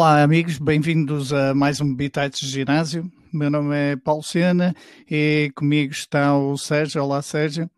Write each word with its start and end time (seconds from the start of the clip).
Olá, 0.00 0.22
amigos, 0.22 0.56
bem-vindos 0.56 1.30
a 1.30 1.52
mais 1.52 1.78
um 1.78 1.94
Bitites 1.94 2.48
Ginásio. 2.48 3.12
Meu 3.30 3.50
nome 3.50 3.76
é 3.76 3.96
Paulo 3.96 4.22
Sena 4.22 4.74
e 5.06 5.52
comigo 5.54 5.92
está 5.92 6.34
o 6.38 6.56
Sérgio. 6.56 7.04
Olá, 7.04 7.20
Sérgio. 7.20 7.70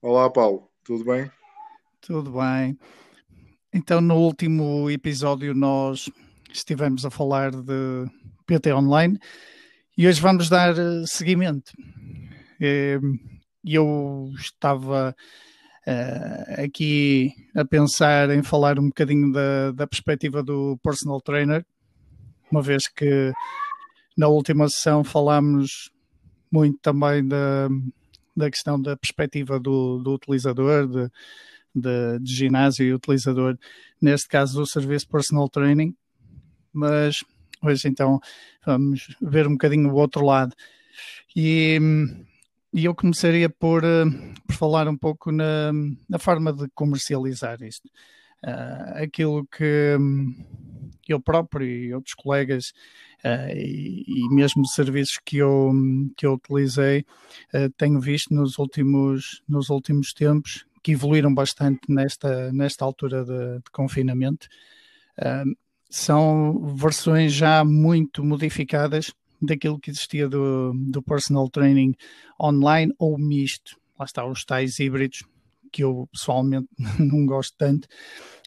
Olá, 0.00 0.30
Paulo, 0.30 0.70
tudo 0.84 1.04
bem? 1.04 1.28
Tudo 2.00 2.30
bem. 2.30 2.78
Então, 3.74 4.00
no 4.00 4.14
último 4.18 4.88
episódio, 4.88 5.52
nós 5.52 6.08
estivemos 6.52 7.04
a 7.04 7.10
falar 7.10 7.50
de 7.50 8.06
PT 8.46 8.72
Online 8.72 9.18
e 9.96 10.06
hoje 10.06 10.20
vamos 10.20 10.48
dar 10.48 10.78
eh, 10.78 11.02
seguimento. 11.06 11.72
Ehm, 12.60 13.18
eu 13.64 14.30
estava 14.38 15.12
uh, 15.86 16.64
aqui 16.64 17.32
a 17.54 17.64
pensar 17.64 18.30
em 18.30 18.42
falar 18.42 18.78
um 18.78 18.88
bocadinho 18.88 19.32
da, 19.32 19.72
da 19.72 19.86
perspectiva 19.86 20.42
do 20.42 20.78
personal 20.82 21.20
trainer, 21.20 21.64
uma 22.50 22.62
vez 22.62 22.88
que 22.88 23.32
na 24.16 24.28
última 24.28 24.68
sessão 24.68 25.04
falámos 25.04 25.90
muito 26.50 26.78
também 26.80 27.26
da, 27.26 27.68
da 28.36 28.50
questão 28.50 28.80
da 28.80 28.96
perspectiva 28.96 29.60
do, 29.60 29.98
do 29.98 30.14
utilizador, 30.14 30.88
de, 30.88 31.10
de, 31.74 32.18
de, 32.20 32.34
ginásio 32.34 32.86
e 32.86 32.94
utilizador, 32.94 33.56
neste 34.00 34.28
caso 34.28 34.60
do 34.60 34.66
serviço 34.66 35.08
personal 35.08 35.48
training, 35.48 35.94
mas 36.72 37.16
hoje 37.62 37.88
então 37.88 38.20
vamos 38.64 39.14
ver 39.20 39.46
um 39.46 39.52
bocadinho 39.52 39.90
o 39.90 39.94
outro 39.94 40.24
lado. 40.24 40.54
E 41.36 41.78
e 42.72 42.84
eu 42.84 42.94
começaria 42.94 43.48
por, 43.48 43.84
uh, 43.84 44.10
por 44.46 44.54
falar 44.54 44.88
um 44.88 44.96
pouco 44.96 45.32
na, 45.32 45.72
na, 46.08 46.18
forma 46.18 46.52
de 46.52 46.68
comercializar 46.74 47.62
isto. 47.62 47.88
Uh, 48.44 49.02
aquilo 49.02 49.46
que 49.46 49.96
um, 49.98 50.32
eu 51.08 51.20
próprio 51.20 51.66
e 51.66 51.94
outros 51.94 52.14
colegas 52.14 52.72
uh, 53.24 53.50
e, 53.52 54.04
e, 54.06 54.34
mesmo 54.34 54.66
serviços 54.66 55.18
que 55.24 55.38
eu, 55.38 55.72
que 56.16 56.24
eu 56.24 56.34
utilizei 56.34 57.04
tenho 57.76 58.00
visto 58.00 58.32
nos 58.32 58.58
últimos, 58.58 59.42
nos 59.48 59.70
últimos 59.70 60.12
tempos 60.12 60.64
que 60.82 60.92
evoluíram 60.92 61.34
bastante 61.34 61.80
nesta, 61.88 62.52
nesta 62.52 62.84
altura 62.84 63.24
de, 63.24 63.56
de 63.56 63.70
confinamento. 63.72 64.46
são 65.90 66.74
versões 66.76 67.32
já 67.32 67.64
muito 67.64 68.22
modificadas 68.22 69.12
daquilo 69.40 69.78
que 69.78 69.90
existia 69.90 70.28
do, 70.28 70.72
do 70.74 71.02
personal 71.02 71.48
training 71.48 71.94
online 72.40 72.92
ou 72.98 73.18
misto. 73.18 73.76
Lá 73.98 74.04
está, 74.04 74.24
os 74.26 74.44
tais 74.44 74.78
híbridos, 74.78 75.24
que 75.72 75.84
eu 75.84 76.08
pessoalmente 76.12 76.68
não 76.98 77.26
gosto 77.26 77.54
tanto, 77.56 77.88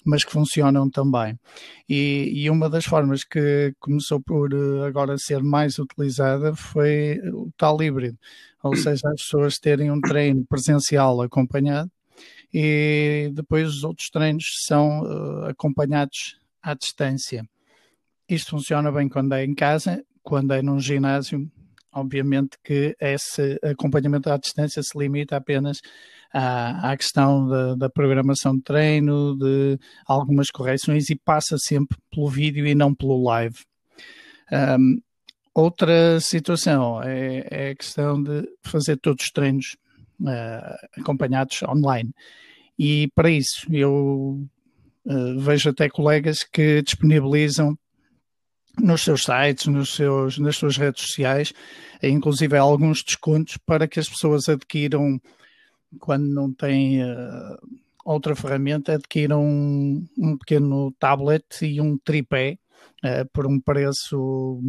mas 0.06 0.24
que 0.24 0.32
funcionam 0.32 0.90
também. 0.90 1.40
E, 1.88 2.32
e, 2.34 2.50
uma 2.50 2.70
das 2.70 2.86
formas 2.86 3.24
que 3.24 3.74
começou 3.80 4.20
por 4.22 4.52
eh, 4.54 4.88
agora 4.88 5.18
ser 5.18 5.44
mais 5.44 5.78
utilizada 5.78 6.56
foi 6.56 7.20
o 7.34 7.52
tal 7.58 7.82
híbrido, 7.82 8.18
ou 8.64 8.76
seja, 8.76 9.10
as 9.10 9.22
pessoas 9.22 9.60
terem 9.60 9.92
um 9.92 10.02
treino 10.02 10.46
presencial 10.46 11.22
acompanhado 11.22 11.92
e 12.54 13.32
depois 13.34 13.70
os 13.70 13.84
outros 13.84 14.10
treinos 14.10 14.46
são 14.66 15.02
uh, 15.02 15.46
acompanhados 15.46 16.38
à 16.62 16.74
distância. 16.74 17.48
Isto 18.28 18.52
funciona 18.52 18.92
bem 18.92 19.08
quando 19.08 19.34
é 19.34 19.44
em 19.44 19.54
casa 19.54 20.04
quando 20.24 20.54
é 20.54 20.62
num 20.62 20.80
ginásio, 20.80 21.50
obviamente 21.94 22.58
que 22.64 22.96
esse 23.00 23.60
acompanhamento 23.64 24.30
à 24.30 24.38
distância 24.38 24.82
se 24.82 24.98
limita 24.98 25.36
apenas 25.36 25.80
à, 26.34 26.92
à 26.92 26.98
questão 26.98 27.48
da, 27.48 27.76
da, 27.76 27.90
programação 27.90 28.56
de 28.56 28.64
treino, 28.64 29.38
de 29.38 29.78
algumas 30.06 30.50
correções 30.50 31.10
e 31.10 31.16
passa 31.16 31.58
sempre 31.58 31.98
pelo 32.10 32.30
vídeo 32.30 32.66
e 32.66 32.74
não 32.74 32.96
pelo 32.96 33.24
live. 33.24 33.58
Um, 34.52 35.02
outra 35.54 36.20
situação 36.20 37.02
é, 37.04 37.48
é, 37.50 37.70
a 37.72 37.76
questão 37.76 38.22
de 38.22 38.48
fazer 38.64 38.98
todos 38.98 39.26
os 39.26 39.32
treinos 39.32 39.76
uh, 40.22 41.00
acompanhados 41.00 41.62
online. 41.64 42.12
E 42.80 43.10
para 43.14 43.30
isso 43.30 43.66
eu 43.70 44.48
uh, 45.06 45.40
vejo 45.40 45.70
até 45.70 45.90
colegas 45.90 46.44
que 46.44 46.82
disponibilizam 46.82 47.78
nos 48.80 49.04
seus 49.04 49.24
sites, 49.24 49.68
nos 49.68 49.94
seus, 49.94 50.38
nas 50.38 50.56
suas 50.56 50.78
redes 50.78 51.04
sociais, 51.04 51.54
inclusive 52.02 52.58
alguns 52.58 53.04
descontos 53.04 53.58
para 53.58 53.88
que 53.88 54.00
as 54.00 54.10
pessoas 54.10 54.48
adquiram, 54.50 55.20
quando 56.00 56.26
não 56.26 56.54
têm 56.54 57.04
uh, 57.04 57.58
outra 58.06 58.36
ferramenta, 58.36 58.94
adquiram 58.94 59.44
um, 59.44 60.08
um, 60.18 60.38
pequeno 60.38 60.92
tablet 61.00 61.46
e 61.62 61.82
um 61.82 61.98
tripé 61.98 62.58
uh, 63.04 63.28
por 63.34 63.46
um 63.46 63.60
preço 63.60 64.60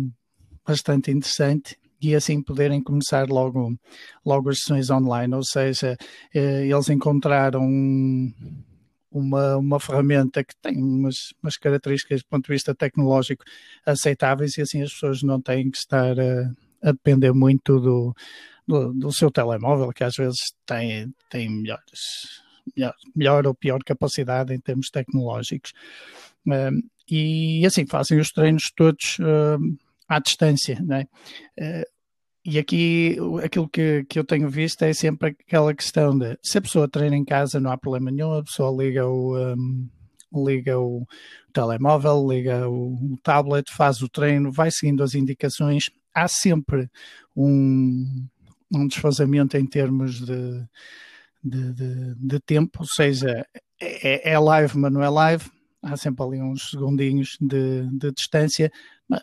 bastante 0.67 1.11
interessante 1.11 1.77
e 2.01 2.15
assim 2.15 2.43
poderem 2.43 2.83
começar 2.83 3.29
logo, 3.29 3.77
logo 4.27 4.51
as 4.51 4.59
sessões 4.59 4.91
online, 4.91 5.35
ou 5.35 5.45
seja, 5.45 5.97
uh, 6.35 6.39
eles 6.39 6.89
encontraram 6.89 7.63
um, 7.63 8.33
uma, 9.13 9.57
uma 9.57 9.79
ferramenta 9.79 10.43
que 10.43 10.55
tem 10.57 10.83
umas, 10.83 11.33
umas 11.43 11.57
características 11.57 12.23
do 12.23 12.27
ponto 12.29 12.47
de 12.47 12.53
vista 12.53 12.75
tecnológico 12.75 13.45
aceitáveis 13.85 14.57
e 14.57 14.63
assim 14.63 14.83
as 14.83 14.93
pessoas 14.93 15.23
não 15.23 15.41
têm 15.41 15.71
que 15.71 15.77
estar 15.77 16.19
a, 16.19 16.51
a 16.83 16.93
depender 16.93 17.33
muito 17.33 17.79
do, 17.79 18.15
do, 18.67 18.93
do, 18.93 19.13
seu 19.13 19.31
telemóvel, 19.31 19.93
que 19.93 20.03
às 20.03 20.15
vezes 20.17 20.55
tem, 20.65 21.15
tem 21.29 21.51
melhores, 21.51 22.43
melhor, 22.75 22.95
melhor 23.15 23.47
ou 23.47 23.55
pior 23.55 23.81
capacidade 23.85 24.55
em 24.55 24.61
termos 24.61 24.91
tecnológicos. 24.91 25.73
Um, 26.47 26.83
e 27.09 27.67
assim 27.67 27.87
fazem 27.87 28.19
os 28.19 28.31
treinos 28.31 28.73
todos 28.75 29.19
à 30.09 30.19
distância. 30.19 30.81
Né? 30.81 31.07
Uh, 31.61 31.92
e 32.45 32.59
aqui 32.59 33.17
aquilo 33.45 33.69
que, 33.69 34.05
que 34.09 34.19
eu 34.19 34.25
tenho 34.25 34.49
visto 34.51 34.83
é 34.83 34.93
sempre 34.93 35.29
aquela 35.29 35.73
questão 35.73 36.19
de 36.19 36.37
se 36.43 36.59
a 36.59 36.63
pessoa 36.63 36.89
treina 36.89 37.17
em 37.17 37.25
casa 37.25 37.61
não 37.61 37.71
há 37.71 37.79
problema 37.79 38.11
nenhum, 38.11 38.33
a 38.33 38.43
pessoa 38.43 38.83
liga 38.83 39.07
o, 39.07 39.37
um, 39.37 39.89
liga 40.35 40.79
o 40.79 41.07
telemóvel, 41.53 42.27
liga 42.29 42.69
o, 42.69 43.17
tablet, 43.23 43.71
faz 43.71 44.01
o 44.03 44.09
treino, 44.09 44.51
vai 44.51 44.71
seguindo 44.71 45.03
as 45.03 45.15
indicações. 45.15 45.85
Há 46.15 46.27
sempre 46.27 46.91
um, 47.37 48.27
um 48.75 48.87
desfazamento 48.87 49.57
em 49.57 49.67
termos 49.67 50.21
de, 50.21 50.65
de, 51.45 51.73
de, 51.73 52.15
de 52.17 52.41
tempo, 52.41 52.81
ou 52.81 52.87
seja, 52.87 53.47
é, 53.81 54.33
é, 54.33 54.39
live, 54.39 54.79
mas 54.79 54.93
não 54.93 55.03
é 55.03 55.09
live. 55.09 55.45
Há 55.83 55.97
sempre 55.97 56.25
ali 56.25 56.43
uns 56.43 56.71
segundinhos 56.71 57.37
de, 57.41 57.89
de 57.99 58.13
distância, 58.13 58.71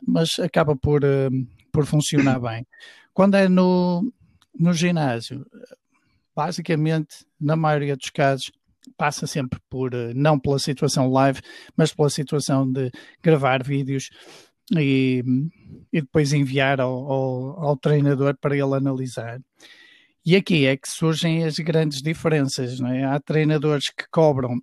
mas 0.06 0.38
acaba 0.40 0.76
por, 0.76 1.04
hum, 1.04 1.48
por 1.72 1.86
funcionar 1.86 2.40
bem. 2.42 2.66
Quando 3.14 3.36
é 3.36 3.48
no, 3.48 4.12
no 4.58 4.74
ginásio, 4.74 5.46
basicamente, 6.36 7.26
na 7.40 7.56
maioria 7.56 7.96
dos 7.96 8.10
casos, 8.10 8.52
passa 8.98 9.28
sempre 9.28 9.60
por, 9.70 9.94
eh, 9.94 10.14
não 10.14 10.40
pela 10.40 10.60
situação 10.60 11.10
live, 11.10 11.42
mas 11.76 11.94
pela 11.94 12.10
situação 12.10 12.70
de 12.72 12.92
gravar 13.22 13.64
vídeos 13.64 14.10
e, 14.78 15.24
e 15.92 16.02
depois 16.02 16.34
enviar 16.34 16.80
ao, 16.80 17.12
ao, 17.12 17.68
ao, 17.68 17.78
treinador 17.78 18.38
para 18.40 18.56
ele 18.56 18.76
analisar. 18.76 19.40
E 20.26 20.36
aqui 20.36 20.66
é 20.66 20.78
que 20.78 20.90
surgem 20.90 21.44
as 21.44 21.58
grandes 21.60 22.02
diferenças. 22.02 22.80
É? 22.82 23.06
Há 23.06 23.20
treinadores 23.20 23.90
que 23.90 24.06
cobram 24.12 24.60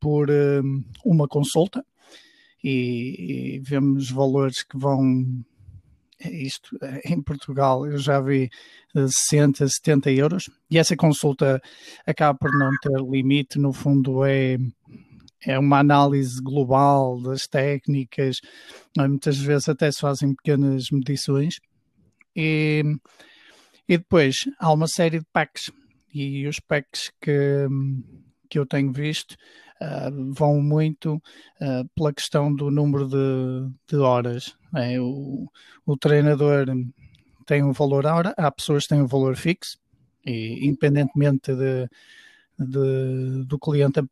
por 0.00 0.30
um, 0.30 0.34
eh, 0.34 0.62
uma 1.04 1.26
consulta 1.26 1.84
e, 2.62 3.56
e 3.56 3.60
vemos 3.60 4.10
valores 4.10 4.62
que 4.62 4.78
vão 4.78 5.44
isto 6.30 6.76
em 7.04 7.22
Portugal 7.22 7.86
eu 7.86 7.98
já 7.98 8.20
vi 8.20 8.48
60, 8.94 9.66
70 9.68 10.10
euros 10.12 10.50
e 10.70 10.78
essa 10.78 10.96
consulta 10.96 11.60
acaba 12.06 12.38
por 12.38 12.50
não 12.52 12.70
ter 12.82 13.00
limite, 13.10 13.58
no 13.58 13.72
fundo 13.72 14.24
é 14.24 14.56
é 15.46 15.58
uma 15.58 15.78
análise 15.78 16.40
global 16.42 17.20
das 17.20 17.42
técnicas, 17.42 18.36
muitas 18.96 19.36
vezes 19.36 19.68
até 19.68 19.90
se 19.92 20.00
fazem 20.00 20.34
pequenas 20.34 20.84
medições 20.90 21.56
e, 22.34 22.82
e 23.88 23.98
depois 23.98 24.36
há 24.58 24.72
uma 24.72 24.88
série 24.88 25.18
de 25.18 25.26
packs 25.32 25.70
e 26.12 26.46
os 26.46 26.58
packs 26.60 27.10
que, 27.20 27.66
que 28.48 28.58
eu 28.58 28.66
tenho 28.66 28.92
visto 28.92 29.32
uh, 29.82 30.32
vão 30.32 30.60
muito 30.62 31.16
uh, 31.16 31.88
pela 31.94 32.12
questão 32.12 32.54
do 32.54 32.70
número 32.70 33.06
de, 33.08 33.68
de 33.88 33.96
horas. 33.96 34.54
É, 34.76 35.00
o, 35.00 35.48
o 35.86 35.96
treinador 35.96 36.66
tem 37.46 37.62
um 37.62 37.72
valor 37.72 38.06
hora, 38.06 38.34
há 38.36 38.50
pessoas 38.50 38.84
que 38.84 38.90
têm 38.90 39.02
um 39.02 39.06
valor 39.06 39.36
fixo, 39.36 39.78
e 40.24 40.66
independentemente 40.66 41.54
de, 41.54 41.88
de 42.58 43.44
do 43.44 43.58
cliente 43.58 44.02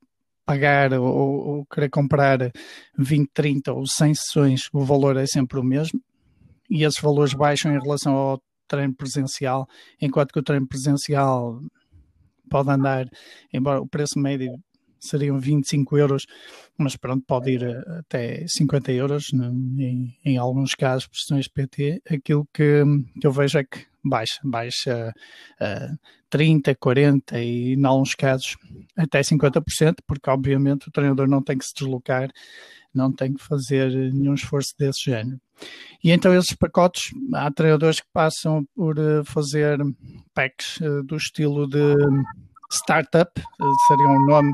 pagar 0.45 0.93
ou, 0.93 1.07
ou, 1.07 1.67
querer 1.67 1.89
comprar 1.89 2.53
20, 2.99 3.31
30 3.33 3.73
ou 3.73 3.87
100 3.87 4.15
sessões, 4.15 4.61
o 4.73 4.85
valor 4.85 5.17
é 5.17 5.27
sempre 5.27 5.59
o 5.59 5.65
mesmo. 5.65 6.01
E 6.71 6.85
esses 6.85 7.01
valores 7.01 7.35
baixam 7.35 7.75
em 7.75 7.81
relação 7.81 8.15
ao 8.15 8.43
treino 8.67 8.95
presencial, 8.95 9.69
enquanto 10.01 10.33
que 10.33 10.39
o 10.39 10.43
treino 10.43 10.67
presencial 10.67 11.61
pode 12.51 12.71
andar, 12.71 13.07
embora 13.53 13.81
o 13.81 13.89
preço 13.89 14.19
médio 14.19 14.53
seriam 15.03 15.39
25 15.39 15.99
euros, 15.99 16.27
mas 16.79 16.97
pronto, 16.97 17.25
pode 17.27 17.53
ir 17.53 17.65
até 17.99 18.45
50 18.47 18.93
euros 18.93 19.33
né, 19.33 19.49
em, 19.79 20.17
em, 20.25 20.37
alguns 20.37 20.75
casos, 20.75 21.07
prestações 21.07 21.49
PT. 21.49 22.01
Aquilo 22.09 22.47
que, 22.53 22.83
que, 23.21 23.27
eu 23.27 23.33
vejo 23.33 23.59
é 23.59 23.65
que 23.65 23.87
baixa, 24.05 24.41
baixa 24.45 25.13
uh, 25.61 25.99
30, 26.31 26.75
40 26.75 27.39
e, 27.41 27.75
em 27.75 27.85
alguns 27.85 28.15
casos, 28.15 28.57
até 28.97 29.21
50%, 29.21 29.97
porque 30.07 30.31
obviamente 30.31 30.89
o 30.89 30.93
treinador 30.93 31.29
não 31.29 31.43
tem 31.43 31.59
que 31.59 31.65
se 31.65 31.75
deslocar, 31.75 32.31
não 32.95 33.13
tem 33.13 33.35
que 33.35 33.43
fazer 33.43 33.91
nenhum 34.13 34.35
esforço 34.35 34.75
desse 34.79 35.05
género. 35.05 35.41
E 36.03 36.11
então 36.11 36.35
esses 36.35 36.55
pacotes, 36.55 37.13
há 37.35 37.51
treinadores 37.51 38.01
que 38.01 38.09
passam 38.13 38.65
por 38.75 38.99
uh, 38.99 39.25
fazer 39.25 39.79
packs 40.35 40.79
uh, 40.81 41.03
do 41.05 41.17
estilo 41.17 41.69
de 41.69 41.95
startup, 42.73 43.31
uh, 43.41 43.75
seria 43.87 44.09
um 44.09 44.27
nome 44.27 44.53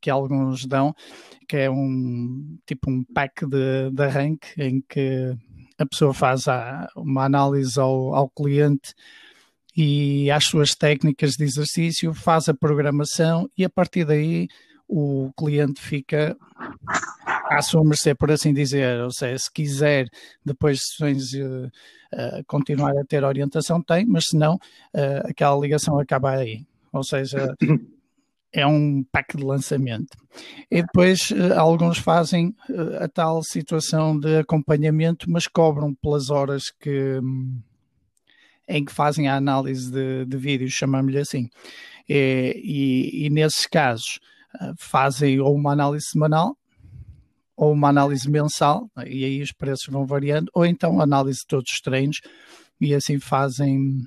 que 0.00 0.10
alguns 0.10 0.66
dão, 0.66 0.94
que 1.48 1.56
é 1.56 1.70
um 1.70 2.58
tipo 2.66 2.90
um 2.90 3.04
pack 3.04 3.46
de, 3.46 3.90
de 3.90 4.02
arranque 4.02 4.48
em 4.58 4.80
que 4.80 5.34
a 5.78 5.86
pessoa 5.86 6.12
faz 6.12 6.46
a, 6.46 6.88
uma 6.94 7.24
análise 7.24 7.78
ao, 7.80 8.14
ao 8.14 8.28
cliente 8.28 8.94
e 9.76 10.30
às 10.30 10.44
suas 10.44 10.74
técnicas 10.74 11.32
de 11.32 11.44
exercício, 11.44 12.12
faz 12.12 12.48
a 12.48 12.54
programação 12.54 13.48
e 13.56 13.64
a 13.64 13.70
partir 13.70 14.04
daí 14.04 14.48
o 14.86 15.30
cliente 15.38 15.80
fica 15.80 16.36
à 17.48 17.62
sua 17.62 17.84
mercê, 17.84 18.14
por 18.14 18.30
assim 18.30 18.52
dizer. 18.52 19.00
Ou 19.00 19.12
seja, 19.12 19.38
se 19.38 19.52
quiser 19.52 20.06
depois 20.44 20.78
de 20.78 20.84
sessões 20.84 21.32
uh, 21.34 21.66
uh, 21.66 22.44
continuar 22.46 22.96
a 22.98 23.04
ter 23.04 23.24
orientação, 23.24 23.80
tem, 23.80 24.04
mas 24.04 24.26
se 24.26 24.36
não, 24.36 24.56
uh, 24.56 25.28
aquela 25.28 25.58
ligação 25.58 25.98
acaba 25.98 26.32
aí. 26.32 26.66
Ou 26.92 27.04
seja, 27.04 27.54
é 28.52 28.66
um 28.66 29.04
pack 29.12 29.36
de 29.36 29.44
lançamento. 29.44 30.16
E 30.70 30.82
depois 30.82 31.32
alguns 31.56 31.98
fazem 31.98 32.54
a 32.98 33.08
tal 33.08 33.42
situação 33.42 34.18
de 34.18 34.38
acompanhamento, 34.38 35.30
mas 35.30 35.46
cobram 35.46 35.94
pelas 35.94 36.30
horas 36.30 36.64
que 36.70 37.20
em 38.68 38.84
que 38.84 38.92
fazem 38.92 39.26
a 39.26 39.34
análise 39.34 39.90
de, 39.90 40.24
de 40.24 40.36
vídeos, 40.36 40.72
chamamos-lhe 40.72 41.18
assim. 41.18 41.48
E, 42.08 42.54
e, 42.64 43.26
e 43.26 43.30
nesses 43.30 43.66
casos 43.66 44.20
fazem 44.78 45.40
ou 45.40 45.54
uma 45.54 45.72
análise 45.72 46.06
semanal 46.06 46.56
ou 47.56 47.72
uma 47.72 47.90
análise 47.90 48.28
mensal, 48.30 48.90
e 49.06 49.22
aí 49.22 49.42
os 49.42 49.52
preços 49.52 49.86
vão 49.88 50.06
variando, 50.06 50.50
ou 50.54 50.64
então 50.64 50.98
análise 50.98 51.40
de 51.40 51.46
todos 51.46 51.70
os 51.70 51.80
treinos, 51.80 52.18
e 52.80 52.94
assim 52.94 53.20
fazem, 53.20 54.00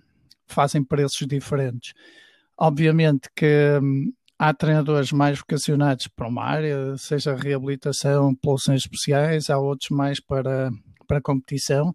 fazem 0.47 0.83
preços 0.83 1.27
diferentes. 1.27 1.94
Obviamente 2.57 3.29
que 3.35 3.79
hum, 3.81 4.13
há 4.38 4.53
treinadores 4.53 5.11
mais 5.11 5.39
vocacionados 5.39 6.07
para 6.07 6.27
uma 6.27 6.44
área, 6.44 6.97
seja 6.97 7.35
reabilitação, 7.35 8.35
poluções 8.35 8.81
especiais, 8.81 9.50
há 9.50 9.57
outros 9.57 9.89
mais 9.89 10.19
para, 10.19 10.71
para 11.07 11.21
competição. 11.21 11.94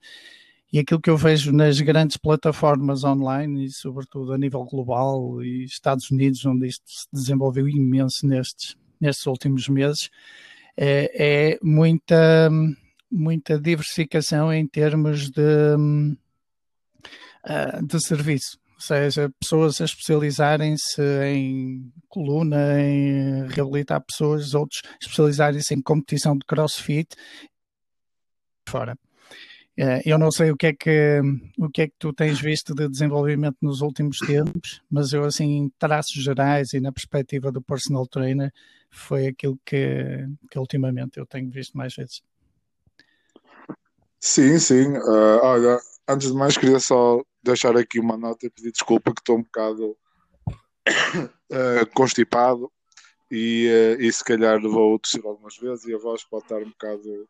E 0.72 0.78
aquilo 0.78 1.00
que 1.00 1.08
eu 1.08 1.16
vejo 1.16 1.50
nas 1.52 1.80
grandes 1.80 2.18
plataformas 2.18 3.02
online, 3.02 3.66
e 3.66 3.70
sobretudo 3.70 4.32
a 4.32 4.38
nível 4.38 4.64
global, 4.64 5.42
e 5.42 5.64
Estados 5.64 6.10
Unidos, 6.10 6.44
onde 6.44 6.66
isto 6.66 6.84
se 6.86 7.06
desenvolveu 7.12 7.66
imenso 7.68 8.26
nestes, 8.26 8.76
nestes 9.00 9.26
últimos 9.26 9.68
meses, 9.68 10.10
é, 10.76 11.54
é 11.54 11.58
muita, 11.62 12.50
muita 13.10 13.58
diversificação 13.58 14.52
em 14.52 14.66
termos 14.66 15.30
de, 15.30 15.76
ah, 17.44 17.80
de 17.82 18.00
serviço. 18.00 18.58
Ou 18.78 18.82
seja, 18.82 19.28
pessoas 19.40 19.80
a 19.80 19.84
especializarem-se 19.84 21.02
em 21.24 21.92
coluna, 22.08 22.80
em 22.80 23.48
reabilitar 23.48 24.00
pessoas, 24.00 24.54
outros 24.54 24.82
especializarem-se 25.02 25.74
em 25.74 25.82
competição 25.82 26.38
de 26.38 26.46
crossfit, 26.46 27.08
fora. 28.68 28.96
Eh, 29.76 30.02
eu 30.06 30.16
não 30.16 30.30
sei 30.30 30.52
o 30.52 30.56
que 30.56 30.68
é 30.68 30.72
que 30.72 31.20
o 31.58 31.68
que 31.68 31.82
é 31.82 31.86
que 31.88 31.94
tu 31.98 32.12
tens 32.12 32.40
visto 32.40 32.74
de 32.74 32.88
desenvolvimento 32.88 33.56
nos 33.60 33.80
últimos 33.80 34.18
tempos, 34.18 34.80
mas 34.88 35.12
eu 35.12 35.24
assim 35.24 35.56
em 35.56 35.72
traços 35.78 36.22
gerais 36.22 36.72
e 36.72 36.80
na 36.80 36.92
perspectiva 36.92 37.50
do 37.50 37.62
personal 37.62 38.06
trainer 38.06 38.52
foi 38.90 39.26
aquilo 39.26 39.58
que, 39.64 40.26
que 40.50 40.58
ultimamente 40.58 41.18
eu 41.18 41.26
tenho 41.26 41.50
visto 41.50 41.76
mais 41.76 41.94
vezes. 41.94 42.22
Sim, 44.20 44.58
sim. 44.58 44.96
Uh, 44.96 45.40
olha, 45.42 45.78
antes 46.08 46.28
de 46.28 46.34
mais 46.34 46.56
queria 46.56 46.80
só 46.80 47.22
deixar 47.42 47.76
aqui 47.76 48.00
uma 48.00 48.16
nota 48.16 48.46
e 48.46 48.50
pedir 48.50 48.72
desculpa 48.72 49.14
que 49.14 49.20
estou 49.20 49.36
um 49.38 49.42
bocado 49.42 49.96
uh, 50.48 51.86
constipado 51.94 52.72
e, 53.30 53.68
uh, 53.68 54.02
e 54.02 54.12
se 54.12 54.24
calhar 54.24 54.60
vou 54.62 54.98
tossir 54.98 55.24
algumas 55.24 55.56
vezes 55.58 55.84
e 55.84 55.94
a 55.94 55.98
voz 55.98 56.24
pode 56.24 56.44
estar 56.44 56.58
um 56.58 56.70
bocado 56.70 57.28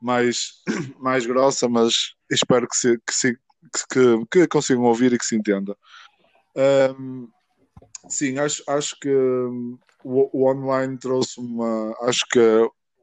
mais, 0.00 0.62
mais 0.98 1.26
grossa, 1.26 1.68
mas 1.68 2.14
espero 2.30 2.66
que, 2.66 2.76
se, 2.76 2.98
que, 2.98 3.12
se, 3.12 3.38
que, 3.92 4.26
que 4.30 4.48
consigam 4.48 4.84
ouvir 4.84 5.12
e 5.12 5.18
que 5.18 5.26
se 5.26 5.36
entenda. 5.36 5.76
Um, 6.98 7.28
sim, 8.08 8.38
acho, 8.38 8.62
acho 8.66 8.98
que 8.98 9.10
o, 10.04 10.30
o, 10.32 10.50
online 10.50 10.98
trouxe 10.98 11.38
uma. 11.38 11.94
Acho 12.00 12.24
que 12.30 12.40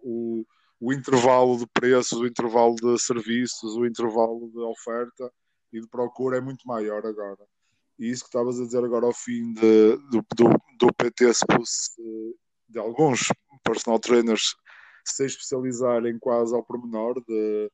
o, 0.02 0.44
o 0.84 0.92
intervalo 0.92 1.58
de 1.58 1.66
preços, 1.68 2.20
o 2.20 2.28
intervalo 2.28 2.76
de 2.76 3.00
serviços, 3.00 3.74
o 3.78 3.86
intervalo 3.86 4.52
de 4.52 4.60
oferta 4.60 5.32
e 5.72 5.80
de 5.80 5.88
procura 5.88 6.38
é 6.38 6.42
muito 6.42 6.68
maior 6.68 7.06
agora. 7.06 7.40
E 7.98 8.10
isso 8.10 8.24
que 8.24 8.28
estavas 8.28 8.60
a 8.60 8.66
dizer 8.66 8.84
agora 8.84 9.06
ao 9.06 9.14
fim 9.14 9.54
de, 9.54 9.96
do, 10.10 10.22
do, 10.36 10.50
do 10.78 10.94
PT 10.98 11.32
de 12.68 12.80
alguns 12.80 13.30
personal 13.64 13.98
trainers 13.98 14.56
se 15.06 15.26
especializar 15.26 16.06
em 16.06 16.20
quase 16.20 16.54
ao 16.54 16.66
pormenor 16.66 17.14
de, 17.26 17.72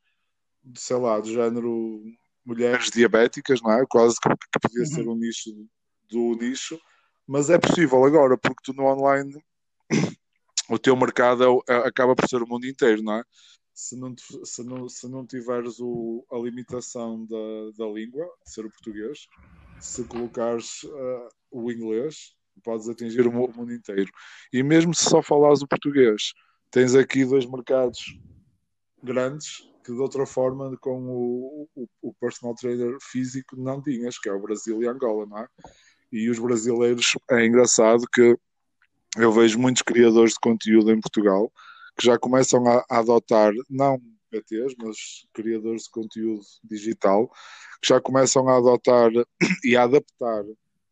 de 0.64 0.80
sei 0.80 0.98
lá, 0.98 1.20
do 1.20 1.34
género 1.34 2.04
mulheres 2.46 2.92
diabéticas, 2.92 3.60
não 3.60 3.72
é? 3.72 3.86
Quase 3.90 4.18
que, 4.22 4.30
que 4.30 4.60
podia 4.62 4.86
ser 4.86 5.08
uhum. 5.08 5.14
um 5.14 5.18
nicho 5.18 5.50
do 6.08 6.36
nicho, 6.36 6.80
mas 7.26 7.50
é 7.50 7.58
possível 7.58 8.04
agora, 8.04 8.38
porque 8.38 8.62
tu 8.64 8.74
no 8.74 8.86
online 8.86 9.34
o 10.70 10.80
teu 10.80 10.96
mercado 10.96 11.44
é, 11.68 11.74
é, 11.74 11.88
acaba 11.88 12.16
por 12.16 12.28
ser 12.28 12.42
o 12.42 12.48
mundo 12.48 12.66
inteiro, 12.66 13.02
não 13.02 13.16
é? 13.16 13.24
Se 13.74 13.96
não, 13.96 14.14
se 14.44 14.64
não, 14.64 14.90
se 14.90 15.08
não 15.08 15.26
tiveres 15.26 15.80
o, 15.80 16.26
a 16.32 16.38
limitação 16.38 17.26
da, 17.26 17.38
da 17.78 17.92
língua, 17.92 18.30
ser 18.44 18.66
o 18.66 18.70
português, 18.70 19.28
se 19.80 20.04
colocares 20.04 20.84
uh, 20.84 21.30
o 21.50 21.72
inglês, 21.72 22.34
podes 22.62 22.90
atingir 22.90 23.26
o 23.26 23.32
mundo 23.32 23.74
inteiro. 23.74 24.12
E 24.52 24.62
mesmo 24.62 24.94
se 24.94 25.06
só 25.06 25.22
falares 25.22 25.62
o 25.62 25.68
português, 25.68 26.34
tens 26.70 26.94
aqui 26.94 27.24
dois 27.24 27.46
mercados 27.46 28.00
grandes 29.02 29.70
que 29.84 29.94
de 29.94 30.00
outra 30.02 30.26
forma 30.26 30.78
com 30.82 31.08
o, 31.08 31.70
o, 31.74 31.88
o, 32.02 32.14
personal 32.16 32.54
trader 32.54 32.98
físico 33.02 33.56
não 33.56 33.82
tinhas, 33.82 34.20
que 34.20 34.30
é 34.30 34.34
o 34.34 34.42
Brasil 34.42 34.84
e 34.84 34.88
Angola, 34.88 35.26
não 35.26 35.40
é? 35.40 35.48
E 36.12 36.30
os 36.30 36.38
brasileiros, 36.38 37.18
é 37.32 37.46
engraçado 37.46 38.04
que 38.14 38.38
eu 39.18 39.32
vejo 39.32 39.60
muitos 39.60 39.82
criadores 39.82 40.34
de 40.34 40.40
conteúdo 40.40 40.92
em 40.92 41.00
Portugal 41.00 41.52
que 41.98 42.06
já 42.06 42.18
começam 42.18 42.66
a, 42.68 42.86
a 42.90 43.00
adotar, 43.00 43.54
não 43.70 44.00
PTs, 44.32 44.76
mas 44.78 44.98
criadores 45.34 45.84
de 45.84 45.90
conteúdo 45.90 46.42
digital, 46.64 47.30
que 47.82 47.90
já 47.90 48.00
começam 48.00 48.48
a 48.48 48.58
adotar 48.58 49.12
e 49.66 49.76
a 49.76 49.84
adaptar 49.84 50.44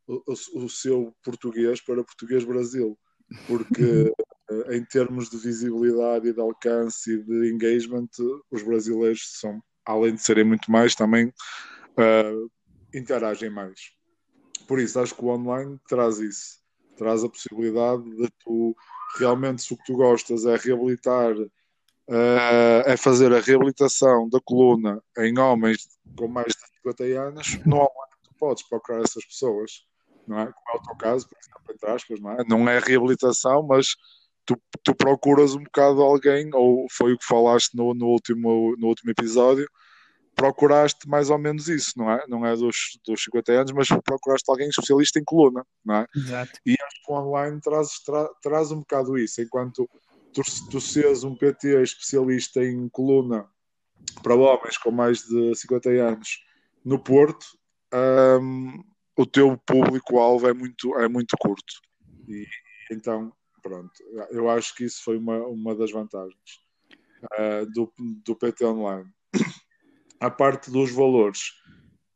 o, 0.08 0.24
o 0.56 0.70
seu 0.70 1.14
português 1.24 1.80
para 1.82 2.04
português 2.04 2.44
Brasil, 2.44 2.98
porque 3.46 4.12
Eh, 4.50 4.78
em 4.78 4.84
termos 4.84 5.30
de 5.30 5.38
visibilidade 5.38 6.30
e 6.30 6.34
de 6.34 6.40
alcance 6.40 7.12
e 7.12 7.24
de 7.24 7.52
engagement, 7.52 8.10
os 8.50 8.64
brasileiros 8.64 9.40
são, 9.40 9.62
além 9.86 10.16
de 10.16 10.22
serem 10.22 10.46
muito 10.46 10.72
mais, 10.72 10.96
também 10.96 11.28
uh, 11.28 12.52
interagem 12.94 13.50
mais. 13.50 13.92
Por 14.68 14.80
isso, 14.80 15.00
acho 15.00 15.16
que 15.16 15.24
o 15.24 15.30
online 15.30 15.78
traz 15.88 16.20
isso, 16.20 16.60
traz 16.98 17.24
a 17.24 17.30
possibilidade 17.30 18.04
de 18.04 18.30
tu 18.44 18.76
realmente, 19.18 19.62
se 19.62 19.74
o 19.74 19.78
que 19.78 19.86
tu 19.86 19.94
gostas 19.94 20.46
é 20.46 20.56
reabilitar, 20.56 21.34
uh, 21.34 22.84
é 22.86 22.98
fazer 22.98 23.34
a 23.34 23.40
reabilitação 23.40 24.28
da 24.30 24.40
coluna 24.44 25.02
em 25.18 25.38
homens 25.38 25.88
com 26.18 26.28
mais 26.28 26.48
de 26.48 26.68
50 26.78 27.04
anos, 27.22 27.60
no 27.66 27.78
online 27.78 28.18
tu 28.24 28.34
podes 28.40 28.68
procurar 28.68 29.02
essas 29.02 29.26
pessoas, 29.26 29.86
não 30.28 30.40
é? 30.40 30.46
Como 30.46 30.78
é 30.78 30.78
o 30.78 30.82
teu 30.84 30.96
caso, 30.96 31.28
por 31.28 31.38
exemplo, 31.40 31.74
entre 31.74 31.90
aspas, 31.90 32.20
não 32.20 32.32
é? 32.32 32.38
Não 32.48 32.70
é 32.70 32.80
reabilitação, 32.80 33.64
mas 33.64 33.96
tu, 34.46 34.60
tu 34.84 34.96
procuras 34.96 35.54
um 35.54 35.64
bocado 35.64 36.02
alguém, 36.02 36.50
ou 36.54 36.88
foi 36.92 37.14
o 37.14 37.18
que 37.18 37.26
falaste 37.26 37.76
no, 37.76 37.94
no, 37.94 38.08
último, 38.08 38.76
no 38.78 38.88
último 38.88 39.12
episódio, 39.12 39.70
procuraste 40.38 41.08
mais 41.10 41.30
ou 41.30 41.38
menos 41.38 41.68
isso, 41.68 41.92
não 41.98 42.10
é? 42.10 42.24
Não 42.28 42.46
é 42.46 42.56
dos, 42.56 42.98
dos 43.06 43.24
50 43.24 43.52
anos, 43.52 43.72
mas 43.74 43.88
procuraste 44.04 44.50
alguém 44.50 44.70
especialista 44.70 45.20
em 45.20 45.24
coluna, 45.24 45.66
não 45.84 45.96
é? 45.96 46.08
Exato. 46.16 46.52
E 46.66 46.76
acho 46.80 47.04
que 47.04 47.12
o 47.12 47.16
online 47.16 47.60
traz, 47.60 48.00
tra, 48.06 48.30
traz 48.42 48.72
um 48.72 48.80
bocado 48.80 49.18
isso, 49.18 49.42
enquanto 49.42 49.90
tu, 50.34 50.42
tu 50.70 50.80
seres 50.80 51.24
um 51.24 51.36
PT 51.36 51.82
especialista 51.82 52.64
em 52.64 52.88
coluna 52.90 53.46
para 54.24 54.36
homens 54.36 54.78
com 54.78 54.92
mais 54.92 55.24
de 55.24 55.56
50 55.56 55.90
anos 55.90 56.40
no 56.86 57.00
Porto, 57.00 57.46
um, 58.40 58.84
o 59.18 59.26
teu 59.26 59.58
público-alvo 59.66 60.48
é 60.48 60.54
muito, 60.54 60.96
é 60.96 61.08
muito 61.10 61.36
curto. 61.38 61.74
E 62.28 62.46
então 62.92 63.34
Pronto, 63.68 63.92
eu 64.32 64.50
acho 64.50 64.74
que 64.76 64.86
isso 64.86 65.04
foi 65.04 65.18
uma, 65.18 65.40
uma 65.46 65.76
das 65.76 65.92
vantagens 65.92 66.62
uh, 67.38 67.66
do, 67.74 67.92
do 68.24 68.34
PT 68.34 68.64
Online. 68.64 69.12
A 70.20 70.30
parte 70.30 70.72
dos 70.72 70.92
valores, 70.92 71.54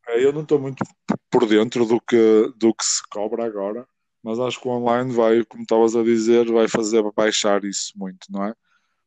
uh, 0.10 0.18
eu 0.18 0.34
não 0.34 0.42
estou 0.42 0.60
muito 0.60 0.84
por 1.30 1.48
dentro 1.48 1.86
do 1.86 2.00
que, 2.02 2.54
do 2.58 2.74
que 2.74 2.84
se 2.84 3.02
cobra 3.10 3.46
agora, 3.46 3.88
mas 4.24 4.40
acho 4.40 4.60
que 4.60 4.68
o 4.68 4.72
online 4.72 5.12
vai, 5.12 5.44
como 5.46 5.64
estavas 5.64 5.96
a 5.96 6.04
dizer, 6.04 6.52
vai 6.52 6.68
fazer 6.68 7.04
baixar 7.16 7.64
isso 7.64 7.92
muito, 7.96 8.28
não 8.30 8.46
é? 8.46 8.54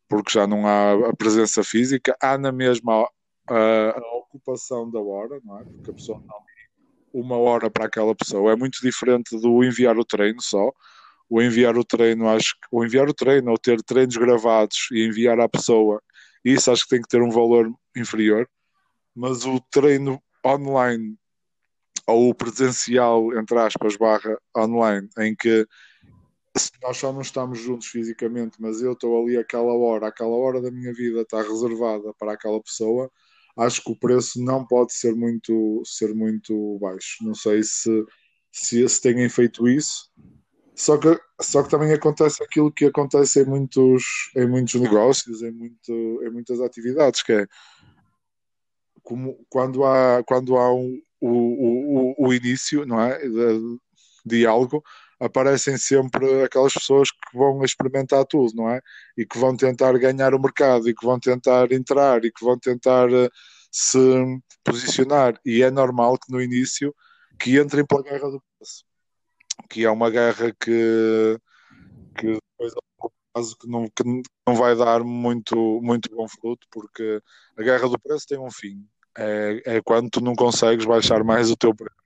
Porque 0.09 0.33
já 0.33 0.47
não 0.47 0.67
há 0.67 1.11
a 1.11 1.17
presença 1.17 1.63
física, 1.63 2.17
há 2.21 2.37
na 2.37 2.53
mesma 2.53 3.09
a, 3.49 3.91
a 3.97 4.17
ocupação 4.17 4.91
da 4.91 5.01
hora, 5.01 5.41
não 5.45 5.59
é? 5.59 5.65
Porque 5.65 5.91
a 5.91 5.95
pessoa 5.95 6.21
não 6.27 6.45
uma 7.15 7.37
hora 7.37 7.71
para 7.71 7.87
aquela 7.87 8.15
pessoa. 8.15 8.53
É 8.53 8.57
muito 8.57 8.81
diferente 8.83 9.39
do 9.41 9.63
enviar 9.63 9.97
o 9.97 10.05
treino 10.05 10.43
só. 10.43 10.73
O 11.31 11.41
enviar 11.41 11.79
o 11.79 11.85
treino, 11.85 12.29
acho 12.29 12.55
que 12.55 12.69
o 12.71 12.85
enviar 12.85 13.09
o 13.09 13.15
treino 13.15 13.51
ou 13.51 13.57
ter 13.57 13.81
treinos 13.83 14.17
gravados 14.17 14.89
e 14.93 15.07
enviar 15.07 15.41
à 15.41 15.49
pessoa, 15.49 16.03
isso 16.45 16.71
acho 16.71 16.83
que 16.83 16.91
tem 16.91 17.01
que 17.01 17.09
ter 17.09 17.23
um 17.23 17.31
valor 17.31 17.73
inferior. 17.97 18.49
Mas 19.15 19.45
o 19.45 19.61
treino 19.71 20.23
online 20.45 21.17
ou 22.07 22.31
o 22.31 22.35
presencial, 22.35 23.33
entre 23.39 23.59
aspas, 23.59 23.97
barra 23.97 24.39
online, 24.57 25.09
em 25.19 25.35
que 25.35 25.67
nós 26.83 26.99
só 26.99 27.13
não 27.13 27.21
estamos 27.21 27.59
juntos 27.59 27.87
fisicamente, 27.89 28.61
mas 28.61 28.81
eu 28.81 28.93
estou 28.93 29.21
ali 29.21 29.37
aquela 29.37 29.73
hora, 29.73 30.09
aquela 30.09 30.37
hora 30.37 30.61
da 30.61 30.71
minha 30.71 30.93
vida 30.93 31.23
está 31.23 31.43
reservada 31.43 32.15
para 32.19 32.33
aquela 32.33 32.63
pessoa, 32.63 33.11
acho 33.57 33.83
que 33.83 33.93
o 33.93 33.99
preço 33.99 34.43
não 34.43 34.65
pode 34.65 34.93
ser 34.93 35.15
muito, 35.15 35.83
ser 35.85 36.15
muito 36.15 36.79
baixo. 36.81 37.19
Não 37.23 37.35
sei 37.35 37.63
se, 37.63 38.05
se, 38.53 38.89
se 38.89 39.01
têm 39.01 39.29
feito 39.29 39.69
isso. 39.69 40.11
Só 40.77 40.99
que, 40.99 41.17
só 41.41 41.63
que 41.63 41.71
também 41.71 41.93
acontece 41.93 42.43
aquilo 42.43 42.73
que 42.73 42.87
acontece 42.87 43.43
em 43.43 43.47
muitos, 43.47 44.05
em 44.37 44.47
muitos 44.49 44.75
negócios, 44.75 45.41
em, 45.43 45.53
muito, 45.53 45.93
em 46.23 46.31
muitas 46.31 46.61
atividades, 46.61 47.23
que 47.23 47.33
é 47.33 47.47
como 49.05 49.47
quando 49.49 49.85
há, 49.85 50.23
quando 50.27 50.57
há 50.57 50.73
um, 50.75 51.01
o, 51.21 52.17
o, 52.19 52.29
o 52.29 52.35
início 52.35 52.85
não 52.87 53.01
é, 53.01 53.19
de, 53.19 53.79
de 54.25 54.47
algo, 54.47 54.83
aparecem 55.21 55.77
sempre 55.79 56.43
aquelas 56.43 56.73
pessoas 56.75 57.11
que 57.11 57.39
vão 57.39 57.63
experimentar 57.65 58.25
tudo, 58.27 58.53
não 58.57 58.69
é? 58.71 58.81
E 59.17 59.25
que 59.27 59.39
vão 59.39 59.57
tentar 59.57 59.97
ganhar 59.99 60.35
o 60.35 60.41
mercado, 60.41 60.89
e 60.89 60.95
que 60.95 61.07
vão 61.07 61.21
tentar 61.21 61.71
entrar, 61.73 62.25
e 62.25 62.33
que 62.33 62.45
vão 62.45 62.59
tentar 62.59 63.11
eh, 63.13 63.31
se 63.71 63.99
posicionar. 64.65 65.39
E 65.45 65.63
é 65.63 65.71
normal 65.71 66.19
que 66.19 66.33
no 66.33 66.43
início 66.43 66.95
que 67.39 67.59
entrem 67.59 67.87
pela 67.87 68.03
guerra 68.03 68.31
do 68.31 68.43
preço, 68.59 68.85
que 69.71 69.85
é 69.85 69.91
uma 69.91 70.11
guerra 70.11 70.53
que, 70.61 71.39
que 72.17 72.39
depois 72.59 72.75
caso 73.35 73.57
que 73.59 73.67
não, 73.69 73.89
que 73.89 74.05
não 74.47 74.55
vai 74.55 74.77
dar 74.77 75.03
muito, 75.03 75.81
muito 75.83 76.09
bom 76.15 76.29
fruto, 76.29 76.67
porque 76.71 77.21
a 77.59 77.63
guerra 77.63 77.89
do 77.89 77.99
preço 77.99 78.27
tem 78.29 78.39
um 78.39 78.51
fim. 78.51 78.87
É, 79.17 79.63
é 79.65 79.81
quando 79.83 80.11
tu 80.11 80.21
não 80.21 80.35
consegues 80.35 80.85
baixar 80.85 81.23
mais 81.23 81.51
o 81.51 81.57
teu 81.57 81.75
preço 81.75 82.05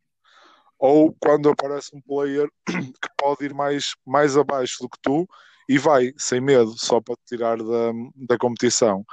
ou 0.78 1.14
quando 1.20 1.48
aparece 1.48 1.94
um 1.94 2.00
player 2.00 2.48
que 2.66 3.08
pode 3.16 3.44
ir 3.44 3.52
mais, 3.52 3.94
mais 4.06 4.36
abaixo 4.36 4.78
do 4.80 4.88
que 4.88 4.98
tu 5.02 5.28
e 5.68 5.76
vai, 5.76 6.14
sem 6.16 6.40
medo, 6.40 6.72
só 6.78 7.00
para 7.00 7.16
te 7.16 7.36
tirar 7.36 7.58
da, 7.58 7.92
da 8.14 8.38
competição. 8.38 9.04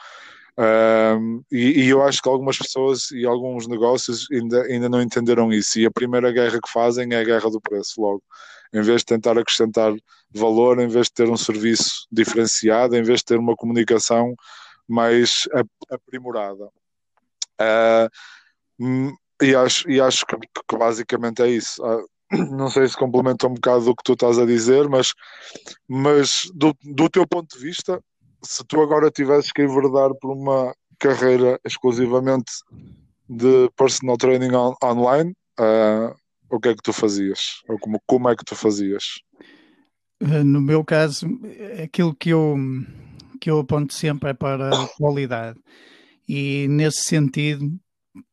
Um, 0.58 1.44
e, 1.52 1.84
e, 1.84 1.90
eu 1.90 2.02
acho 2.02 2.22
que 2.22 2.30
algumas 2.30 2.58
pessoas 2.58 3.12
e 3.12 3.26
alguns 3.26 3.68
negócios 3.68 4.26
ainda, 4.32 4.64
ainda 4.64 4.88
não 4.88 5.02
entenderam 5.02 5.52
isso. 5.52 5.78
E 5.80 5.86
a 5.86 5.92
primeira 5.92 6.32
guerra 6.32 6.62
que 6.62 6.72
fazem 6.72 7.14
é 7.14 7.20
a 7.20 7.24
guerra 7.26 7.50
do 7.50 7.60
preço, 7.60 8.00
logo. 8.00 8.24
Em 8.74 8.82
vez 8.82 9.02
de 9.02 9.06
tentar 9.08 9.38
acrescentar 9.38 9.94
valor, 10.34 10.80
em 10.80 10.88
vez 10.88 11.08
de 11.08 11.14
ter 11.14 11.30
um 11.30 11.36
serviço 11.36 12.08
diferenciado, 12.10 12.96
em 12.96 13.04
vez 13.04 13.20
de 13.20 13.26
ter 13.26 13.38
uma 13.38 13.56
comunicação 13.56 14.34
mais 14.88 15.44
aprimorada. 15.90 16.70
Uh, 17.62 19.12
e 19.42 19.56
acho, 19.56 19.90
e 19.90 20.00
acho 20.00 20.26
que, 20.26 20.36
que 20.38 20.78
basicamente 20.78 21.42
é 21.42 21.50
isso. 21.50 21.84
Ah, 21.84 22.04
não 22.52 22.70
sei 22.70 22.88
se 22.88 22.98
complementa 22.98 23.48
um 23.48 23.54
bocado 23.54 23.86
do 23.86 23.96
que 23.96 24.04
tu 24.04 24.14
estás 24.14 24.40
a 24.40 24.46
dizer, 24.46 24.88
mas, 24.90 25.14
mas 25.88 26.50
do, 26.54 26.76
do 26.84 27.10
teu 27.10 27.28
ponto 27.28 27.58
de 27.58 27.64
vista, 27.64 28.02
se 28.44 28.64
tu 28.66 28.82
agora 28.82 29.12
tivesses 29.12 29.52
que 29.52 29.64
enverdar 29.64 30.12
por 30.16 30.32
uma 30.32 30.74
carreira 31.00 31.60
exclusivamente 31.66 32.52
de 33.28 33.70
personal 33.76 34.18
training 34.18 34.56
on, 34.56 34.76
online, 34.84 35.34
uh, 35.60 36.16
o 36.50 36.60
que 36.60 36.70
é 36.70 36.76
que 36.76 36.82
tu 36.84 36.94
fazias? 36.94 37.62
Ou 37.68 37.78
como, 37.80 38.00
como 38.06 38.30
é 38.30 38.36
que 38.36 38.46
tu 38.46 38.56
fazias? 38.56 39.04
No 40.22 40.62
meu 40.62 40.84
caso, 40.84 41.28
aquilo 41.84 42.16
que 42.16 42.30
eu, 42.30 42.56
que 43.42 43.50
eu 43.50 43.60
aponto 43.60 43.94
sempre 43.94 44.30
é 44.30 44.34
para 44.34 44.70
a 44.70 44.88
qualidade. 44.98 45.60
E 46.28 46.68
nesse 46.68 47.04
sentido, 47.04 47.72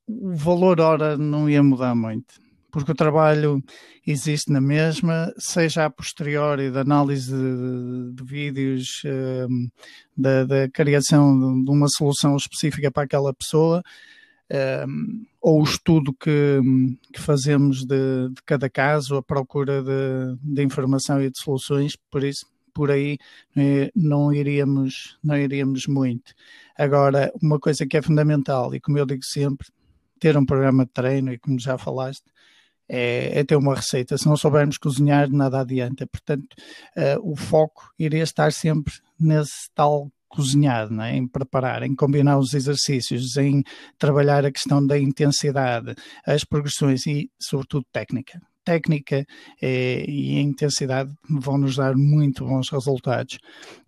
o 0.09 0.35
valor 0.35 0.81
hora 0.81 1.17
não 1.17 1.49
ia 1.49 1.63
mudar 1.63 1.95
muito, 1.95 2.35
porque 2.71 2.93
o 2.93 2.95
trabalho 2.95 3.63
existe 4.07 4.51
na 4.51 4.61
mesma, 4.61 5.33
seja 5.39 5.85
a 5.85 5.91
posteriori 5.91 6.71
da 6.71 6.81
análise 6.81 7.33
de, 7.33 8.13
de 8.15 8.25
vídeos, 8.25 9.03
um, 9.49 9.69
da, 10.17 10.45
da, 10.45 10.69
criação 10.71 11.63
de, 11.63 11.71
uma 11.71 11.87
solução 11.89 12.37
específica 12.37 12.91
para 12.91 13.05
aquela 13.05 13.33
pessoa, 13.35 13.83
um, 14.89 15.25
ou 15.41 15.61
o 15.61 15.65
estudo 15.65 16.13
que, 16.13 16.61
que 17.13 17.21
fazemos 17.21 17.85
de, 17.85 18.29
de, 18.31 18.43
cada 18.45 18.69
caso, 18.69 19.17
a 19.17 19.23
procura 19.23 19.83
de, 19.83 20.37
de 20.43 20.63
informação 20.63 21.23
e 21.23 21.31
de 21.31 21.39
soluções, 21.39 21.97
por 22.11 22.25
isso 22.25 22.47
por 22.75 22.91
aí 22.91 23.19
eh, 23.57 23.91
não 23.95 24.33
iríamos, 24.33 25.19
não 25.23 25.37
iríamos 25.37 25.87
muito. 25.87 26.33
Agora, 26.77 27.33
uma 27.43 27.59
coisa 27.59 27.87
que 27.87 27.97
é 27.97 28.03
fundamental, 28.03 28.75
e 28.75 28.81
como 28.81 28.99
eu 28.99 29.07
digo 29.07 29.25
sempre, 29.25 29.69
ter 30.19 30.37
um 30.37 30.47
programa 30.47 30.85
de 30.85 30.93
treino 30.93 31.33
e 31.33 31.39
como 31.39 31.59
já 31.59 31.77
falaste, 31.77 32.25
é, 32.89 33.41
é 33.41 33.45
ter 33.45 33.57
uma 33.57 33.75
receita. 33.75 34.17
Se 34.19 34.27
não 34.27 34.37
soubermos 34.37 34.79
cozinhar, 34.79 35.31
nada 35.31 35.61
adianta. 35.61 36.07
Portanto, 36.07 36.55
uh, 36.97 37.33
o 37.33 37.37
foco 37.37 37.91
iria 37.99 38.23
estar 38.23 38.53
sempre 38.53 38.93
nesse 39.19 39.71
tal 39.75 40.11
cozinhar, 40.29 40.89
é? 41.03 41.17
em 41.17 41.27
preparar, 41.27 41.83
em 41.83 41.95
combinar 41.95 42.39
os 42.39 42.55
exercícios, 42.55 43.37
em 43.37 43.63
trabalhar 43.99 44.45
a 44.47 44.53
questão 44.53 44.85
da 44.85 44.99
intensidade, 44.99 45.95
as 46.27 46.43
progressões 46.43 47.07
e, 47.07 47.31
sobretudo, 47.39 47.85
técnica. 47.93 48.41
Técnica 48.65 49.27
eh, 49.61 50.05
e 50.07 50.41
intensidade 50.41 51.13
vão 51.29 51.59
nos 51.59 51.77
dar 51.77 51.95
muito 51.97 52.45
bons 52.45 52.71
resultados. 52.71 53.39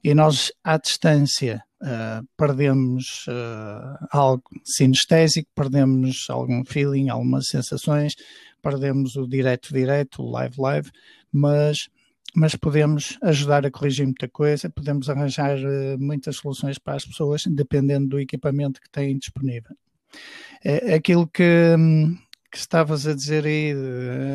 E 0.03 0.15
nós, 0.15 0.53
à 0.63 0.77
distância, 0.77 1.63
uh, 1.85 2.27
perdemos 2.37 3.27
uh, 3.29 4.07
algo 4.11 4.43
sinestésico, 4.65 5.49
perdemos 5.55 6.27
algum 6.29 6.65
feeling, 6.65 7.09
algumas 7.09 7.47
sensações, 7.49 8.15
perdemos 8.63 9.17
o 9.17 9.29
direto-direto, 9.29 10.23
o 10.23 10.31
live-live, 10.31 10.91
mas, 11.31 11.89
mas 12.35 12.57
podemos 12.57 13.19
ajudar 13.23 13.67
a 13.67 13.71
corrigir 13.71 14.07
muita 14.07 14.29
coisa, 14.29 14.71
podemos 14.71 15.09
arranjar 15.11 15.59
uh, 15.59 15.99
muitas 15.99 16.37
soluções 16.37 16.79
para 16.79 16.97
as 16.97 17.05
pessoas, 17.05 17.45
dependendo 17.47 18.09
do 18.09 18.21
equipamento 18.21 18.81
que 18.81 18.91
têm 18.91 19.19
disponível. 19.19 19.77
Aquilo 20.97 21.27
que, 21.27 21.75
hum, 21.79 22.17
que 22.55 22.61
estavas 22.61 23.05
a 23.05 23.13
dizer 23.13 23.45
aí, 23.45 23.73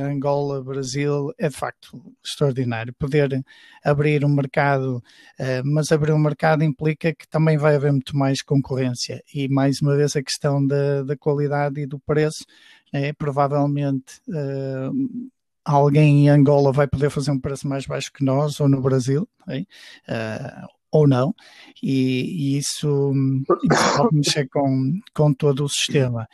Angola, 0.03 0.61
Brasil, 0.61 1.31
é 1.37 1.47
de 1.47 1.55
facto 1.55 2.13
extraordinário. 2.21 2.93
Poder 2.99 3.41
abrir 3.81 4.25
um 4.25 4.29
mercado, 4.29 5.01
eh, 5.39 5.63
mas 5.63 5.89
abrir 5.89 6.11
um 6.11 6.19
mercado 6.19 6.61
implica 6.61 7.15
que 7.15 7.25
também 7.29 7.57
vai 7.57 7.75
haver 7.75 7.93
muito 7.93 8.17
mais 8.17 8.41
concorrência. 8.41 9.23
E 9.33 9.47
mais 9.47 9.81
uma 9.81 9.95
vez 9.95 10.17
a 10.17 10.21
questão 10.21 10.65
da, 10.67 11.03
da 11.03 11.15
qualidade 11.15 11.79
e 11.79 11.85
do 11.85 11.97
preço, 11.97 12.43
é, 12.91 13.13
provavelmente. 13.13 14.19
Uh, 14.27 15.29
alguém 15.63 16.25
em 16.25 16.29
Angola 16.29 16.73
vai 16.73 16.87
poder 16.87 17.09
fazer 17.09 17.31
um 17.31 17.39
preço 17.39 17.69
mais 17.69 17.85
baixo 17.85 18.11
que 18.11 18.25
nós, 18.25 18.59
ou 18.59 18.67
no 18.67 18.81
Brasil, 18.81 19.29
é? 19.47 19.59
uh, 19.61 20.67
ou 20.91 21.07
não, 21.07 21.33
e, 21.81 22.55
e 22.55 22.57
isso, 22.57 23.13
isso, 23.63 23.97
pode 23.97 24.15
mexer 24.15 24.49
com, 24.49 24.99
com 25.13 25.33
todo 25.33 25.63
o 25.63 25.69
sistema 25.69 26.27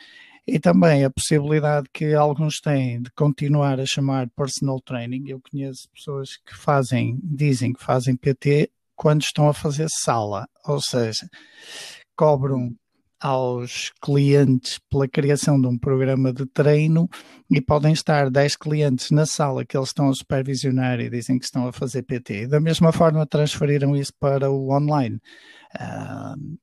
e 0.46 0.60
também 0.60 1.04
a 1.04 1.10
possibilidade 1.10 1.88
que 1.92 2.14
alguns 2.14 2.60
têm 2.60 3.02
de 3.02 3.10
continuar 3.12 3.80
a 3.80 3.86
chamar 3.86 4.30
personal 4.30 4.80
training. 4.80 5.24
Eu 5.28 5.40
conheço 5.40 5.88
pessoas 5.92 6.36
que 6.36 6.56
fazem, 6.56 7.18
dizem 7.22 7.72
que 7.72 7.82
fazem 7.82 8.16
PT 8.16 8.70
quando 8.94 9.22
estão 9.22 9.48
a 9.48 9.54
fazer 9.54 9.88
sala, 9.90 10.46
ou 10.64 10.80
seja, 10.80 11.28
cobram 12.16 12.74
aos 13.20 13.90
clientes 14.02 14.78
pela 14.90 15.08
criação 15.08 15.60
de 15.60 15.66
um 15.66 15.78
programa 15.78 16.32
de 16.32 16.46
treino 16.46 17.08
e 17.50 17.60
podem 17.60 17.92
estar 17.92 18.30
10 18.30 18.56
clientes 18.56 19.10
na 19.10 19.24
sala 19.24 19.64
que 19.64 19.76
eles 19.76 19.88
estão 19.88 20.08
a 20.08 20.14
supervisionar 20.14 21.00
e 21.00 21.10
dizem 21.10 21.38
que 21.38 21.44
estão 21.44 21.66
a 21.66 21.72
fazer 21.72 22.02
PT. 22.02 22.46
Da 22.46 22.60
mesma 22.60 22.92
forma, 22.92 23.26
transferiram 23.26 23.96
isso 23.96 24.12
para 24.20 24.50
o 24.50 24.70
online. 24.70 25.18
Uh, 25.74 26.56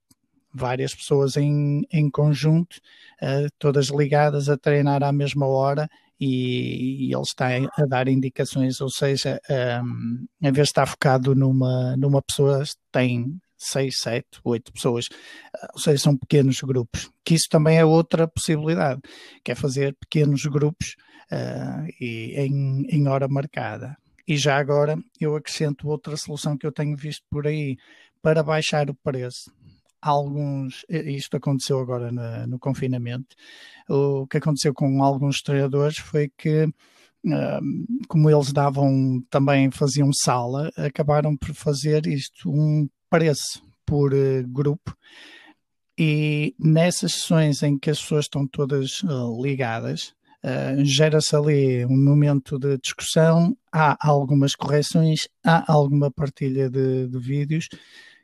várias 0.53 0.93
pessoas 0.93 1.35
em, 1.37 1.81
em 1.91 2.09
conjunto, 2.09 2.77
uh, 3.21 3.49
todas 3.57 3.87
ligadas 3.87 4.49
a 4.49 4.57
treinar 4.57 5.03
à 5.03 5.11
mesma 5.11 5.47
hora 5.47 5.89
e, 6.19 7.07
e 7.07 7.13
ele 7.13 7.21
está 7.21 7.49
a 7.77 7.85
dar 7.85 8.07
indicações, 8.07 8.79
ou 8.79 8.89
seja, 8.89 9.39
um, 9.83 10.25
em 10.41 10.51
vez 10.51 10.67
de 10.67 10.71
estar 10.71 10.85
focado 10.85 11.35
numa, 11.35 11.97
numa 11.97 12.21
pessoa, 12.21 12.63
tem 12.91 13.39
seis, 13.57 13.97
sete, 13.99 14.39
oito 14.43 14.71
pessoas, 14.71 15.07
ou 15.73 15.79
seja, 15.79 15.97
são 15.97 16.17
pequenos 16.17 16.61
grupos, 16.61 17.09
que 17.25 17.33
isso 17.33 17.47
também 17.49 17.77
é 17.77 17.85
outra 17.85 18.27
possibilidade, 18.27 19.01
que 19.43 19.51
é 19.51 19.55
fazer 19.55 19.95
pequenos 19.99 20.43
grupos 20.45 20.95
uh, 21.31 21.87
e 21.99 22.33
em, 22.37 22.85
em 22.89 23.07
hora 23.07 23.27
marcada. 23.27 23.97
E 24.27 24.37
já 24.37 24.57
agora 24.57 24.97
eu 25.19 25.35
acrescento 25.35 25.89
outra 25.89 26.15
solução 26.15 26.57
que 26.57 26.65
eu 26.65 26.71
tenho 26.71 26.95
visto 26.95 27.23
por 27.29 27.45
aí 27.45 27.77
para 28.21 28.41
baixar 28.41 28.89
o 28.89 28.95
preço. 28.95 29.51
Alguns, 30.05 30.85
isto 30.89 31.37
aconteceu 31.37 31.79
agora 31.79 32.11
no, 32.11 32.47
no 32.47 32.59
confinamento, 32.59 33.35
o 33.89 34.27
que 34.27 34.37
aconteceu 34.37 34.73
com 34.73 35.01
alguns 35.01 35.41
treinadores 35.41 35.97
foi 35.97 36.29
que 36.37 36.67
como 38.07 38.29
eles 38.29 38.51
davam 38.51 39.23
também 39.29 39.71
faziam 39.71 40.11
sala, 40.11 40.69
acabaram 40.75 41.37
por 41.37 41.53
fazer 41.53 42.05
isto 42.05 42.49
um 42.49 42.87
preço 43.09 43.63
por 43.85 44.13
uh, 44.13 44.47
grupo. 44.47 44.95
E 45.97 46.55
nessas 46.59 47.13
sessões 47.13 47.61
em 47.63 47.77
que 47.77 47.89
as 47.89 48.01
pessoas 48.01 48.25
estão 48.25 48.47
todas 48.47 49.03
uh, 49.03 49.41
ligadas, 49.41 50.13
uh, 50.43 50.83
gera-se 50.83 51.35
ali 51.35 51.85
um 51.85 52.03
momento 52.03 52.57
de 52.57 52.77
discussão, 52.77 53.55
há 53.71 53.95
algumas 54.01 54.55
correções, 54.55 55.27
há 55.45 55.71
alguma 55.71 56.11
partilha 56.11 56.69
de, 56.69 57.07
de 57.07 57.19
vídeos 57.19 57.69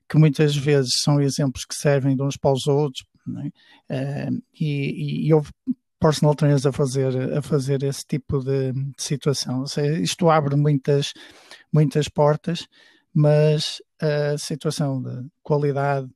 que 0.09 0.17
muitas 0.17 0.55
vezes 0.55 1.01
são 1.03 1.21
exemplos 1.21 1.65
que 1.65 1.75
servem 1.75 2.15
de 2.15 2.23
uns 2.23 2.35
para 2.35 2.51
os 2.51 2.67
outros, 2.67 3.05
uh, 3.27 4.41
e, 4.59 5.27
e 5.27 5.33
houve 5.33 5.51
personal 5.99 6.33
trainers 6.33 6.65
a 6.65 6.71
fazer, 6.71 7.37
a 7.37 7.41
fazer 7.41 7.83
esse 7.83 8.05
tipo 8.07 8.39
de, 8.39 8.71
de 8.71 8.93
situação. 8.97 9.67
Seja, 9.67 9.99
isto 10.01 10.29
abre 10.29 10.55
muitas, 10.55 11.13
muitas 11.71 12.07
portas, 12.07 12.67
mas 13.13 13.81
a 14.01 14.37
situação 14.37 15.01
de 15.01 15.27
qualidade 15.43 16.09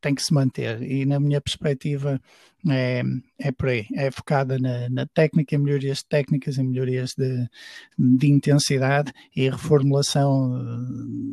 tem 0.00 0.14
que 0.14 0.22
se 0.22 0.32
manter 0.32 0.82
e 0.82 1.04
na 1.04 1.18
minha 1.18 1.40
perspectiva 1.40 2.20
é, 2.68 3.02
é 3.38 3.52
por 3.52 3.68
aí, 3.68 3.86
é 3.94 4.10
focada 4.10 4.58
na, 4.58 4.88
na 4.88 5.06
técnica, 5.06 5.54
em 5.54 5.58
melhorias 5.58 6.02
técnicas, 6.02 6.58
em 6.58 6.64
melhorias 6.64 7.14
de, 7.16 7.48
de 7.98 8.30
intensidade 8.30 9.12
e 9.34 9.48
reformulação 9.48 10.50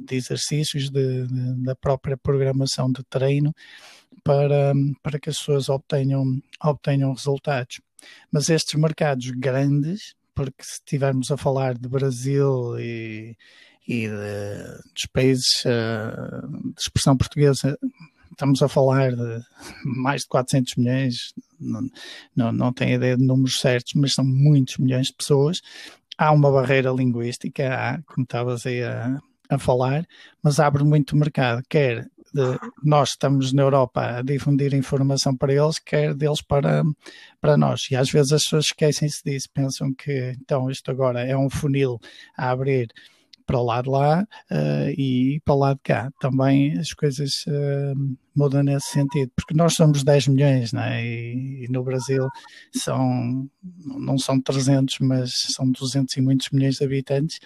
de 0.06 0.16
exercícios 0.16 0.90
de, 0.90 1.28
de, 1.28 1.64
da 1.64 1.76
própria 1.76 2.18
programação 2.18 2.92
de 2.92 3.04
treino 3.04 3.54
para, 4.24 4.74
para 5.02 5.20
que 5.20 5.30
as 5.30 5.38
pessoas 5.38 5.70
obtenham, 5.70 6.42
obtenham 6.64 7.14
resultados. 7.14 7.82
Mas 8.32 8.50
estes 8.50 8.80
mercados 8.80 9.32
grandes, 9.32 10.16
porque 10.36 10.64
se 10.64 10.74
estivermos 10.74 11.32
a 11.32 11.38
falar 11.38 11.74
de 11.76 11.88
Brasil 11.88 12.80
e, 12.80 13.36
e 13.88 14.08
de, 14.08 14.64
dos 14.94 15.06
países 15.12 15.66
uh, 15.66 16.48
de 16.48 16.82
expressão 16.82 17.18
portuguesa, 17.18 17.78
estamos 18.32 18.62
a 18.62 18.68
falar 18.68 19.16
de 19.16 19.42
mais 19.86 20.22
de 20.22 20.28
400 20.28 20.76
milhões, 20.76 21.16
não, 21.60 21.90
não, 22.36 22.52
não 22.52 22.74
tenho 22.74 22.96
ideia 22.96 23.18
de 23.18 23.26
números 23.26 23.60
certos, 23.60 23.94
mas 23.96 24.14
são 24.14 24.26
muitos 24.26 24.78
milhões 24.78 25.08
de 25.08 25.14
pessoas. 25.14 25.62
Há 26.18 26.32
uma 26.32 26.52
barreira 26.52 26.92
linguística, 26.92 27.74
há, 27.74 28.02
como 28.04 28.24
estavas 28.24 28.66
aí 28.66 28.84
a, 28.84 29.20
a 29.50 29.58
falar, 29.58 30.06
mas 30.42 30.60
abre 30.60 30.84
muito 30.84 31.16
mercado, 31.16 31.64
quer 31.70 32.08
de, 32.34 32.60
nós 32.84 33.10
estamos 33.10 33.54
na 33.54 33.62
Europa 33.62 34.18
a 34.18 34.22
difundir 34.22 34.74
informação 34.74 35.36
para 35.38 35.54
eles, 35.54 35.78
quer 35.78 36.16
deles 36.16 36.42
para, 36.42 36.84
para 37.40 37.56
nós. 37.56 37.82
E 37.92 37.96
às 37.96 38.10
vezes 38.10 38.32
as 38.32 38.44
pessoas 38.44 38.66
esquecem-se 38.66 39.22
disso, 39.24 39.48
pensam 39.54 39.94
que 39.94 40.36
então 40.42 40.70
isto 40.70 40.90
agora 40.90 41.22
é 41.26 41.38
um 41.38 41.50
funil 41.50 42.00
a 42.36 42.50
abrir 42.50 42.88
para 43.46 43.60
o 43.60 43.64
lado 43.64 43.92
lá 43.92 44.26
uh, 44.52 44.90
e 44.98 45.42
para 45.46 45.54
o 45.54 45.60
lado 45.60 45.80
cá. 45.84 46.12
Também 46.20 46.78
as 46.78 46.94
coisas 46.94 47.46
uh, 47.48 48.18
mudam 48.36 48.64
nesse 48.64 48.88
sentido, 48.90 49.32
porque 49.36 49.54
nós 49.54 49.74
somos 49.74 50.04
10 50.04 50.30
milhões, 50.30 50.74
é? 50.74 51.04
e, 51.06 51.66
e, 51.66 51.68
no 51.70 51.84
Brasil 51.84 52.28
são, 52.76 53.48
não 53.86 54.18
são 54.18 54.42
300, 54.42 55.00
mas 55.02 55.32
são 55.56 55.70
200 55.72 56.18
e 56.18 56.22
muitos 56.22 56.50
milhões 56.52 56.76
de 56.76 56.84
habitantes, 56.84 57.40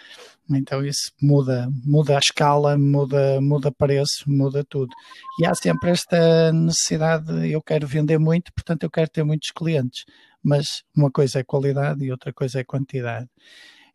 então 0.50 0.86
isso 0.86 1.12
muda, 1.22 1.70
muda 1.84 2.16
a 2.16 2.20
escala, 2.20 2.78
muda, 2.78 3.42
muda 3.42 3.72
preço, 3.72 4.24
muda 4.28 4.64
tudo. 4.64 4.94
E 5.42 5.46
há 5.46 5.54
sempre 5.54 5.92
esta 5.92 6.52
necessidade, 6.54 7.50
eu 7.50 7.62
quero 7.62 7.86
vender 7.86 8.18
muito, 8.18 8.52
portanto 8.54 8.84
eu 8.84 8.90
quero 8.90 9.10
ter 9.10 9.24
muitos 9.24 9.52
clientes, 9.52 10.06
mas 10.42 10.84
uma 10.96 11.12
coisa 11.12 11.40
é 11.40 11.44
qualidade 11.44 12.06
e 12.06 12.12
outra 12.12 12.32
coisa 12.32 12.60
é 12.60 12.64
quantidade 12.64 13.28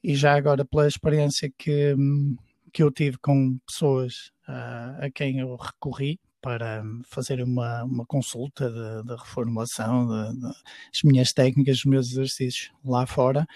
e 0.03 0.15
já 0.15 0.35
agora 0.35 0.65
pela 0.65 0.87
experiência 0.87 1.51
que, 1.57 1.95
que 2.73 2.83
eu 2.83 2.91
tive 2.91 3.19
com 3.19 3.59
pessoas 3.67 4.31
uh, 4.49 5.05
a 5.05 5.11
quem 5.15 5.39
eu 5.39 5.55
recorri 5.57 6.19
para 6.41 6.83
fazer 7.09 7.41
uma, 7.41 7.85
uma 7.85 8.05
consulta 8.05 8.69
de, 8.69 9.07
de 9.07 9.15
reformulação 9.15 10.09
das 10.09 11.03
minhas 11.05 11.33
técnicas, 11.33 11.77
dos 11.77 11.85
meus 11.85 12.11
exercícios 12.11 12.73
lá 12.85 13.07
fora, 13.07 13.47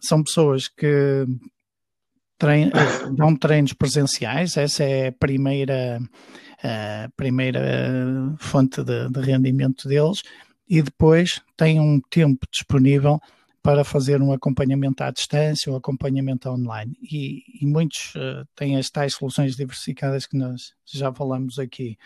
são 0.00 0.22
pessoas 0.22 0.68
que 0.68 1.26
trein, 2.36 2.70
dão 3.16 3.34
treinos 3.34 3.72
presenciais, 3.72 4.56
essa 4.58 4.84
é 4.84 5.08
a 5.08 5.12
primeira, 5.12 6.00
a 6.62 7.08
primeira 7.16 8.36
fonte 8.38 8.84
de, 8.84 9.08
de 9.08 9.20
rendimento 9.20 9.88
deles, 9.88 10.22
e 10.68 10.82
depois 10.82 11.40
têm 11.56 11.80
um 11.80 11.98
tempo 12.10 12.46
disponível 12.52 13.18
para 13.68 13.84
fazer 13.84 14.22
um 14.22 14.32
acompanhamento 14.32 15.04
à 15.04 15.10
distância, 15.10 15.70
um 15.70 15.76
acompanhamento 15.76 16.48
online. 16.48 16.96
E, 17.02 17.42
e 17.60 17.66
muitos 17.66 18.14
uh, 18.14 18.48
têm 18.56 18.78
as 18.78 18.88
tais 18.88 19.12
soluções 19.12 19.56
diversificadas 19.56 20.26
que 20.26 20.38
nós 20.38 20.72
já 20.86 21.12
falamos 21.12 21.58
aqui. 21.58 21.98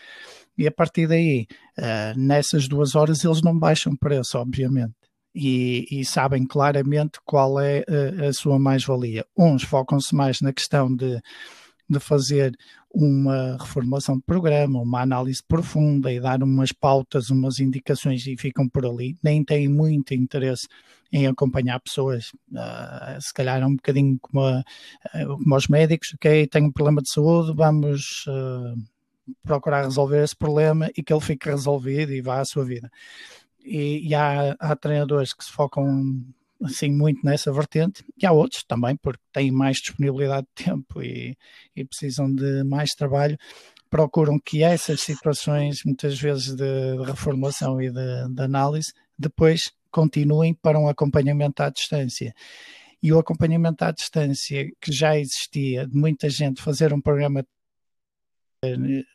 E 0.59 0.67
a 0.67 0.73
partir 0.73 1.07
daí, 1.07 1.47
uh, 1.79 2.19
nessas 2.19 2.67
duas 2.67 2.97
horas, 2.97 3.23
eles 3.23 3.43
não 3.43 3.57
baixam 3.57 3.95
preço, 3.95 4.39
obviamente. 4.39 4.97
E, 5.33 5.87
e 5.89 6.05
sabem 6.05 6.45
claramente 6.45 7.21
qual 7.25 7.61
é 7.61 7.85
uh, 7.89 8.25
a 8.29 8.33
sua 8.33 8.59
mais-valia. 8.59 9.25
Uns 9.39 9.63
focam-se 9.63 10.13
mais 10.17 10.41
na 10.41 10.53
questão 10.53 10.93
de 10.93 11.23
de 11.93 12.01
fazer 12.01 12.57
uma 12.95 13.57
reformulação 13.59 14.17
de 14.17 14.23
programa, 14.23 14.81
uma 14.81 15.01
análise 15.01 15.43
profunda 15.43 16.13
e 16.13 16.21
dar 16.21 16.43
umas 16.43 16.73
pautas, 16.73 17.31
umas 17.31 17.59
indicações 17.59 18.27
e 18.27 18.37
ficam 18.37 18.69
por 18.69 18.85
ali. 18.85 19.17
Nem 19.23 19.43
têm 19.43 19.69
muito 19.69 20.13
interesse 20.15 20.69
em 21.11 21.27
acompanhar 21.27 21.79
pessoas, 21.81 22.31
uh, 22.53 23.21
se 23.21 23.33
calhar 23.35 23.61
é 23.61 23.67
um 23.67 23.77
bocadinho 23.77 24.19
como, 24.21 24.41
a, 24.41 24.65
uh, 25.15 25.37
como 25.37 25.57
os 25.57 25.69
médicos, 25.69 26.15
ok, 26.15 26.47
tenho 26.47 26.67
um 26.67 26.73
problema 26.73 27.03
de 27.03 27.11
saúde, 27.11 27.53
vamos 27.55 28.25
uh, 28.27 29.33
procurar 29.43 29.85
resolver 29.85 30.23
esse 30.23 30.35
problema 30.35 30.91
e 30.97 31.03
que 31.03 31.13
ele 31.13 31.21
fique 31.21 31.49
resolvido 31.51 32.13
e 32.13 32.23
vá 32.23 32.41
à 32.41 32.45
sua 32.45 32.65
vida. 32.65 32.91
E, 33.63 34.09
e 34.09 34.15
há, 34.15 34.57
há 34.59 34.75
treinadores 34.75 35.35
que 35.35 35.45
se 35.45 35.53
focam 35.53 36.25
assim 36.65 36.91
muito 36.91 37.21
nessa 37.25 37.53
vertente, 37.53 38.05
e 38.21 38.27
há 38.27 38.33
outros 38.33 38.65
também, 38.65 38.97
porque 38.97 39.23
têm 39.33 39.51
mais 39.51 39.79
disponibilidade 39.79 40.47
de 40.57 40.65
tempo 40.65 41.03
e, 41.03 41.37
e 41.75 41.85
precisam 41.85 42.33
de 42.33 42.65
mais 42.65 42.91
trabalho, 42.91 43.37
procuram 43.91 44.39
que 44.43 44.63
essas 44.63 45.03
situações, 45.03 45.81
muitas 45.85 46.19
vezes 46.19 46.55
de, 46.57 46.97
de 46.97 47.05
reformulação 47.05 47.81
e 47.81 47.91
de, 47.91 48.35
de, 48.35 48.43
análise, 48.43 48.93
depois 49.19 49.71
continuem 49.91 50.55
para 50.55 50.79
um 50.79 50.89
acompanhamento 50.89 51.63
à 51.63 51.69
distância. 51.69 52.33
E 53.03 53.13
o 53.13 53.19
acompanhamento 53.19 53.85
à 53.85 53.91
distância 53.91 54.67
que 54.81 54.91
já 54.91 55.19
existia, 55.19 55.87
de 55.87 55.95
muita 55.95 56.31
gente 56.31 56.63
fazer 56.63 56.95
um 56.95 57.01
programa 57.01 57.45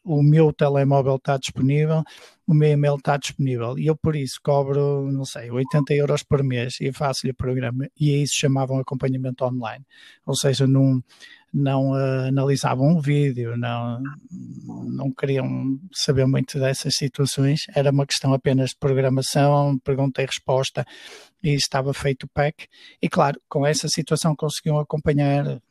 o 0.04 0.22
meu 0.22 0.52
telemóvel 0.52 1.16
está 1.16 1.38
disponível, 1.38 2.04
o 2.46 2.54
meu 2.54 2.70
e-mail 2.70 2.96
está 2.96 3.16
disponível. 3.16 3.80
E 3.80 3.88
eu 3.88 3.96
por 3.96 4.16
isso 4.16 4.40
cobro, 4.44 5.10
não 5.12 5.24
sei, 5.24 5.50
80 5.50 5.94
euros 5.94 6.24
por 6.24 6.44
mês 6.44 6.76
e 6.82 6.92
faço-lhe 6.92 7.32
o 7.32 7.36
programa. 7.36 7.88
E 7.98 8.12
é 8.12 8.18
isso 8.18 8.34
chamavam 8.38 8.78
acompanhamento 8.78 9.46
online, 9.46 9.86
ou 10.26 10.36
seja, 10.36 10.68
não, 10.68 11.02
não 11.54 11.92
uh, 11.92 12.28
analisavam 12.28 12.98
um 12.98 13.00
vídeo, 13.00 13.56
não, 13.56 14.02
não 14.66 15.12
queriam 15.14 15.80
saber 15.94 16.26
muito 16.26 16.60
dessas 16.60 16.96
situações, 16.96 17.62
era 17.74 17.90
uma 17.90 18.06
questão 18.06 18.34
apenas 18.34 18.72
de 18.72 18.78
programação, 18.78 19.80
pergunta 19.80 20.22
e 20.22 20.26
resposta 20.26 20.86
e 21.42 21.54
estava 21.54 21.94
feito 21.94 22.24
o 22.24 22.30
pack. 22.34 22.68
E 23.02 23.08
claro, 23.08 23.40
com 23.48 23.66
essa 23.66 23.88
situação 23.88 24.36
conseguiam 24.36 24.78
acompanhar 24.78 25.62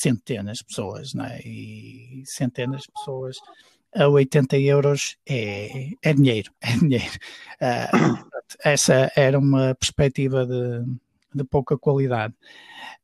centenas 0.00 0.58
de 0.58 0.64
pessoas, 0.64 1.14
não 1.14 1.24
é? 1.24 1.40
E 1.44 2.22
centenas 2.26 2.82
de 2.82 2.92
pessoas 2.92 3.36
a 3.94 4.08
80 4.08 4.58
euros 4.58 5.16
é, 5.28 5.90
é 6.02 6.12
dinheiro, 6.12 6.52
é 6.60 6.76
dinheiro. 6.76 7.18
Uh, 7.60 8.28
essa 8.62 9.10
era 9.14 9.38
uma 9.38 9.74
perspectiva 9.74 10.44
de, 10.44 10.84
de 11.34 11.44
pouca 11.44 11.78
qualidade. 11.78 12.34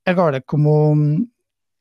Agora, 0.05 0.41
como 0.41 1.27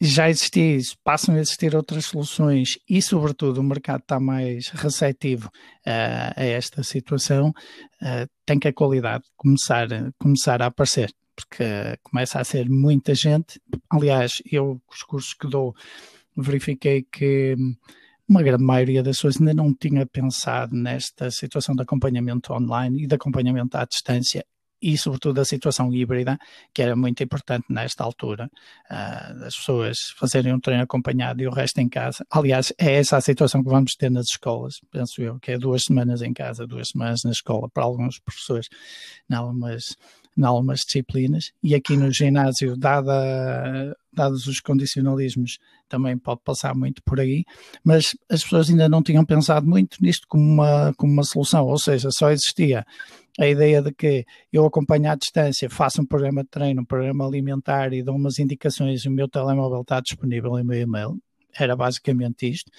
já 0.02 0.30
existia 0.30 0.78
isso, 0.78 0.96
passam 1.04 1.36
a 1.36 1.40
existir 1.40 1.76
outras 1.76 2.06
soluções 2.06 2.78
e, 2.88 3.02
sobretudo, 3.02 3.60
o 3.60 3.64
mercado 3.64 4.02
está 4.02 4.20
mais 4.20 4.70
receptivo 4.70 5.48
uh, 5.48 6.34
a 6.36 6.44
esta 6.44 6.84
situação, 6.84 7.50
uh, 7.50 8.30
tem 8.46 8.60
que 8.60 8.68
a 8.68 8.74
qualidade 8.74 9.24
começar, 9.36 9.88
começar 10.18 10.62
a 10.62 10.68
aparecer 10.68 11.12
porque 11.40 11.98
começa 12.04 12.40
a 12.40 12.44
ser 12.44 12.70
muita 12.70 13.16
gente. 13.16 13.62
Aliás, 13.90 14.42
eu, 14.52 14.82
os 14.92 15.04
cursos 15.04 15.34
que 15.34 15.48
dou, 15.48 15.74
verifiquei 16.36 17.04
que 17.04 17.56
uma 18.28 18.44
grande 18.44 18.64
maioria 18.64 19.02
das 19.02 19.18
pessoas 19.18 19.40
ainda 19.40 19.54
não 19.54 19.74
tinha 19.74 20.06
pensado 20.06 20.76
nesta 20.76 21.32
situação 21.32 21.76
de 21.76 21.82
acompanhamento 21.82 22.54
online 22.54 23.04
e 23.04 23.08
de 23.08 23.16
acompanhamento 23.16 23.78
à 23.78 23.86
distância 23.86 24.46
e, 24.82 24.98
sobretudo, 24.98 25.42
a 25.42 25.46
situação 25.46 25.94
híbrida, 25.94 26.38
que 26.74 26.82
era 26.82 26.96
muito 26.96 27.22
importante 27.22 27.66
nesta 27.70 28.04
altura, 28.04 28.50
uh, 28.90 29.40
das 29.40 29.56
pessoas 29.56 30.14
fazerem 30.18 30.54
um 30.54 30.60
treino 30.60 30.84
acompanhado 30.84 31.42
e 31.42 31.48
o 31.48 31.52
resto 31.52 31.80
em 31.80 31.90
casa. 31.90 32.26
Aliás, 32.32 32.72
é 32.78 32.94
essa 32.94 33.18
a 33.18 33.22
situação 33.22 33.64
que 33.64 33.70
vamos 33.70 33.94
ter 33.96 34.10
nas 34.10 34.28
escolas, 34.28 34.76
penso 34.92 35.22
eu, 35.22 35.40
que 35.40 35.52
é 35.52 35.58
duas 35.58 35.84
semanas 35.84 36.22
em 36.22 36.34
casa, 36.34 36.66
duas 36.66 36.90
semanas 36.90 37.24
na 37.24 37.32
escola, 37.32 37.70
para 37.70 37.84
alguns 37.84 38.20
professores, 38.20 38.68
em 39.30 39.36
algumas, 39.36 39.98
em 40.40 40.46
algumas 40.46 40.80
disciplinas, 40.80 41.52
e 41.62 41.76
aqui 41.76 41.98
no 41.98 42.10
ginásio, 42.12 42.78
dada, 42.78 43.94
dados 44.14 44.48
os 44.48 44.62
condicionalismos, 44.62 45.60
também 45.90 46.18
pode 46.18 46.40
passar 46.46 46.74
muito 46.74 47.04
por 47.04 47.20
aí, 47.20 47.44
mas 47.84 48.16
as 48.32 48.44
pessoas 48.44 48.70
ainda 48.70 48.88
não 48.88 49.04
tinham 49.04 49.26
pensado 49.26 49.68
muito 49.68 49.98
nisto 50.02 50.26
como 50.30 50.42
uma, 50.42 50.94
como 50.96 51.12
uma 51.12 51.24
solução, 51.24 51.66
ou 51.66 51.78
seja, 51.78 52.10
só 52.10 52.32
existia 52.32 52.86
a 53.38 53.48
ideia 53.48 53.82
de 53.82 53.94
que 53.94 54.26
eu 54.52 54.66
acompanho 54.66 55.12
à 55.12 55.16
distância, 55.16 55.70
faço 55.70 56.02
um 56.02 56.06
programa 56.06 56.42
de 56.44 56.50
treino, 56.50 56.84
um 56.84 56.86
programa 56.86 57.28
alimentar 57.28 57.92
e 57.92 58.02
dou 58.02 58.16
umas 58.16 58.40
indicações, 58.40 59.06
o 59.06 59.12
meu 59.12 59.28
telemóvel 59.28 59.82
está 59.82 60.00
disponível 60.00 60.58
em 60.58 60.64
meu 60.64 60.80
e-mail, 60.80 61.18
era 61.58 61.76
basicamente 61.76 62.50
isto, 62.50 62.70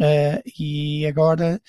uh, 0.00 0.40
e 0.58 1.06
agora 1.06 1.60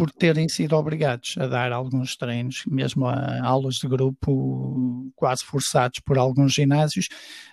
por 0.00 0.10
terem 0.10 0.48
sido 0.48 0.74
obrigados 0.76 1.34
a 1.36 1.46
dar 1.46 1.72
alguns 1.72 2.16
treinos, 2.16 2.62
mesmo 2.66 3.04
a 3.04 3.46
aulas 3.46 3.74
de 3.74 3.86
grupo 3.86 5.12
quase 5.14 5.44
forçados 5.44 6.00
por 6.00 6.16
alguns 6.16 6.54
ginásios, 6.54 7.06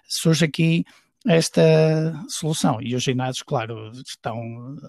surge 0.08 0.46
aqui 0.46 0.86
esta 1.28 1.62
solução. 2.30 2.82
E 2.82 2.96
os 2.96 3.04
ginásios, 3.04 3.44
claro, 3.44 3.92
estão, 3.92 4.40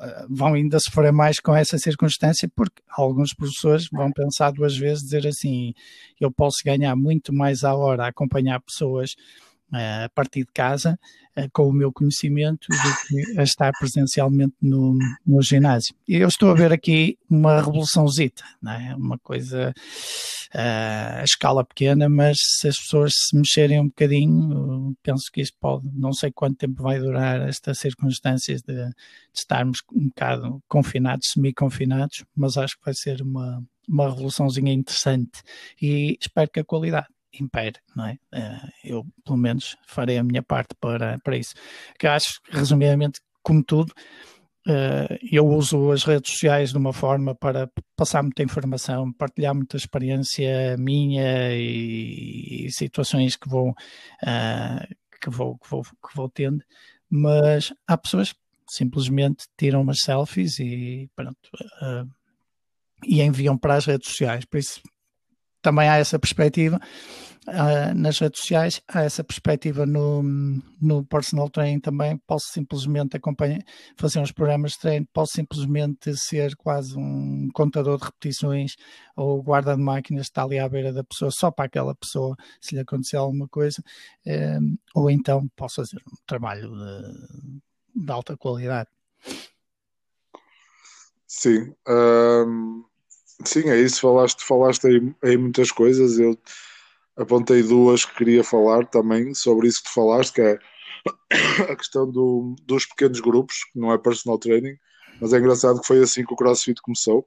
eh, 0.00 0.26
vão 0.30 0.54
ainda 0.54 0.78
sofrer 0.78 1.12
mais 1.12 1.40
com 1.40 1.52
essa 1.52 1.76
circunstância, 1.78 2.48
porque 2.54 2.80
alguns 2.96 3.34
professores 3.34 3.88
vão 3.90 4.12
pensar 4.12 4.52
duas 4.52 4.76
vezes, 4.76 5.02
dizer 5.02 5.26
assim: 5.26 5.74
eu 6.20 6.30
posso 6.30 6.58
ganhar 6.64 6.94
muito 6.94 7.34
mais 7.34 7.64
à 7.64 7.74
hora 7.74 8.04
a 8.04 8.08
acompanhar 8.10 8.60
pessoas 8.60 9.16
a 9.72 10.08
partir 10.14 10.40
de 10.40 10.52
casa 10.52 10.98
uh, 11.36 11.48
com 11.52 11.68
o 11.68 11.72
meu 11.72 11.92
conhecimento 11.92 12.66
do 12.68 13.06
que 13.06 13.42
estar 13.42 13.72
presencialmente 13.78 14.54
no, 14.62 14.98
no 15.26 15.42
ginásio. 15.42 15.94
E 16.06 16.16
eu 16.16 16.28
estou 16.28 16.50
a 16.50 16.54
ver 16.54 16.72
aqui 16.72 17.18
uma 17.28 17.60
revoluçãozita, 17.60 18.42
não 18.62 18.72
é? 18.72 18.94
uma 18.94 19.18
coisa 19.18 19.74
uh, 20.54 21.20
a 21.20 21.24
escala 21.24 21.64
pequena, 21.64 22.08
mas 22.08 22.38
se 22.40 22.68
as 22.68 22.78
pessoas 22.78 23.12
se 23.14 23.36
mexerem 23.36 23.80
um 23.80 23.88
bocadinho, 23.88 24.96
penso 25.02 25.30
que 25.30 25.42
isto 25.42 25.56
pode, 25.60 25.88
não 25.94 26.12
sei 26.12 26.30
quanto 26.32 26.56
tempo 26.56 26.82
vai 26.82 26.98
durar 26.98 27.48
estas 27.48 27.78
circunstâncias 27.78 28.62
de, 28.62 28.74
de 28.74 28.94
estarmos 29.34 29.82
um 29.92 30.08
bocado 30.08 30.62
confinados, 30.66 31.30
semi-confinados, 31.32 32.24
mas 32.34 32.56
acho 32.56 32.76
que 32.78 32.84
vai 32.84 32.94
ser 32.94 33.20
uma, 33.20 33.62
uma 33.86 34.08
revoluçãozinha 34.08 34.72
interessante 34.72 35.42
e 35.80 36.16
espero 36.20 36.50
que 36.50 36.60
a 36.60 36.64
qualidade 36.64 37.08
impere, 37.32 37.78
não 37.94 38.06
é? 38.06 38.18
Uh, 38.34 38.68
eu, 38.84 39.06
pelo 39.24 39.38
menos, 39.38 39.76
farei 39.86 40.18
a 40.18 40.24
minha 40.24 40.42
parte 40.42 40.74
para, 40.80 41.18
para 41.20 41.36
isso. 41.36 41.54
Que 41.98 42.06
acho, 42.06 42.40
resumidamente, 42.50 43.20
como 43.42 43.62
tudo, 43.62 43.92
Uh, 44.66 45.16
eu 45.32 45.46
uso 45.46 45.90
as 45.90 46.04
redes 46.04 46.32
sociais 46.32 46.72
de 46.72 46.76
uma 46.76 46.92
forma 46.92 47.34
para 47.34 47.70
passar 47.96 48.22
muita 48.22 48.42
informação, 48.42 49.10
partilhar 49.14 49.54
muita 49.54 49.78
experiência 49.78 50.76
minha 50.76 51.54
e, 51.54 52.66
e 52.66 52.70
situações 52.70 53.34
que 53.34 53.48
vou, 53.48 53.70
uh, 53.70 54.94
que, 55.22 55.30
vou, 55.30 55.56
que, 55.56 55.70
vou, 55.70 55.82
que 55.82 56.14
vou 56.14 56.28
tendo, 56.28 56.62
mas 57.08 57.72
há 57.86 57.96
pessoas 57.96 58.34
que 58.34 58.38
simplesmente 58.68 59.46
tiram 59.56 59.80
umas 59.80 60.00
selfies 60.02 60.58
e 60.58 61.08
pronto, 61.16 61.50
e 63.06 63.22
enviam 63.22 63.56
para 63.56 63.76
as 63.76 63.86
redes 63.86 64.10
sociais, 64.10 64.44
por 64.44 64.58
isso 64.58 64.82
também 65.62 65.88
há 65.88 65.96
essa 65.96 66.18
perspectiva 66.18 66.80
uh, 67.48 67.94
nas 67.94 68.18
redes 68.18 68.40
sociais, 68.40 68.80
há 68.88 69.02
essa 69.02 69.24
perspectiva 69.24 69.86
no, 69.86 70.22
no 70.80 71.04
personal 71.04 71.48
training 71.48 71.80
também. 71.80 72.18
Posso 72.26 72.46
simplesmente 72.52 73.16
acompanhar, 73.16 73.60
fazer 73.96 74.20
uns 74.20 74.32
programas 74.32 74.72
de 74.72 74.78
treino, 74.78 75.08
posso 75.12 75.32
simplesmente 75.34 76.16
ser 76.16 76.54
quase 76.56 76.96
um 76.96 77.48
contador 77.52 77.98
de 77.98 78.04
repetições 78.04 78.76
ou 79.16 79.42
guarda 79.42 79.74
de 79.74 79.82
máquinas 79.82 80.26
que 80.26 80.30
está 80.30 80.44
ali 80.44 80.58
à 80.58 80.68
beira 80.68 80.92
da 80.92 81.04
pessoa, 81.04 81.30
só 81.30 81.50
para 81.50 81.66
aquela 81.66 81.94
pessoa, 81.94 82.36
se 82.60 82.74
lhe 82.74 82.80
acontecer 82.80 83.16
alguma 83.16 83.48
coisa, 83.48 83.82
uh, 84.26 84.78
ou 84.94 85.10
então 85.10 85.48
posso 85.56 85.76
fazer 85.76 85.98
um 86.06 86.16
trabalho 86.26 86.70
de, 86.70 88.04
de 88.04 88.12
alta 88.12 88.36
qualidade. 88.36 88.88
Sim, 91.26 91.74
um, 91.86 92.84
sim, 93.44 93.68
é 93.68 93.80
isso. 93.80 94.00
Falaste, 94.00 94.44
falaste 94.44 94.86
aí, 94.86 95.14
aí 95.22 95.36
muitas 95.36 95.70
coisas. 95.70 96.18
Eu 96.18 96.36
apontei 97.16 97.62
duas 97.62 98.04
que 98.04 98.16
queria 98.16 98.44
falar 98.44 98.86
também 98.86 99.34
sobre 99.34 99.68
isso 99.68 99.82
que 99.82 99.88
tu 99.88 99.94
falaste, 99.94 100.32
que 100.34 100.40
é 100.40 100.58
a 101.70 101.76
questão 101.76 102.10
do, 102.10 102.54
dos 102.64 102.86
pequenos 102.86 103.20
grupos, 103.20 103.64
que 103.72 103.78
não 103.78 103.92
é 103.92 103.98
personal 103.98 104.38
training, 104.38 104.76
mas 105.20 105.32
é 105.32 105.38
engraçado 105.38 105.80
que 105.80 105.86
foi 105.86 106.02
assim 106.02 106.24
que 106.24 106.32
o 106.32 106.36
CrossFit 106.36 106.80
começou. 106.82 107.26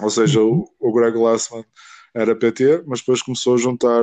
Ou 0.00 0.10
seja, 0.10 0.40
o, 0.40 0.64
o 0.78 0.92
Greg 0.92 1.16
Glassman 1.16 1.64
era 2.14 2.34
PT, 2.34 2.84
mas 2.86 3.00
depois 3.00 3.22
começou 3.22 3.54
a 3.54 3.58
juntar 3.58 4.02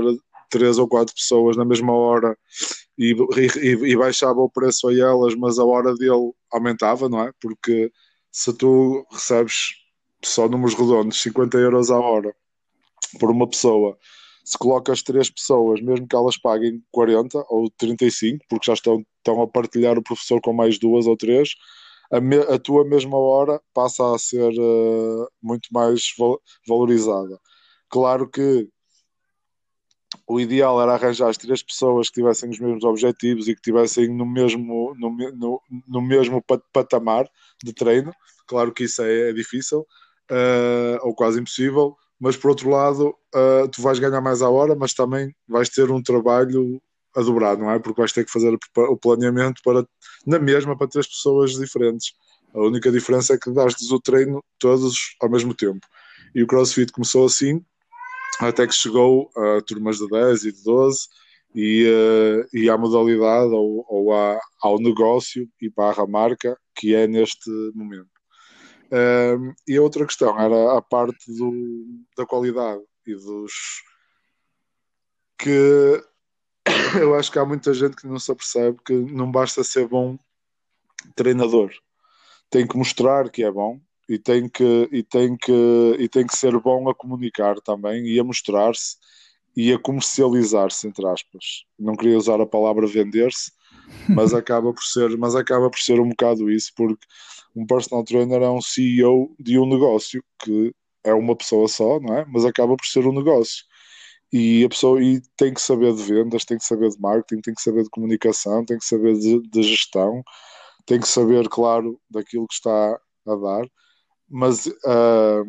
três 0.49 0.77
ou 0.77 0.87
quatro 0.87 1.13
pessoas 1.13 1.57
na 1.57 1.65
mesma 1.65 1.93
hora 1.93 2.37
e, 2.97 3.13
e, 3.35 3.91
e, 3.91 3.97
baixava 3.97 4.39
o 4.39 4.49
preço 4.49 4.87
a 4.87 4.93
elas, 4.93 5.35
mas 5.35 5.59
a 5.59 5.65
hora 5.65 5.93
dele 5.95 6.31
aumentava, 6.51 7.09
não 7.09 7.21
é? 7.21 7.31
Porque 7.41 7.91
se 8.31 8.53
tu 8.53 9.05
recebes 9.11 9.73
só 10.27 10.47
números 10.47 10.75
redondos, 10.75 11.21
50 11.21 11.57
euros 11.57 11.91
a 11.91 11.99
hora 11.99 12.35
por 13.19 13.31
uma 13.31 13.47
pessoa 13.47 13.97
se 14.47 14.57
colocas 14.57 15.03
três 15.03 15.29
pessoas, 15.29 15.81
mesmo 15.81 16.07
que 16.07 16.15
elas 16.15 16.37
paguem 16.37 16.81
40 16.89 17.37
ou 17.49 17.69
35, 17.71 18.45
porque 18.47 18.67
já 18.67 18.73
estão, 18.75 19.05
estão 19.17 19.41
a 19.41 19.47
partilhar 19.47 19.97
o 19.97 20.01
professor 20.01 20.39
com 20.39 20.53
mais 20.53 20.79
duas 20.79 21.05
ou 21.05 21.17
três, 21.17 21.49
a, 22.09 22.21
me, 22.21 22.37
a 22.37 22.57
tua 22.57 22.85
mesma 22.85 23.17
hora 23.17 23.61
passa 23.73 24.15
a 24.15 24.17
ser 24.17 24.49
uh, 24.57 25.27
muito 25.43 25.67
mais 25.69 26.13
val, 26.17 26.41
valorizada. 26.65 27.37
Claro 27.89 28.29
que 28.29 28.69
o 30.25 30.39
ideal 30.39 30.81
era 30.81 30.93
arranjar 30.93 31.27
as 31.27 31.37
três 31.37 31.61
pessoas 31.61 32.07
que 32.07 32.21
tivessem 32.21 32.49
os 32.49 32.57
mesmos 32.57 32.85
objetivos 32.85 33.49
e 33.49 33.55
que 33.55 33.61
tivessem 33.61 34.07
no 34.07 34.25
mesmo, 34.25 34.95
no, 34.97 35.09
no, 35.33 35.61
no 35.85 36.01
mesmo 36.01 36.41
patamar 36.71 37.29
de 37.61 37.73
treino. 37.73 38.13
Claro 38.47 38.73
que 38.73 38.85
isso 38.85 39.01
é, 39.01 39.31
é 39.31 39.33
difícil 39.33 39.85
uh, 40.31 40.99
ou 41.01 41.13
quase 41.13 41.39
impossível, 41.39 41.95
mas 42.19 42.35
por 42.35 42.49
outro 42.49 42.69
lado, 42.69 43.15
uh, 43.35 43.67
tu 43.71 43.81
vais 43.81 43.99
ganhar 43.99 44.21
mais 44.21 44.41
à 44.41 44.49
hora, 44.49 44.75
mas 44.75 44.93
também 44.93 45.35
vais 45.47 45.69
ter 45.69 45.91
um 45.91 46.01
trabalho 46.01 46.81
a 47.15 47.21
dobrar, 47.21 47.57
não 47.57 47.71
é? 47.71 47.79
Porque 47.79 47.99
vais 47.99 48.11
ter 48.11 48.25
que 48.25 48.31
fazer 48.31 48.55
o 48.75 48.97
planeamento 48.97 49.61
para, 49.63 49.85
na 50.25 50.39
mesma 50.39 50.77
para 50.77 50.87
três 50.87 51.07
pessoas 51.07 51.51
diferentes. 51.51 52.13
A 52.53 52.59
única 52.59 52.91
diferença 52.91 53.33
é 53.33 53.37
que 53.37 53.51
dás-lhes 53.51 53.91
o 53.91 53.99
treino 53.99 54.43
todos 54.59 55.15
ao 55.21 55.29
mesmo 55.29 55.53
tempo. 55.53 55.85
E 56.33 56.43
o 56.43 56.47
CrossFit 56.47 56.91
começou 56.91 57.25
assim, 57.25 57.63
até 58.39 58.67
que 58.67 58.73
chegou 58.73 59.31
a 59.35 59.61
turmas 59.61 59.97
de 59.97 60.07
10 60.07 60.43
e 60.45 60.51
de 60.51 60.63
12 60.63 61.07
e, 61.55 61.87
uh, 61.87 62.57
e 62.57 62.69
à 62.69 62.77
modalidade 62.77 63.51
ou, 63.51 63.85
ou 63.87 64.13
à, 64.13 64.39
ao 64.61 64.79
negócio 64.79 65.47
e 65.61 65.69
barra 65.69 66.05
marca 66.05 66.57
que 66.75 66.93
é 66.93 67.07
neste 67.07 67.49
momento 67.73 68.16
e 69.67 69.77
a 69.77 69.81
outra 69.81 70.05
questão 70.05 70.39
era 70.39 70.77
a 70.77 70.81
parte 70.81 71.31
do, 71.33 71.85
da 72.15 72.25
qualidade 72.25 72.81
e 73.05 73.13
dos 73.13 73.53
que 75.37 76.01
eu 76.99 77.15
acho 77.15 77.31
que 77.31 77.39
há 77.39 77.45
muita 77.45 77.73
gente 77.73 77.95
que 77.95 78.07
não 78.07 78.19
se 78.19 78.31
apercebe 78.31 78.77
que 78.85 78.93
não 78.93 79.31
basta 79.31 79.63
ser 79.63 79.87
bom 79.87 80.17
treinador, 81.15 81.71
tem 82.49 82.67
que 82.67 82.77
mostrar 82.77 83.29
que 83.29 83.43
é 83.43 83.51
bom 83.51 83.79
e 84.09 84.17
tem 84.17 84.47
que, 84.47 84.89
e 84.91 85.03
tem 85.03 85.35
que, 85.35 85.95
e 85.99 86.07
tem 86.07 86.25
que 86.25 86.35
ser 86.35 86.57
bom 86.59 86.89
a 86.89 86.95
comunicar 86.95 87.59
também 87.61 88.05
e 88.05 88.19
a 88.19 88.23
mostrar-se 88.23 88.95
e 89.55 89.73
a 89.73 89.79
comercializar-se, 89.79 90.87
entre 90.87 91.05
aspas. 91.07 91.65
Não 91.77 91.95
queria 91.95 92.17
usar 92.17 92.39
a 92.39 92.45
palavra 92.45 92.85
vender-se, 92.85 93.51
mas 94.07 94.33
acaba 94.33 94.71
por 94.71 94.83
ser, 94.83 95.17
mas 95.17 95.35
acaba 95.35 95.69
por 95.69 95.79
ser 95.79 95.99
um 95.99 96.09
bocado 96.09 96.49
isso, 96.49 96.71
porque 96.75 97.05
um 97.57 97.65
personal 97.65 98.03
trainer 98.03 98.41
é 98.43 98.49
um 98.49 98.61
CEO 98.61 99.35
de 99.39 99.57
um 99.59 99.65
negócio 99.67 100.23
que 100.39 100.73
é 101.03 101.13
uma 101.13 101.35
pessoa 101.35 101.67
só, 101.67 101.99
não 101.99 102.15
é? 102.15 102.25
Mas 102.27 102.45
acaba 102.45 102.75
por 102.75 102.85
ser 102.85 103.07
um 103.07 103.13
negócio. 103.13 103.65
E 104.31 104.63
a 104.63 104.69
pessoa 104.69 105.01
e 105.01 105.21
tem 105.35 105.53
que 105.53 105.61
saber 105.61 105.93
de 105.95 106.03
vendas, 106.03 106.45
tem 106.45 106.57
que 106.57 106.65
saber 106.65 106.89
de 106.89 106.99
marketing, 106.99 107.41
tem 107.41 107.53
que 107.55 107.61
saber 107.61 107.83
de 107.83 107.89
comunicação, 107.89 108.63
tem 108.65 108.77
que 108.77 108.85
saber 108.85 109.17
de, 109.17 109.41
de 109.41 109.63
gestão, 109.63 110.21
tem 110.85 110.99
que 110.99 111.07
saber, 111.07 111.49
claro, 111.49 111.99
daquilo 112.09 112.47
que 112.47 112.53
está 112.55 112.99
a 113.25 113.35
dar. 113.35 113.67
Mas, 114.29 114.67
uh, 114.67 115.45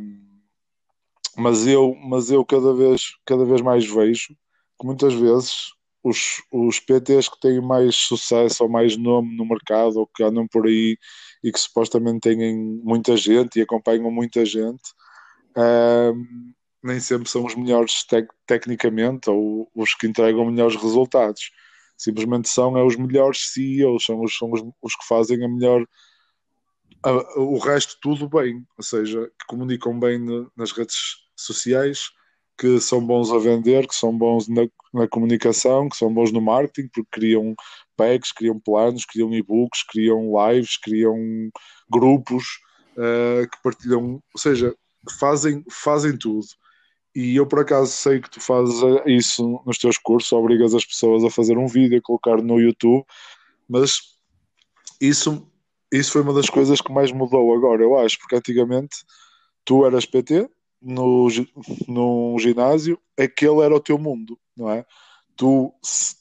mas 1.37 1.66
eu, 1.66 1.94
mas 1.97 2.31
eu 2.31 2.44
cada 2.44 2.73
vez, 2.73 3.03
cada 3.27 3.44
vez 3.44 3.61
mais 3.61 3.85
vejo 3.85 4.29
que 4.81 4.87
muitas 4.87 5.12
vezes 5.12 5.73
os, 6.09 6.42
os 6.53 6.81
PTs 6.81 7.29
que 7.29 7.40
têm 7.40 7.61
mais 7.61 7.97
sucesso 7.97 8.64
ou 8.64 8.71
mais 8.71 8.97
nome 8.97 9.37
no 9.37 9.47
mercado 9.47 9.99
ou 9.99 10.07
que 10.07 10.23
andam 10.23 10.47
por 10.47 10.66
aí 10.66 10.97
e 11.42 11.53
que 11.53 11.59
supostamente 11.59 12.21
têm 12.21 12.57
muita 12.83 13.16
gente 13.16 13.59
e 13.59 13.62
acompanham 13.62 14.11
muita 14.11 14.44
gente, 14.44 14.92
um, 15.57 16.53
nem 16.83 17.01
sempre 17.01 17.29
são 17.29 17.44
os 17.44 17.55
melhores 17.55 18.05
tec 18.05 18.29
tecnicamente 18.47 19.29
ou 19.31 19.71
os 19.75 19.94
que 19.94 20.07
entregam 20.07 20.44
melhores 20.47 20.77
resultados. 20.77 21.51
Simplesmente 21.97 22.49
são 22.49 22.77
é, 22.77 22.85
os 22.85 22.97
melhores 22.97 23.51
CEOs, 23.53 24.05
são 24.05 24.21
os, 24.23 24.37
são 24.37 24.51
os, 24.53 24.62
os 24.81 24.94
que 24.94 25.07
fazem 25.07 25.44
a 25.44 25.49
melhor. 25.49 25.85
A, 27.03 27.40
o 27.40 27.59
resto 27.59 27.97
tudo 28.01 28.29
bem, 28.29 28.64
ou 28.77 28.85
seja, 28.85 29.27
que 29.38 29.47
comunicam 29.47 29.99
bem 29.99 30.21
nas 30.57 30.73
redes 30.73 30.97
sociais, 31.37 32.11
que 32.59 32.81
são 32.81 33.05
bons 33.05 33.31
a 33.31 33.38
vender, 33.38 33.87
que 33.87 33.94
são 33.94 34.16
bons 34.16 34.49
na, 34.49 34.68
na 34.92 35.07
comunicação, 35.07 35.88
que 35.88 35.97
são 35.97 36.12
bons 36.12 36.33
no 36.33 36.40
marketing, 36.40 36.88
porque 36.88 37.09
criam 37.11 37.55
packs, 37.97 38.33
criam 38.33 38.59
planos, 38.59 39.05
criam 39.05 39.33
e-books, 39.33 39.85
criam 39.85 40.33
lives, 40.33 40.77
criam 40.77 41.16
grupos 41.88 42.44
uh, 42.97 43.49
que 43.49 43.62
partilham, 43.62 44.23
ou 44.35 44.40
seja, 44.40 44.75
fazem, 45.18 45.64
fazem 45.71 46.16
tudo. 46.18 46.47
E 47.14 47.37
eu 47.37 47.47
por 47.47 47.61
acaso 47.61 47.90
sei 47.92 48.21
que 48.21 48.31
tu 48.31 48.40
fazes 48.40 48.77
isso 49.07 49.62
nos 49.64 49.79
teus 49.79 49.97
cursos, 49.97 50.33
obrigas 50.33 50.75
as 50.75 50.85
pessoas 50.85 51.25
a 51.25 51.31
fazer 51.31 51.57
um 51.57 51.66
vídeo, 51.66 51.99
a 51.99 52.03
colocar 52.03 52.42
no 52.42 52.61
YouTube, 52.61 53.05
mas 53.68 53.99
isso, 55.01 55.49
isso 55.92 56.12
foi 56.12 56.23
uma 56.23 56.35
das 56.35 56.51
coisas 56.51 56.81
que 56.81 56.92
mais 56.92 57.12
mudou 57.12 57.55
agora, 57.55 57.83
eu 57.83 57.97
acho, 57.99 58.18
porque 58.18 58.37
antigamente 58.37 58.97
tu 59.64 59.87
eras 59.87 60.07
PT 60.07 60.49
no, 60.81 61.29
no 61.88 62.38
ginásio, 62.38 62.99
aquele 63.19 63.61
era 63.62 63.75
o 63.75 63.81
teu 63.81 63.99
mundo, 63.99 64.38
não 64.57 64.71
é? 64.71 64.85
Tu, 65.37 65.73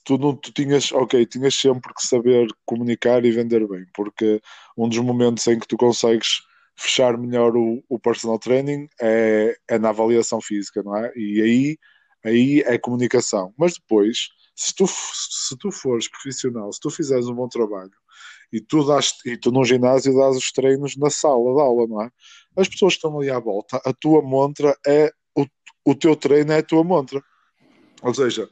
tu, 0.04 0.18
não, 0.18 0.36
tu 0.36 0.52
tinhas, 0.52 0.92
ok, 0.92 1.26
tinhas 1.26 1.56
sempre 1.56 1.94
que 1.94 2.06
saber 2.06 2.48
comunicar 2.66 3.26
e 3.26 3.32
vender 3.32 3.68
bem, 3.68 3.86
porque 3.94 4.42
um 4.78 4.88
dos 4.88 5.00
momentos 5.00 5.46
em 5.48 5.60
que 5.60 5.68
tu 5.68 5.76
consegues 5.76 6.42
fechar 6.78 7.18
melhor 7.18 7.58
o, 7.58 7.84
o 7.90 8.00
personal 8.00 8.38
training 8.38 8.88
é, 9.02 9.58
é, 9.68 9.80
na 9.80 9.90
avaliação 9.90 10.40
física, 10.40 10.84
não 10.84 10.96
é? 10.96 11.12
E 11.16 11.42
aí, 11.42 11.78
aí 12.24 12.62
é 12.62 12.78
comunicação. 12.78 13.54
Mas 13.58 13.74
depois, 13.74 14.30
se 14.56 14.74
tu, 14.76 14.86
se 14.88 15.58
tu 15.58 15.72
fores 15.72 16.08
profissional, 16.10 16.72
se 16.72 16.80
tu 16.80 16.92
fizeres 16.92 17.28
um 17.28 17.34
bom 17.34 17.48
trabalho 17.48 17.92
e 18.52 18.62
tu, 18.62 18.86
das, 18.86 19.14
e 19.26 19.38
tu 19.38 19.52
no 19.52 19.64
ginásio 19.66 20.16
dás 20.16 20.38
os 20.38 20.52
treinos 20.52 20.96
na 20.96 21.10
sala 21.10 21.54
de 21.54 21.62
aula, 21.62 21.88
não 21.88 22.02
é? 22.02 22.10
As 22.58 22.68
pessoas 22.68 22.94
que 22.94 22.98
estão 22.98 23.18
ali 23.18 23.30
à 23.30 23.40
volta, 23.40 23.80
a 23.86 23.94
tua 23.94 24.22
montra 24.22 24.76
é 24.86 25.12
o, 25.36 25.46
o 25.86 25.96
teu 25.96 26.16
treino 26.16 26.52
é 26.52 26.58
a 26.58 26.64
tua 26.64 26.84
montra. 26.84 27.24
Ou 28.02 28.14
seja, 28.14 28.50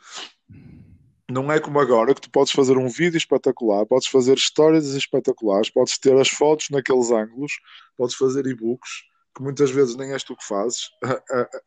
não 1.30 1.52
é 1.52 1.60
como 1.60 1.80
agora 1.80 2.14
que 2.14 2.22
tu 2.22 2.30
podes 2.30 2.54
fazer 2.54 2.78
um 2.78 2.88
vídeo 2.88 3.18
espetacular, 3.18 3.86
podes 3.86 4.08
fazer 4.08 4.36
histórias 4.36 4.86
espetaculares, 4.94 5.70
podes 5.70 5.98
ter 5.98 6.16
as 6.18 6.30
fotos 6.30 6.68
naqueles 6.70 7.10
ângulos, 7.12 7.54
podes 7.98 8.16
fazer 8.16 8.46
e-books, 8.46 8.90
que 9.36 9.44
muitas 9.44 9.72
vezes 9.72 9.96
nem 9.96 10.14
és 10.14 10.24
tu 10.24 10.36
que 10.36 10.46
fazes, 10.46 10.90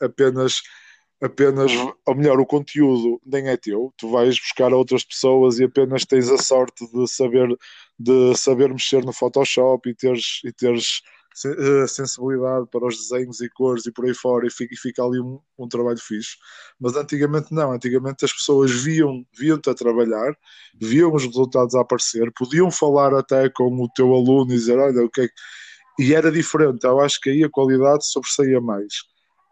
apenas 0.01 0.61
apenas, 1.21 1.73
ou 2.07 2.15
melhor, 2.15 2.39
o 2.39 2.47
conteúdo 2.47 3.21
nem 3.27 3.49
é 3.49 3.57
teu, 3.57 3.93
tu 3.97 4.09
vais 4.09 4.39
buscar 4.39 4.73
outras 4.73 5.05
pessoas 5.05 5.59
e 5.59 5.65
apenas 5.65 6.05
tens 6.05 6.31
a 6.31 6.39
sorte 6.39 6.87
de 6.93 7.09
saber 7.09 7.49
de 7.99 8.37
saber 8.37 8.69
mexer 8.69 9.05
no 9.05 9.13
Photoshop 9.13 9.91
e 9.91 9.95
teres, 9.95 10.41
e 10.45 10.53
teres 10.53 11.03
sensibilidade 11.89 12.67
para 12.71 12.87
os 12.87 12.97
desenhos 12.97 13.41
e 13.41 13.49
cores 13.49 13.87
e 13.87 13.93
por 13.93 14.07
aí 14.07 14.15
fora 14.15 14.47
e 14.47 14.51
fica, 14.51 14.75
e 14.75 14.77
fica 14.77 15.03
ali 15.03 15.21
um, 15.21 15.39
um, 15.59 15.69
trabalho 15.69 15.99
fixe. 15.99 16.37
Mas 16.81 16.97
antigamente 16.97 17.53
não, 17.53 17.73
antigamente 17.73 18.25
as 18.25 18.33
pessoas 18.33 18.73
viam, 18.73 19.25
viam-te 19.37 19.71
a 19.71 19.75
trabalhar, 19.75 20.37
viam 20.81 21.15
os 21.15 21.25
resultados 21.25 21.75
a 21.75 21.81
aparecer, 21.81 22.33
podiam 22.33 22.71
falar 22.71 23.15
até 23.15 23.49
com 23.49 23.65
o 23.83 23.89
teu 23.89 24.13
aluno 24.15 24.53
e 24.53 24.57
dizer, 24.57 24.79
olha, 24.79 25.05
o 25.05 25.11
que 25.11 25.23
é 25.23 25.29
que... 25.29 25.35
E 26.01 26.15
era 26.15 26.31
diferente, 26.31 26.85
eu 26.85 27.01
acho 27.01 27.21
que 27.21 27.31
aí 27.31 27.43
a 27.43 27.51
qualidade 27.51 28.07
sobressaía 28.07 28.61
mais. 28.61 29.03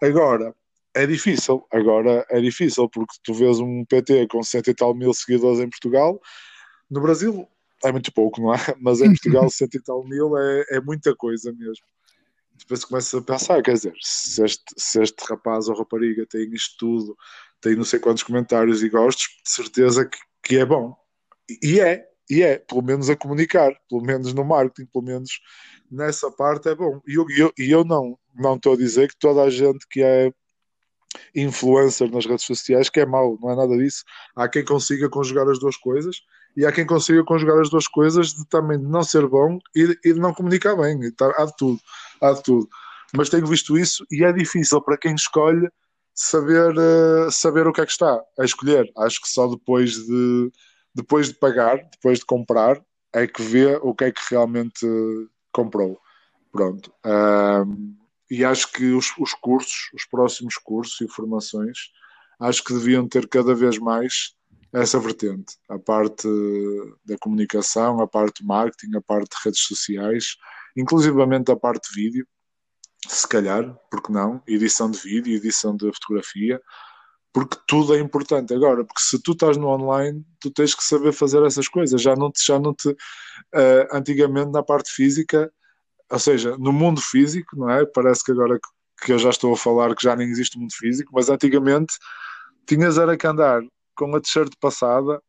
Agora, 0.02 0.54
é 0.94 1.06
difícil, 1.06 1.66
agora 1.72 2.24
é 2.30 2.40
difícil, 2.40 2.88
porque 2.88 3.14
tu 3.22 3.34
vês 3.34 3.58
um 3.58 3.84
PT 3.84 4.28
com 4.28 4.42
100 4.42 4.62
e 4.68 4.74
tal 4.74 4.94
mil 4.94 5.12
seguidores 5.12 5.60
em 5.60 5.68
Portugal, 5.68 6.20
no 6.90 7.00
Brasil 7.00 7.48
é 7.84 7.92
muito 7.92 8.12
pouco, 8.12 8.40
não 8.40 8.54
é? 8.54 8.58
Mas 8.80 9.00
em 9.00 9.08
Portugal, 9.08 9.50
cento 9.50 9.74
e 9.76 9.82
tal 9.82 10.04
mil 10.04 10.36
é, 10.36 10.64
é 10.70 10.80
muita 10.80 11.14
coisa 11.14 11.52
mesmo. 11.52 11.84
Depois 12.58 12.84
começa 12.84 13.18
a 13.18 13.22
pensar, 13.22 13.62
quer 13.62 13.74
dizer, 13.74 13.92
se 14.00 14.42
este, 14.42 14.64
se 14.76 15.02
este 15.02 15.22
rapaz 15.28 15.68
ou 15.68 15.76
rapariga 15.76 16.26
tem 16.26 16.50
isto 16.54 16.76
tudo, 16.78 17.16
tem 17.60 17.76
não 17.76 17.84
sei 17.84 17.98
quantos 17.98 18.22
comentários 18.22 18.82
e 18.82 18.88
gostos, 18.88 19.26
de 19.44 19.50
certeza 19.50 20.06
que, 20.06 20.18
que 20.42 20.56
é 20.56 20.64
bom. 20.64 20.96
E 21.62 21.78
é, 21.80 22.06
e 22.30 22.42
é, 22.42 22.58
pelo 22.58 22.82
menos 22.82 23.10
a 23.10 23.16
comunicar, 23.16 23.72
pelo 23.88 24.02
menos 24.02 24.32
no 24.32 24.44
marketing, 24.44 24.86
pelo 24.86 25.04
menos 25.04 25.30
nessa 25.90 26.30
parte 26.30 26.68
é 26.68 26.74
bom. 26.74 27.00
E 27.06 27.14
eu, 27.14 27.26
eu, 27.36 27.52
eu 27.58 27.84
não 27.84 28.18
não 28.38 28.56
estou 28.56 28.74
a 28.74 28.76
dizer 28.76 29.08
que 29.08 29.18
toda 29.18 29.42
a 29.42 29.50
gente 29.50 29.86
que 29.88 30.02
é 30.02 30.30
influencer 31.34 32.10
nas 32.10 32.26
redes 32.26 32.44
sociais 32.44 32.90
que 32.90 33.00
é 33.00 33.06
mau, 33.06 33.38
não 33.40 33.50
é 33.50 33.56
nada 33.56 33.76
disso. 33.76 34.04
Há 34.34 34.48
quem 34.48 34.64
consiga 34.64 35.08
conjugar 35.08 35.48
as 35.48 35.58
duas 35.58 35.76
coisas 35.76 36.16
e 36.56 36.64
há 36.64 36.72
quem 36.72 36.86
consiga 36.86 37.22
conjugar 37.22 37.60
as 37.60 37.68
duas 37.68 37.86
coisas 37.86 38.32
de 38.32 38.46
também 38.46 38.78
não 38.78 39.02
ser 39.02 39.26
bom 39.26 39.58
e, 39.74 39.82
e 40.04 40.14
de 40.14 40.20
não 40.20 40.32
comunicar 40.32 40.74
bem. 40.76 41.12
Tá, 41.12 41.32
há 41.36 41.44
de 41.44 41.56
tudo, 41.56 41.78
há 42.20 42.32
de 42.32 42.42
tudo. 42.42 42.68
Mas 43.14 43.28
tenho 43.28 43.46
visto 43.46 43.76
isso 43.76 44.04
e 44.10 44.24
é 44.24 44.32
difícil 44.32 44.80
para 44.80 44.96
quem 44.96 45.14
escolhe 45.14 45.68
saber, 46.14 46.72
uh, 46.72 47.30
saber 47.30 47.66
o 47.66 47.72
que 47.72 47.82
é 47.82 47.86
que 47.86 47.92
está 47.92 48.20
a 48.38 48.44
escolher. 48.44 48.90
Acho 48.96 49.20
que 49.20 49.28
só 49.28 49.46
depois 49.46 49.92
de, 49.92 50.50
depois 50.94 51.28
de 51.28 51.34
pagar, 51.34 51.76
depois 51.92 52.20
de 52.20 52.24
comprar, 52.24 52.82
é 53.12 53.26
que 53.26 53.42
vê 53.42 53.78
o 53.82 53.94
que 53.94 54.04
é 54.04 54.12
que 54.12 54.22
realmente 54.30 54.86
comprou. 55.52 55.98
Pronto. 56.52 56.90
e 58.30 58.42
acho 58.42 58.72
que 58.72 58.92
os, 58.92 59.12
os 59.18 59.34
cursos, 59.34 59.90
os 59.92 60.06
próximos 60.06 60.56
cursos 60.56 60.98
e 61.02 61.08
formações, 61.08 61.76
acho 62.40 62.64
que 62.64 62.72
deviam 62.72 63.06
ter 63.06 63.28
cada 63.28 63.54
vez 63.54 63.78
mais 63.78 64.34
essa 64.72 64.98
vertente, 64.98 65.56
a 65.68 65.78
parte 65.78 66.28
da 67.04 67.16
comunicação, 67.18 68.00
a 68.00 68.06
parte 68.06 68.44
marketing, 68.44 68.96
a 68.96 69.00
parte 69.00 69.30
de 69.30 69.44
redes 69.44 69.62
sociais, 69.62 70.36
inclusivamente 70.76 71.50
a 71.50 71.56
parte 71.56 71.88
de 71.88 72.02
vídeo, 72.02 72.26
se 73.08 73.26
calhar, 73.26 73.74
porque 73.90 74.12
não, 74.12 74.42
edição 74.46 74.90
de 74.90 74.98
vídeo, 74.98 75.36
edição 75.36 75.76
de 75.76 75.90
fotografia, 75.92 76.60
porque 77.32 77.58
tudo 77.66 77.94
é 77.94 78.00
importante. 78.00 78.54
Agora, 78.54 78.84
porque 78.84 79.00
se 79.00 79.20
tu 79.20 79.32
estás 79.32 79.56
no 79.56 79.68
online, 79.68 80.24
tu 80.40 80.50
tens 80.50 80.74
que 80.74 80.82
saber 80.82 81.12
fazer 81.12 81.44
essas 81.44 81.68
coisas, 81.68 82.00
já 82.00 82.16
não 82.16 82.30
te, 82.32 82.44
já 82.44 82.58
não 82.58 82.74
te 82.74 82.88
uh, 82.88 82.96
antigamente 83.92 84.50
na 84.50 84.62
parte 84.62 84.90
física, 84.90 85.52
ou 86.10 86.18
seja, 86.18 86.56
no 86.56 86.72
mundo 86.72 87.00
físico, 87.00 87.56
não 87.56 87.70
é? 87.70 87.84
Parece 87.84 88.24
que 88.24 88.32
agora 88.32 88.58
que 89.04 89.12
eu 89.12 89.18
já 89.18 89.30
estou 89.30 89.52
a 89.52 89.56
falar 89.56 89.94
que 89.94 90.02
já 90.02 90.16
nem 90.16 90.28
existe 90.28 90.58
mundo 90.58 90.74
físico, 90.74 91.10
mas 91.14 91.28
antigamente 91.28 91.94
tinhas 92.66 92.96
era 92.98 93.16
que 93.16 93.26
andar 93.26 93.62
com 93.96 94.14
a 94.14 94.20
t-shirt 94.20 94.52
passada, 94.60 95.20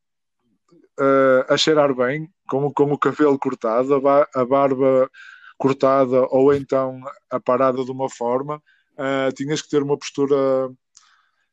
uh, 0.99 1.53
a 1.53 1.57
cheirar 1.57 1.93
bem, 1.95 2.29
com, 2.49 2.71
com 2.71 2.91
o 2.91 2.97
cabelo 2.97 3.37
cortado, 3.39 3.95
a, 3.95 3.99
ba 3.99 4.27
a, 4.35 4.45
barba 4.45 5.09
cortada 5.57 6.27
ou 6.29 6.53
então 6.53 6.99
aparada 7.29 7.83
de 7.83 7.91
uma 7.91 8.09
forma, 8.09 8.57
uh, 8.93 9.33
tinhas 9.35 9.61
que 9.61 9.69
ter 9.69 9.81
uma 9.81 9.97
postura 9.97 10.35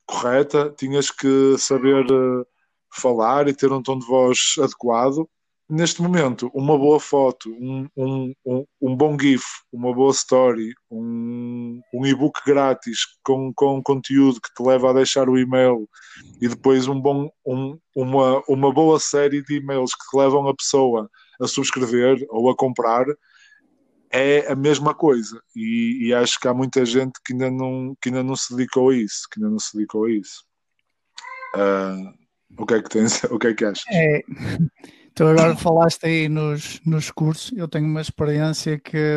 correta, 0.07 0.74
tinhas 0.77 1.11
que 1.11 1.57
saber 1.59 2.05
uh, 2.11 2.46
falar 2.92 3.48
e 3.48 3.55
ter 3.55 3.72
um 3.72 3.83
tom 3.83 3.98
de 3.98 4.07
voz 4.07 4.38
adequado 4.59 5.29
neste 5.68 6.03
momento, 6.03 6.50
uma 6.55 6.77
boa 6.77 7.00
foto, 7.00 7.50
um, 7.50 7.88
um, 7.96 8.35
um, 8.44 8.64
um, 8.81 8.96
bom 8.96 9.18
GIF, 9.18 9.44
uma 9.72 9.94
boa 9.94 10.12
story, 10.12 10.74
um, 10.90 11.81
um 11.92 12.07
e-book 12.07 12.38
grátis 12.46 13.00
com, 13.24 13.53
com 13.55 13.83
conteúdo 13.83 14.40
que 14.40 14.53
te 14.55 14.66
leva 14.66 14.90
a 14.90 14.92
deixar 14.92 15.29
o 15.29 15.38
e-mail 15.38 15.88
e 16.40 16.48
depois 16.48 16.87
um 16.87 17.00
bom, 17.00 17.31
um, 17.46 17.79
uma, 17.96 18.42
uma 18.48 18.72
boa 18.72 19.00
série 19.00 19.42
de 19.42 19.57
e-mails 19.57 19.92
que 19.94 20.11
te 20.11 20.16
levam 20.16 20.46
a 20.48 20.55
pessoa 20.55 21.09
a 21.40 21.46
subscrever 21.46 22.24
ou 22.29 22.50
a 22.50 22.57
comprar 22.57 23.07
é 24.11 24.53
a 24.53 24.55
mesma 24.55 24.94
coisa 24.94 25.40
e, 25.57 26.07
e 26.09 26.14
acho 26.14 26.38
que 26.38 26.46
há 26.46 26.55
muita 26.55 26.85
gente 26.85 27.18
que 27.24 27.33
ainda 27.33 27.50
não, 27.50 27.96
que 28.00 28.11
ainda 28.11 28.22
não 28.22 28.37
se 28.37 28.55
dedicou 28.55 28.90
a 28.90 28.96
isso 28.96 29.27
que 29.33 29.40
ainda 29.40 29.50
não 29.50 29.59
se 29.59 29.77
dedicou 29.77 30.05
a 30.05 30.11
isso 30.12 30.44
uh, 31.57 32.14
o 32.57 32.64
que 32.64 32.74
é 32.74 32.83
que 32.83 32.88
tens, 32.88 33.24
o 33.24 33.38
que 33.38 33.48
é 33.48 33.55
que 33.55 33.64
achas? 33.64 33.85
É 33.90 34.22
Tu 35.14 35.24
agora 35.24 35.55
falaste 35.55 36.07
aí 36.07 36.29
nos, 36.29 36.81
nos 36.85 37.11
cursos, 37.11 37.57
eu 37.57 37.68
tenho 37.68 37.87
uma 37.87 38.00
experiência 38.00 38.79
que, 38.79 39.16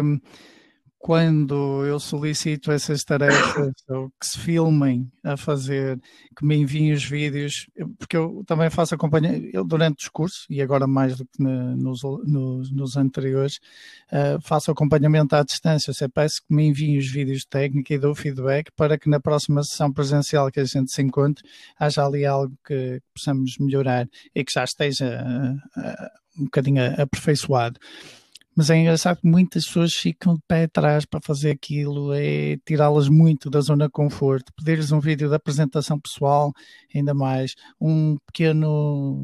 quando 1.00 1.86
eu 1.86 2.00
solicito 2.00 2.72
essas 2.72 3.04
tarefas 3.04 3.74
ou 3.88 4.10
que 4.20 4.26
se 4.26 4.40
filmem 4.40 5.10
a 5.24 5.38
fazer, 5.38 6.00
que 6.36 6.46
me 6.46 6.56
enviem 6.56 6.92
os 6.92 7.04
vídeos, 7.04 7.68
porque 8.00 8.18
eu 8.18 8.44
também 8.46 8.70
faço 8.70 8.96
acompanhamento, 8.96 9.48
eu 9.54 9.64
durante 9.64 10.04
os 10.04 10.10
cursos, 10.10 10.46
e 10.50 10.62
agora 10.62 10.88
mais 10.88 11.18
do 11.18 11.26
que 11.26 11.42
nos, 11.42 12.02
nos, 12.26 12.72
nos, 12.72 12.98
anteriores, 12.98 13.60
uh, 14.12 14.42
faço 14.42 14.72
acompanhamento 14.72 15.36
à 15.36 15.44
distância, 15.44 15.94
ou 16.02 16.10
peço 16.10 16.42
que 16.48 16.54
me 16.54 16.68
enviem 16.68 16.98
os 16.98 17.10
vídeos 17.10 17.40
de 17.40 17.48
técnica 17.48 17.94
e 17.94 18.00
dou 18.00 18.16
feedback 18.16 18.72
para 18.76 18.98
que 18.98 19.10
na 19.10 19.20
próxima 19.20 19.64
sessão 19.64 19.92
presencial 19.92 20.52
que 20.52 20.60
a 20.60 20.66
gente 20.66 20.92
se 20.92 21.02
encontre, 21.02 21.44
haja 21.80 22.06
ali 22.06 22.26
algo 22.26 22.54
que 22.66 23.00
possamos 23.14 23.58
melhorar 23.60 24.08
e 24.34 24.44
que 24.44 24.54
já 24.54 24.64
esteja 24.64 25.06
uh, 25.06 25.80
uh, 25.80 26.42
um 26.42 26.46
bocadinho 26.46 26.82
aperfeiçoado. 27.02 27.80
Mas 28.58 28.72
é 28.72 28.76
engraçado 28.76 29.22
que 29.22 29.28
muitas 29.28 29.68
pessoas 29.68 29.94
ficam 29.94 30.34
de 30.34 30.42
pé 30.48 30.64
atrás 30.64 31.06
para 31.06 31.22
fazer 31.22 31.52
aquilo, 31.52 32.12
é 32.12 32.58
tirá-las 32.66 33.08
muito 33.08 33.52
da 33.52 33.62
zona 33.62 33.86
de 33.86 33.92
conforto, 33.92 34.52
pedir-lhes 34.58 34.92
um 34.92 35.00
vídeo 35.00 35.30
da 35.30 35.36
apresentação 35.36 36.00
pessoal, 36.00 36.52
ainda 36.94 37.14
mais, 37.14 37.54
um 37.80 38.18
pequeno 38.26 38.68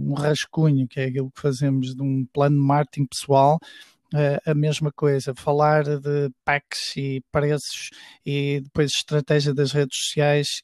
um 0.08 0.14
rascunho, 0.14 0.88
que 0.88 1.00
é 1.00 1.06
aquilo 1.06 1.32
que 1.32 1.42
fazemos 1.42 1.96
de 1.96 2.04
um 2.04 2.28
plano 2.32 2.56
de 2.58 2.62
marketing 2.62 3.08
pessoal, 3.08 3.58
Uh, 4.16 4.38
a 4.46 4.54
mesma 4.54 4.92
coisa, 4.92 5.34
falar 5.34 5.86
de 5.86 6.30
packs 6.46 6.96
e 6.96 7.20
preços 7.32 7.90
e 8.24 8.62
depois 8.62 8.92
estratégia 8.92 9.56
das 9.56 9.72
redes 9.72 9.98
sociais 9.98 10.62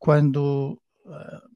quando 0.00 0.76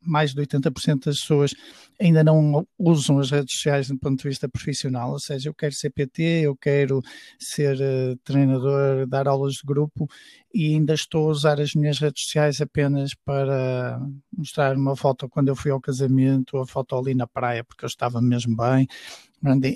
mais 0.00 0.34
de 0.34 0.40
80% 0.40 1.04
das 1.04 1.20
pessoas 1.20 1.52
ainda 2.00 2.24
não 2.24 2.66
usam 2.78 3.18
as 3.18 3.30
redes 3.30 3.54
sociais 3.54 3.88
do 3.88 3.98
ponto 3.98 4.20
de 4.20 4.28
vista 4.28 4.48
profissional, 4.48 5.12
ou 5.12 5.20
seja, 5.20 5.48
eu 5.48 5.54
quero 5.54 5.74
ser 5.74 5.90
PT, 5.90 6.22
eu 6.42 6.56
quero 6.56 7.00
ser 7.38 7.76
uh, 7.76 8.16
treinador, 8.24 9.06
dar 9.06 9.28
aulas 9.28 9.54
de 9.54 9.62
grupo 9.64 10.08
e 10.52 10.74
ainda 10.74 10.94
estou 10.94 11.28
a 11.28 11.30
usar 11.30 11.60
as 11.60 11.74
minhas 11.74 11.98
redes 11.98 12.24
sociais 12.24 12.60
apenas 12.60 13.14
para 13.24 14.00
mostrar 14.36 14.76
uma 14.76 14.96
foto 14.96 15.28
quando 15.28 15.48
eu 15.48 15.56
fui 15.56 15.70
ao 15.70 15.80
casamento, 15.80 16.58
a 16.58 16.66
foto 16.66 16.96
ali 16.96 17.14
na 17.14 17.26
praia 17.26 17.62
porque 17.62 17.84
eu 17.84 17.88
estava 17.88 18.20
mesmo 18.20 18.56
bem, 18.56 18.86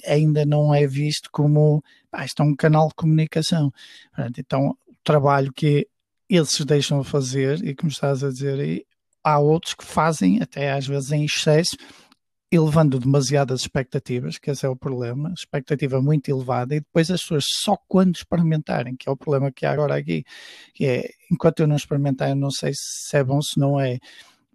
ainda 0.06 0.44
não 0.44 0.74
é 0.74 0.86
visto 0.86 1.28
como 1.30 1.82
pá, 2.10 2.24
isto 2.24 2.42
é 2.42 2.46
um 2.46 2.54
canal 2.54 2.88
de 2.88 2.94
comunicação. 2.94 3.72
Então, 4.36 4.76
o 4.88 4.94
trabalho 5.04 5.52
que 5.52 5.86
eles 6.28 6.58
deixam 6.64 7.00
a 7.00 7.04
fazer 7.04 7.64
e 7.64 7.74
como 7.74 7.90
estás 7.90 8.24
a 8.24 8.28
dizer 8.28 8.58
há 9.26 9.40
outros 9.40 9.74
que 9.74 9.84
fazem, 9.84 10.40
até 10.40 10.70
às 10.70 10.86
vezes 10.86 11.10
em 11.10 11.24
excesso, 11.24 11.76
elevando 12.50 13.00
demasiadas 13.00 13.62
expectativas, 13.62 14.38
que 14.38 14.52
esse 14.52 14.64
é 14.64 14.68
o 14.68 14.76
problema, 14.76 15.32
expectativa 15.36 16.00
muito 16.00 16.28
elevada, 16.28 16.76
e 16.76 16.80
depois 16.80 17.10
as 17.10 17.20
pessoas 17.22 17.44
só 17.44 17.76
quando 17.88 18.14
experimentarem, 18.14 18.94
que 18.96 19.08
é 19.08 19.12
o 19.12 19.16
problema 19.16 19.50
que 19.50 19.66
há 19.66 19.72
agora 19.72 19.96
aqui, 19.96 20.22
que 20.72 20.86
é, 20.86 21.10
enquanto 21.28 21.58
eu 21.58 21.66
não 21.66 21.74
experimentar, 21.74 22.30
eu 22.30 22.36
não 22.36 22.52
sei 22.52 22.70
se 22.72 23.16
é 23.16 23.24
bom, 23.24 23.42
se 23.42 23.58
não 23.58 23.80
é, 23.80 23.98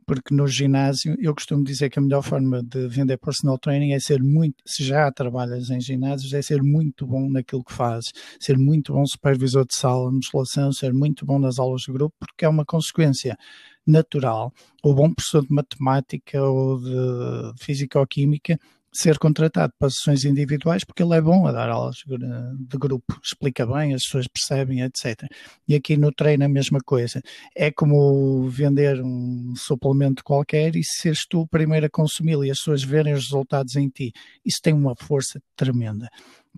porque 0.05 0.33
no 0.33 0.47
ginásio, 0.47 1.17
eu 1.19 1.35
costumo 1.35 1.65
dizer 1.65 1.89
que 1.89 1.99
a 1.99 2.01
melhor 2.01 2.21
forma 2.21 2.63
de 2.63 2.87
vender 2.87 3.17
personal 3.17 3.57
training 3.57 3.91
é 3.91 3.99
ser 3.99 4.23
muito, 4.23 4.63
se 4.65 4.85
já 4.85 5.11
trabalhas 5.11 5.69
em 5.69 5.81
ginásios, 5.81 6.33
é 6.33 6.41
ser 6.41 6.63
muito 6.63 7.05
bom 7.05 7.29
naquilo 7.29 7.63
que 7.63 7.73
fazes, 7.73 8.11
ser 8.39 8.57
muito 8.57 8.93
bom 8.93 9.05
supervisor 9.05 9.65
de 9.65 9.75
sala, 9.75 10.09
musculação, 10.09 10.71
ser 10.71 10.93
muito 10.93 11.25
bom 11.25 11.37
nas 11.37 11.59
aulas 11.59 11.81
de 11.81 11.91
grupo, 11.91 12.15
porque 12.19 12.45
é 12.45 12.49
uma 12.49 12.63
consequência 12.63 13.37
natural, 13.85 14.53
ou 14.83 14.93
bom 14.93 15.13
professor 15.13 15.45
de 15.45 15.53
matemática 15.53 16.43
ou 16.43 16.79
de 16.79 17.63
física-química, 17.63 18.59
ser 18.93 19.17
contratado 19.17 19.73
para 19.79 19.89
sessões 19.89 20.25
individuais 20.25 20.83
porque 20.83 21.01
ele 21.01 21.15
é 21.15 21.21
bom 21.21 21.47
a 21.47 21.51
dar 21.51 21.69
aulas 21.69 21.95
de 22.05 22.77
grupo, 22.77 23.19
explica 23.23 23.65
bem, 23.65 23.93
as 23.93 24.03
pessoas 24.03 24.27
percebem, 24.27 24.81
etc. 24.81 25.27
E 25.67 25.75
aqui 25.75 25.95
no 25.95 26.11
treino 26.11 26.45
a 26.45 26.49
mesma 26.49 26.79
coisa. 26.79 27.21
É 27.55 27.71
como 27.71 28.49
vender 28.49 29.01
um 29.01 29.53
suplemento 29.55 30.23
qualquer 30.23 30.75
e 30.75 30.83
seres 30.83 31.25
tu 31.29 31.41
o 31.41 31.47
primeiro 31.47 31.85
a 31.85 31.89
consumi-lo 31.89 32.43
e 32.43 32.51
as 32.51 32.57
pessoas 32.59 32.83
verem 32.83 33.13
os 33.13 33.25
resultados 33.25 33.75
em 33.75 33.87
ti. 33.87 34.11
Isso 34.45 34.59
tem 34.61 34.73
uma 34.73 34.95
força 34.95 35.41
tremenda 35.55 36.09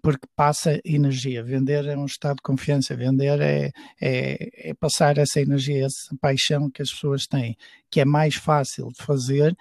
porque 0.02 0.26
passa 0.36 0.80
energia. 0.84 1.44
Vender 1.44 1.86
é 1.86 1.98
um 1.98 2.06
estado 2.06 2.38
de 2.38 2.42
confiança, 2.42 2.96
vender 2.96 3.40
é, 3.42 3.70
é, 4.02 4.70
é, 4.70 4.74
passar 4.74 5.18
essa 5.18 5.40
energia, 5.40 5.86
essa 5.86 6.16
paixão 6.20 6.70
que 6.70 6.82
as 6.82 6.90
pessoas 6.90 7.26
têm, 7.28 7.56
que 7.92 8.02
é 8.02 8.06
mais 8.06 8.36
fácil 8.36 8.88
de 8.88 9.06
fazer 9.06 9.56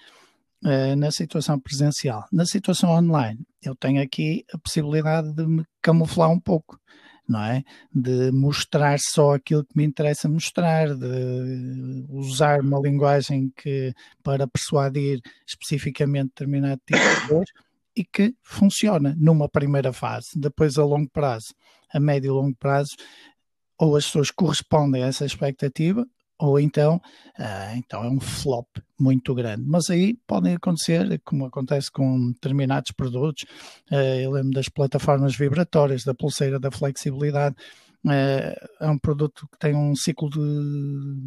uh, 0.65 0.97
na 0.97 1.11
situação 1.11 1.59
presencial. 1.59 2.25
Na 2.33 2.47
situação 2.47 2.91
online, 2.91 3.41
eu 3.63 3.75
tenho 3.75 4.03
aqui 4.03 4.45
a 4.53 4.59
possibilidade 4.59 5.33
de 5.33 5.47
me 5.47 5.65
camuflar 5.81 6.31
um 6.31 6.41
pouco. 6.41 6.79
Não 7.29 7.43
é? 7.45 7.63
De 7.95 8.33
mostrar 8.33 8.99
só 8.99 9.35
aquilo 9.35 9.65
que 9.65 9.77
me 9.77 9.85
interessa 9.85 10.29
mostrar, 10.29 10.89
de 10.95 12.05
usar 12.09 12.61
uma 12.61 12.81
linguagem 12.81 13.51
que 13.57 13.95
para 14.23 14.47
persuadir 14.47 15.21
especificamente 15.47 16.29
determinado 16.29 16.81
tipo 16.85 16.99
de 16.99 17.29
dor, 17.29 17.45
e 17.97 18.05
que 18.05 18.35
funciona 18.43 19.15
numa 19.19 19.49
primeira 19.49 19.93
fase. 19.93 20.31
Depois, 20.35 20.79
a 20.79 20.85
longo 20.85 21.09
prazo, 21.11 21.55
a 21.93 22.01
médio 22.01 22.29
e 22.29 22.31
longo 22.31 22.57
prazo, 22.59 22.97
ou 23.79 23.97
as 23.97 24.07
pessoas 24.07 24.31
correspondem 24.31 25.03
a 25.03 25.07
essa 25.07 25.25
expectativa, 25.25 26.07
ou 26.43 26.59
então, 26.59 26.97
uh, 27.39 27.77
então 27.77 28.03
é 28.03 28.09
um 28.09 28.19
flop 28.19 28.67
muito 28.99 29.33
grande. 29.33 29.63
Mas 29.65 29.89
aí 29.89 30.15
podem 30.27 30.55
acontecer, 30.55 31.21
como 31.25 31.47
acontece 31.47 31.89
com 31.89 32.33
determinados 32.33 32.91
produtos, 32.91 33.45
uh, 33.93 33.95
eu 33.95 34.33
lembro 34.33 34.51
das 34.51 34.69
plataformas 34.69 35.37
vibratórias, 35.37 36.03
da 36.03 36.13
pulseira 36.13 36.59
da 36.59 36.73
flexibilidade, 36.73 37.55
é, 38.11 38.57
um 38.81 38.99
produto 38.99 39.47
que 39.53 39.59
tem 39.59 39.77
um 39.77 39.95
ciclo 39.95 40.29
de, 40.29 40.39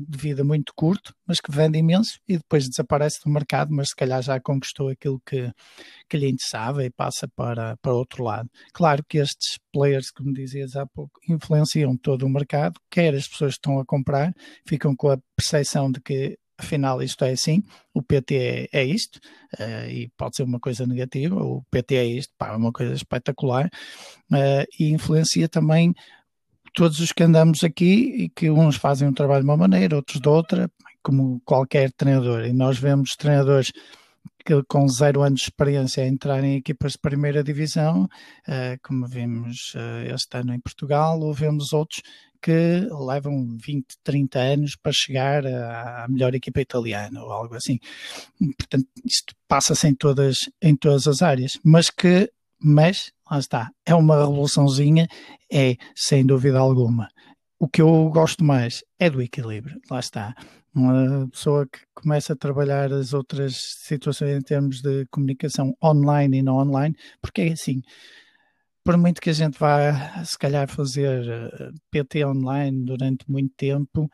de, 0.10 0.18
vida 0.18 0.44
muito 0.44 0.74
curto, 0.76 1.16
mas 1.26 1.40
que 1.40 1.52
vende 1.52 1.78
imenso 1.78 2.20
e 2.28 2.38
depois 2.38 2.68
desaparece 2.68 3.20
do 3.24 3.32
mercado, 3.32 3.74
mas 3.74 3.90
se 3.90 3.96
calhar 3.96 4.22
já 4.22 4.40
conquistou 4.42 4.90
aquilo 4.90 5.22
que, 5.26 5.52
que 6.10 6.18
lhe 6.18 6.28
interessava 6.28 6.84
e 6.84 6.90
passa 6.90 7.28
para, 7.36 7.78
para 7.78 7.94
outro 7.94 8.24
lado. 8.24 8.50
Claro 8.74 9.04
que 9.08 9.20
estes 9.20 9.58
players, 9.72 10.12
como 10.12 10.34
dizias 10.34 10.76
há 10.76 10.86
pouco, 10.86 11.20
influenciam 11.30 11.96
todo 11.96 12.26
o 12.26 12.30
mercado, 12.30 12.80
quer 12.90 13.14
as 13.16 13.28
pessoas 13.28 13.54
que 13.54 13.60
estão 13.60 13.80
a 13.80 13.86
comprar, 13.86 14.34
ficam 14.68 14.94
com 14.96 15.10
a 15.10 15.18
percepção 15.38 15.90
de 15.90 16.02
que 16.02 16.38
afinal 16.58 17.02
isto 17.02 17.24
é 17.26 17.32
assim, 17.32 17.64
o 17.94 18.02
PT 18.02 18.68
é, 18.72 18.80
é 18.82 18.84
isto, 18.84 19.20
uh, 19.60 19.90
e 19.90 20.10
pode 20.18 20.36
ser 20.36 20.44
uma 20.44 20.60
coisa 20.60 20.86
negativa, 20.86 21.36
o 21.36 21.64
PT 21.70 21.96
é 21.96 22.06
isto, 22.06 22.34
pá, 22.38 22.54
é 22.54 22.56
uma 22.56 22.72
coisa 22.72 22.94
espetacular, 22.94 23.66
uh, 24.32 24.66
e 24.80 24.90
influencia 24.92 25.50
também 25.50 25.94
todos 26.76 27.00
os 27.00 27.12
que 27.12 27.24
andamos 27.24 27.64
aqui 27.64 28.26
e 28.26 28.30
que 28.30 28.52
uns 28.52 28.76
fazem 28.76 29.08
um 29.08 29.14
trabalho 29.14 29.44
de 29.44 29.50
uma 29.50 29.58
maneira, 29.58 29.96
outros 29.96 30.20
de 30.20 30.28
outra, 30.28 30.70
como 31.02 31.42
qualquer 31.46 31.92
treinador. 31.94 32.46
E 32.46 32.54
nós 32.54 32.78
vemos 32.78 33.16
treinadores 33.16 33.72
que 34.46 34.62
com 34.68 34.88
zero 34.88 35.24
anos 35.24 35.40
de 35.40 35.46
experiência 35.46 36.04
a 36.04 36.08
entrar 36.08 36.44
em 36.44 36.58
equipas 36.58 36.92
de 36.92 37.00
primeira 37.00 37.44
divisão, 37.44 38.04
uh, 38.04 38.78
como 38.84 39.08
vimos 39.08 39.74
uh, 39.74 40.14
este 40.14 40.38
ano 40.38 40.54
em 40.54 40.60
Portugal, 40.60 41.20
ou 41.20 41.34
vemos 41.34 41.74
outros 41.74 42.02
que 42.42 42.88
levam 43.08 43.58
20, 43.60 43.86
30 44.04 44.40
anos 44.40 44.76
para 44.76 44.92
chegar 44.94 45.48
à 45.48 46.06
melhor 46.08 46.36
equipa 46.36 46.62
italiana 46.62 47.24
ou 47.24 47.32
algo 47.32 47.56
assim. 47.56 47.80
Portanto, 48.56 48.88
isto 49.04 49.34
passa-se 49.48 49.88
em 49.88 49.96
todas, 49.96 50.38
em 50.62 50.76
todas 50.76 51.08
as 51.08 51.24
áreas, 51.24 51.54
mas 51.64 51.90
que 51.90 52.30
mas 52.62 53.12
lá 53.30 53.40
está, 53.40 53.72
é 53.86 53.94
uma 53.96 54.20
revoluçãozinha, 54.20 55.08
é 55.52 55.76
sem 55.96 56.26
dúvida 56.26 56.60
alguma. 56.60 57.08
O 57.60 57.68
que 57.68 57.82
eu 57.82 58.10
gosto 58.10 58.44
mais 58.44 58.84
é 59.00 59.10
do 59.10 59.22
equilíbrio, 59.22 59.80
lá 59.90 60.00
está. 60.00 60.36
Uma 60.74 61.28
pessoa 61.32 61.66
que 61.66 61.80
começa 61.94 62.34
a 62.34 62.36
trabalhar 62.36 62.92
as 62.92 63.14
outras 63.14 63.56
situações 63.84 64.38
em 64.38 64.42
termos 64.42 64.82
de 64.82 65.06
comunicação 65.10 65.74
online 65.82 66.40
e 66.40 66.44
não 66.44 66.58
online, 66.58 66.96
porque 67.22 67.42
é 67.42 67.52
assim, 67.54 67.82
por 68.84 68.98
muito 68.98 69.20
que 69.20 69.32
a 69.32 69.34
gente 69.34 69.58
vá, 69.58 70.24
se 70.24 70.38
calhar, 70.38 70.70
fazer 70.70 71.28
eh, 71.28 71.72
PT 71.90 72.24
online 72.26 72.86
durante 72.86 73.26
muito 73.28 73.52
tempo, 73.56 74.08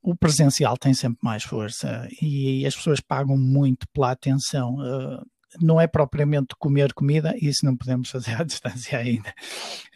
o 0.00 0.14
presencial 0.14 0.76
tem 0.76 0.94
sempre 0.94 1.18
mais 1.22 1.42
força 1.42 2.08
e 2.20 2.64
as 2.64 2.76
pessoas 2.76 3.00
pagam 3.00 3.36
muito 3.36 3.86
pela 3.92 4.12
atenção. 4.12 4.76
Eh, 4.80 5.22
não 5.60 5.80
é 5.80 5.86
propriamente 5.86 6.54
comer 6.58 6.92
comida, 6.92 7.34
isso 7.40 7.64
não 7.64 7.76
podemos 7.76 8.10
fazer 8.10 8.40
à 8.40 8.44
distância 8.44 8.98
ainda, 8.98 9.30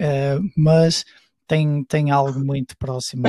uh, 0.00 0.50
mas 0.56 1.04
tem, 1.46 1.84
tem 1.84 2.10
algo 2.10 2.38
muito 2.40 2.76
próximo 2.76 3.24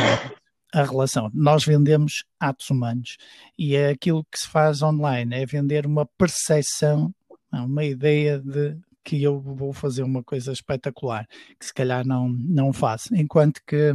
a 0.73 0.83
relação. 0.83 1.29
Nós 1.33 1.63
vendemos 1.63 2.23
atos 2.39 2.69
humanos 2.69 3.17
e 3.57 3.75
é 3.75 3.89
aquilo 3.89 4.25
que 4.31 4.39
se 4.39 4.47
faz 4.47 4.81
online, 4.81 5.35
é 5.35 5.45
vender 5.45 5.85
uma 5.85 6.05
percepção, 6.05 7.13
uma 7.51 7.83
ideia 7.83 8.39
de 8.39 8.77
que 9.03 9.23
eu 9.23 9.39
vou 9.39 9.71
fazer 9.71 10.03
uma 10.03 10.21
coisa 10.21 10.51
espetacular, 10.51 11.25
que 11.57 11.65
se 11.65 11.73
calhar 11.73 12.05
não, 12.05 12.27
não 12.27 12.73
faço. 12.73 13.15
Enquanto 13.15 13.61
que 13.65 13.93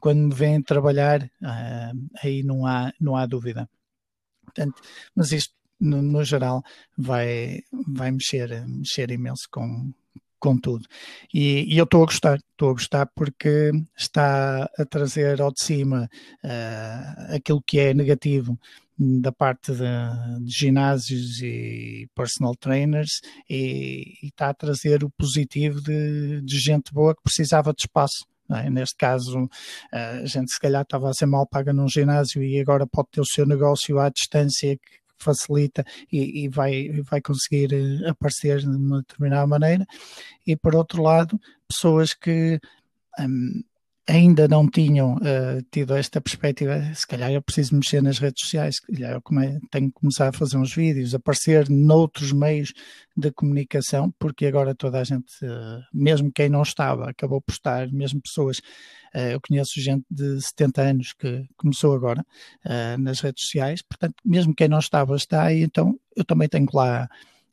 quando 0.00 0.20
me 0.20 0.34
vêm 0.34 0.62
trabalhar, 0.62 1.22
uh, 1.22 2.08
aí 2.22 2.42
não 2.42 2.66
há, 2.66 2.90
não 2.98 3.14
há 3.14 3.26
dúvida. 3.26 3.68
Portanto, 4.42 4.80
mas 5.14 5.32
isto 5.32 5.54
no, 5.84 6.02
no 6.02 6.24
geral, 6.24 6.62
vai, 6.96 7.60
vai 7.86 8.10
mexer, 8.10 8.66
mexer 8.66 9.10
imenso 9.10 9.46
com, 9.50 9.92
com 10.40 10.58
tudo. 10.58 10.86
E, 11.32 11.72
e 11.72 11.78
eu 11.78 11.84
estou 11.84 12.02
a 12.02 12.06
gostar, 12.06 12.36
estou 12.36 12.70
a 12.70 12.72
gostar 12.72 13.06
porque 13.14 13.70
está 13.96 14.68
a 14.78 14.84
trazer 14.84 15.40
ao 15.40 15.52
de 15.52 15.62
cima 15.62 16.08
uh, 16.44 17.34
aquilo 17.34 17.62
que 17.66 17.78
é 17.78 17.94
negativo 17.94 18.58
da 18.96 19.32
parte 19.32 19.72
de, 19.72 20.44
de, 20.44 20.50
ginásios 20.50 21.42
e 21.42 22.06
personal 22.14 22.54
trainers 22.54 23.20
e, 23.50 24.14
e, 24.22 24.28
está 24.28 24.50
a 24.50 24.54
trazer 24.54 25.02
o 25.02 25.10
positivo 25.10 25.80
de, 25.80 26.40
de 26.42 26.58
gente 26.60 26.92
boa 26.92 27.14
que 27.14 27.22
precisava 27.22 27.72
de 27.72 27.82
espaço. 27.82 28.24
É? 28.50 28.68
Neste 28.68 28.96
caso, 28.96 29.48
a 29.90 30.26
gente 30.26 30.52
se 30.52 30.60
calhar 30.60 30.82
estava 30.82 31.08
a 31.08 31.14
ser 31.14 31.26
mal 31.26 31.46
paga 31.46 31.72
num 31.72 31.88
ginásio 31.88 32.42
e 32.42 32.60
agora 32.60 32.86
pode 32.86 33.08
ter 33.10 33.20
o 33.22 33.26
seu 33.26 33.46
negócio 33.46 33.98
à 33.98 34.10
distância 34.10 34.76
que 34.76 35.03
facilita 35.18 35.84
e, 36.12 36.44
e 36.44 36.48
vai, 36.48 36.90
vai 37.02 37.20
conseguir 37.20 37.72
eh, 37.72 38.08
aparecer 38.08 38.58
de 38.60 38.68
uma 38.68 38.98
determinada 38.98 39.46
maneira. 39.46 39.86
E 40.46 40.56
por 40.56 40.74
outro 40.74 41.02
lado, 41.02 41.40
pessoas 41.68 42.14
que 42.14 42.60
um, 43.18 43.62
ainda 44.06 44.46
não 44.46 44.68
tinham 44.68 45.14
uh, 45.14 45.62
tido 45.70 45.94
esta 45.94 46.20
perspectiva, 46.20 46.80
se 46.94 47.06
calhar 47.06 47.32
eu 47.32 47.40
preciso 47.42 47.74
mexer 47.74 48.02
nas 48.02 48.18
redes 48.18 48.42
sociais, 48.44 48.76
se 48.76 48.82
calhar 48.82 49.12
eu 49.12 49.22
come, 49.22 49.58
tenho 49.70 49.88
que 49.88 49.94
começar 49.94 50.28
a 50.28 50.32
fazer 50.32 50.58
uns 50.58 50.74
vídeos, 50.74 51.14
aparecer 51.14 51.68
noutros 51.70 52.32
meios 52.32 52.72
de 53.16 53.30
comunicação, 53.32 54.12
porque 54.18 54.46
agora 54.46 54.74
toda 54.74 55.00
a 55.00 55.04
gente, 55.04 55.32
uh, 55.44 55.80
mesmo 55.92 56.30
quem 56.32 56.48
não 56.48 56.62
estava, 56.62 57.08
acabou 57.08 57.40
por 57.40 57.52
estar, 57.52 57.90
mesmo 57.92 58.20
pessoas, 58.20 58.58
uh, 59.14 59.30
eu 59.32 59.40
conheço 59.40 59.80
gente 59.80 60.04
de 60.10 60.40
70 60.40 60.82
anos 60.82 61.12
que 61.14 61.44
começou 61.56 61.94
agora 61.94 62.24
nas 62.98 63.20
redes 63.20 63.44
sociais, 63.44 63.82
portanto, 63.82 64.14
mesmo 64.24 64.54
quem 64.54 64.68
não 64.68 64.78
estava 64.78 65.16
está, 65.16 65.52
e 65.52 65.62
então 65.62 65.98
eu 66.16 66.24
também 66.24 66.48
tenho 66.48 66.66
que 66.66 66.76
lá 66.76 67.08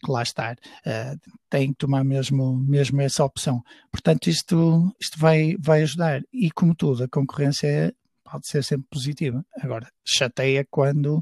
lá 0.10 0.24
estar, 0.24 0.56
uh, 0.56 1.32
tem 1.50 1.72
que 1.72 1.78
tomar 1.78 2.04
mesmo, 2.04 2.56
mesmo 2.58 3.02
essa 3.02 3.24
opção. 3.24 3.62
Portanto, 3.92 4.30
isto, 4.30 4.96
isto 5.00 5.20
vai, 5.20 5.56
vai 5.60 5.84
ajudar. 5.84 6.22
E 6.32 6.50
como 6.52 6.74
tudo, 6.74 7.04
a 7.04 7.10
concorrência 7.10 7.68
é, 7.68 7.92
pode 8.24 8.48
ser 8.48 8.64
sempre 8.64 8.88
positiva. 8.90 9.46
Agora, 9.62 9.88
chateia 10.06 10.66
quando 10.70 11.22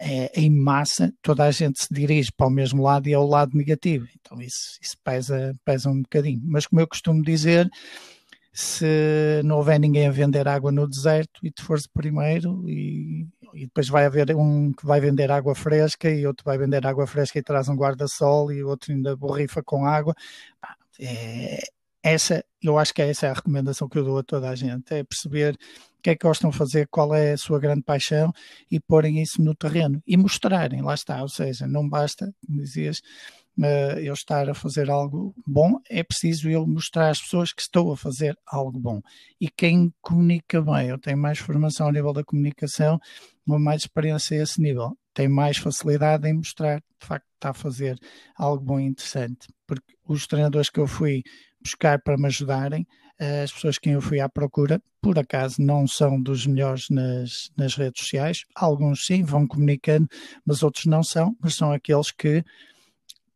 é, 0.00 0.30
em 0.38 0.50
massa 0.50 1.12
toda 1.22 1.44
a 1.44 1.50
gente 1.50 1.80
se 1.82 1.92
dirige 1.92 2.30
para 2.32 2.46
o 2.46 2.50
mesmo 2.50 2.82
lado 2.82 3.08
e 3.08 3.12
é 3.12 3.18
o 3.18 3.26
lado 3.26 3.56
negativo. 3.56 4.06
Então 4.20 4.40
isso, 4.40 4.78
isso 4.80 4.96
pesa, 5.02 5.54
pesa 5.64 5.90
um 5.90 6.02
bocadinho. 6.02 6.40
Mas 6.44 6.66
como 6.66 6.80
eu 6.80 6.86
costumo 6.86 7.22
dizer, 7.22 7.68
se 8.52 9.42
não 9.44 9.56
houver 9.56 9.78
ninguém 9.78 10.06
a 10.06 10.10
vender 10.10 10.48
água 10.48 10.72
no 10.72 10.88
deserto 10.88 11.40
e 11.42 11.50
tu 11.50 11.62
fores 11.62 11.86
primeiro 11.86 12.64
e, 12.68 13.26
e, 13.56 13.66
depois 13.66 13.88
vai 13.88 14.04
haver 14.04 14.34
um 14.36 14.72
que 14.72 14.86
vai 14.86 15.00
vender 15.00 15.30
água 15.30 15.54
fresca 15.54 16.10
e 16.10 16.26
outro 16.26 16.44
vai 16.44 16.58
vender 16.58 16.86
água 16.86 17.06
fresca 17.06 17.38
e 17.38 17.42
traz 17.42 17.68
um 17.68 17.76
guarda-sol 17.76 18.52
e 18.52 18.62
outro 18.62 18.92
ainda 18.92 19.16
borrifa 19.16 19.62
com 19.62 19.86
água. 19.86 20.14
É, 21.00 21.58
essa, 22.02 22.44
eu 22.62 22.78
acho 22.78 22.94
que 22.94 23.02
é 23.02 23.10
essa 23.10 23.28
a 23.28 23.32
recomendação 23.32 23.88
que 23.88 23.98
eu 23.98 24.04
dou 24.04 24.18
a 24.18 24.22
toda 24.22 24.48
a 24.48 24.54
gente, 24.54 24.94
é 24.94 25.02
perceber 25.02 25.54
o 25.98 26.02
que 26.02 26.10
é 26.10 26.14
que 26.14 26.26
gostam 26.26 26.50
de 26.50 26.56
fazer, 26.56 26.86
qual 26.88 27.12
é 27.14 27.32
a 27.32 27.36
sua 27.36 27.58
grande 27.58 27.82
paixão 27.82 28.32
e 28.70 28.78
porem 28.78 29.20
isso 29.20 29.42
no 29.42 29.56
terreno 29.56 30.00
e 30.06 30.16
mostrarem, 30.16 30.82
lá 30.82 30.94
está, 30.94 31.20
ou 31.20 31.28
seja, 31.28 31.66
não 31.66 31.88
basta, 31.88 32.32
como 32.46 32.60
dizias, 32.60 33.02
uh, 33.58 33.98
eu 33.98 34.14
estar 34.14 34.48
a 34.48 34.54
fazer 34.54 34.90
algo 34.90 35.34
bom, 35.46 35.78
é 35.88 36.02
preciso 36.02 36.48
eu 36.48 36.66
mostrar 36.66 37.10
às 37.10 37.20
pessoas 37.20 37.52
que 37.52 37.62
estou 37.62 37.92
a 37.92 37.96
fazer 37.96 38.36
algo 38.46 38.78
bom. 38.78 39.00
E 39.40 39.48
quem 39.48 39.92
comunica 40.00 40.60
bem, 40.62 40.88
eu 40.88 40.98
tenho 40.98 41.18
mais 41.18 41.38
formação 41.38 41.88
a 41.88 41.92
nível 41.92 42.12
da 42.12 42.24
comunicação, 42.24 42.98
uma 43.46 43.58
mais 43.58 43.82
experiência 43.82 44.38
a 44.38 44.42
esse 44.42 44.60
nível, 44.60 44.96
tem 45.14 45.28
mais 45.28 45.56
facilidade 45.56 46.28
em 46.28 46.34
mostrar 46.34 46.78
de 46.78 47.06
facto 47.06 47.24
que 47.24 47.36
está 47.36 47.50
a 47.50 47.54
fazer 47.54 47.98
algo 48.36 48.64
bom 48.64 48.80
e 48.80 48.84
interessante. 48.84 49.48
Porque 49.66 49.94
os 50.06 50.26
treinadores 50.26 50.68
que 50.68 50.80
eu 50.80 50.86
fui 50.86 51.22
buscar 51.62 52.00
para 52.00 52.16
me 52.16 52.26
ajudarem, 52.26 52.86
eh, 53.18 53.42
as 53.42 53.52
pessoas 53.52 53.78
que 53.78 53.90
eu 53.90 54.00
fui 54.00 54.20
à 54.20 54.28
procura, 54.28 54.80
por 55.00 55.18
acaso 55.18 55.56
não 55.60 55.86
são 55.86 56.20
dos 56.20 56.46
melhores 56.46 56.88
nas, 56.90 57.50
nas 57.56 57.74
redes 57.74 58.02
sociais. 58.02 58.44
Alguns 58.54 59.06
sim, 59.06 59.22
vão 59.22 59.46
comunicando, 59.46 60.08
mas 60.44 60.62
outros 60.62 60.84
não 60.84 61.02
são, 61.02 61.34
mas 61.40 61.54
são 61.54 61.72
aqueles 61.72 62.10
que 62.10 62.44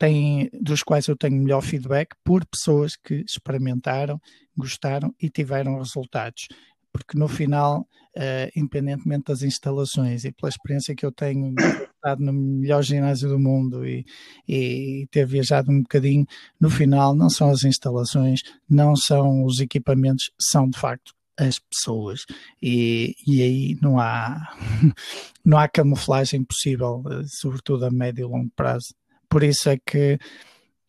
têm, 0.01 0.51
dos 0.59 0.83
quais 0.83 1.07
eu 1.07 1.15
tenho 1.15 1.37
melhor 1.37 1.61
feedback 1.61 2.17
por 2.25 2.45
pessoas 2.47 2.97
que 2.97 3.23
experimentaram, 3.29 4.19
gostaram 4.57 5.15
e 5.21 5.29
tiveram 5.29 5.79
resultados. 5.79 6.49
Porque 6.91 7.17
no 7.17 7.29
final, 7.29 7.87
uh, 8.17 8.51
independentemente 8.57 9.27
das 9.27 9.43
instalações 9.43 10.25
e 10.25 10.33
pela 10.33 10.49
experiência 10.49 10.97
que 10.97 11.05
eu 11.05 11.13
tenho 11.13 11.55
estado 11.95 12.25
no 12.25 12.33
melhor 12.33 12.83
ginásio 12.83 13.29
do 13.29 13.39
mundo 13.39 13.87
e, 13.87 14.05
e 14.49 15.07
ter 15.11 15.27
viajado 15.27 15.71
um 15.71 15.83
bocadinho, 15.83 16.27
no 16.59 16.71
final 16.71 17.15
não 17.15 17.29
são 17.29 17.51
as 17.51 17.63
instalações, 17.63 18.41
não 18.69 18.97
são 18.97 19.45
os 19.45 19.61
equipamentos, 19.61 20.31
são 20.41 20.69
de 20.69 20.79
facto 20.79 21.13
as 21.39 21.59
pessoas 21.59 22.25
e, 22.61 23.15
e 23.27 23.43
aí 23.43 23.79
não 23.81 23.99
há 23.99 24.37
não 25.45 25.59
há 25.59 25.69
camuflagem 25.69 26.45
possível, 26.45 27.03
eh, 27.11 27.23
sobretudo 27.27 27.87
a 27.87 27.91
médio 27.91 28.27
e 28.27 28.31
longo 28.31 28.51
prazo 28.55 28.95
por 29.31 29.43
isso 29.45 29.71
é 29.71 29.79
que 29.79 30.19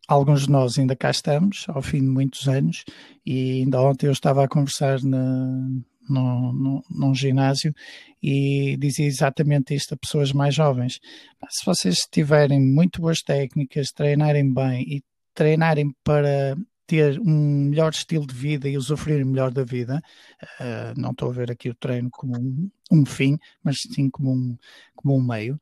alguns 0.08 0.42
de 0.42 0.50
nós 0.50 0.78
ainda 0.78 0.96
cá 0.96 1.12
estamos, 1.12 1.66
ao 1.70 1.82
fim 1.82 2.00
de 2.00 2.08
muitos 2.08 2.48
anos, 2.48 2.84
e 3.26 3.62
ainda 3.62 3.82
ontem 3.82 4.08
eu 4.08 4.12
estava 4.12 4.44
a 4.44 4.48
conversar 4.48 5.02
na, 5.04 5.70
no, 6.10 6.52
no, 6.52 6.84
num 6.90 7.16
ginásio 7.16 7.74
e 8.22 8.76
dizia 8.78 9.06
exatamente 9.06 9.74
isto 9.74 9.94
a 9.94 9.98
pessoas 9.98 10.34
mais 10.34 10.54
jovens. 10.56 11.00
Se 11.50 11.66
vocês 11.66 12.00
tiverem 12.12 12.60
muito 12.60 13.00
boas 13.00 13.22
técnicas, 13.22 13.92
treinarem 13.92 14.54
bem 14.54 14.82
e 14.82 15.04
treinarem 15.34 15.96
para 16.04 16.58
ter 16.86 17.18
um 17.22 17.70
melhor 17.70 17.92
estilo 17.92 18.28
de 18.28 18.34
vida 18.34 18.68
e 18.68 18.76
usufruir 18.76 19.26
melhor 19.26 19.52
da 19.52 19.64
vida, 19.64 20.02
uh, 20.60 21.00
não 21.00 21.12
estou 21.12 21.30
a 21.30 21.34
ver 21.34 21.50
aqui 21.52 21.70
o 21.70 21.76
treino 21.76 22.10
como 22.12 22.38
um, 22.38 22.70
um 22.92 23.06
fim, 23.06 23.38
mas 23.64 23.78
sim 23.94 24.10
como 24.10 24.34
um, 24.34 24.58
como 24.94 25.16
um 25.16 25.26
meio 25.26 25.58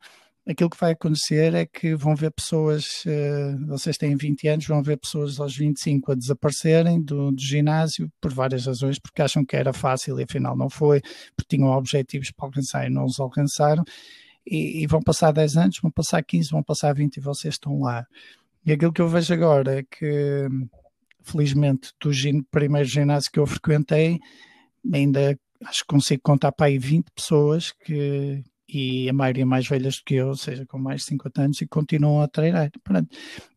aquilo 0.49 0.69
que 0.69 0.79
vai 0.79 0.93
acontecer 0.93 1.53
é 1.53 1.65
que 1.65 1.95
vão 1.95 2.15
ver 2.15 2.31
pessoas, 2.31 3.03
uh, 3.05 3.67
vocês 3.67 3.97
têm 3.97 4.15
20 4.15 4.47
anos, 4.47 4.67
vão 4.67 4.81
ver 4.81 4.97
pessoas 4.97 5.39
aos 5.39 5.55
25 5.55 6.11
a 6.11 6.15
desaparecerem 6.15 7.01
do, 7.01 7.31
do, 7.31 7.41
ginásio 7.41 8.11
por 8.19 8.33
várias 8.33 8.65
razões, 8.65 8.97
porque 8.97 9.21
acham 9.21 9.45
que 9.45 9.55
era 9.55 9.71
fácil 9.71 10.19
e 10.19 10.23
afinal 10.23 10.57
não 10.57 10.69
foi, 10.69 11.01
porque 11.35 11.55
tinham 11.55 11.69
objetivos 11.69 12.31
para 12.31 12.47
alcançar 12.47 12.87
e 12.87 12.89
não 12.89 13.05
os 13.05 13.19
alcançaram, 13.19 13.83
e, 14.45 14.81
e 14.83 14.87
vão 14.87 15.01
passar 15.01 15.31
10 15.31 15.57
anos, 15.57 15.79
vão 15.81 15.91
passar 15.91 16.23
15, 16.23 16.49
vão 16.49 16.63
passar 16.63 16.93
20 16.93 17.17
e 17.17 17.21
vocês 17.21 17.53
estão 17.53 17.79
lá. 17.81 18.05
E 18.65 18.71
aquilo 18.71 18.91
que 18.91 19.01
eu 19.01 19.07
vejo 19.07 19.31
agora 19.33 19.79
é 19.79 19.83
que, 19.83 20.47
felizmente, 21.23 21.91
do 22.01 22.11
primeiro 22.49 22.87
ginásio 22.87 23.31
que 23.31 23.39
eu 23.39 23.45
frequentei, 23.45 24.19
ainda 24.91 25.37
acho 25.65 25.81
que 25.81 25.87
consigo 25.87 26.21
contar 26.23 26.51
para 26.51 26.67
aí 26.67 26.79
20 26.79 27.11
pessoas 27.11 27.71
que, 27.71 28.43
e 28.71 29.09
a 29.09 29.13
maioria 29.13 29.45
mais 29.45 29.67
velhas 29.67 29.97
do 29.97 30.03
que 30.05 30.15
eu, 30.15 30.27
ou 30.27 30.35
seja, 30.35 30.65
com 30.65 30.77
mais 30.77 31.01
de 31.01 31.07
50 31.07 31.41
anos, 31.41 31.61
e 31.61 31.67
continuam 31.67 32.21
a 32.21 32.27
treinar. 32.27 32.71
Pronto. 32.83 33.09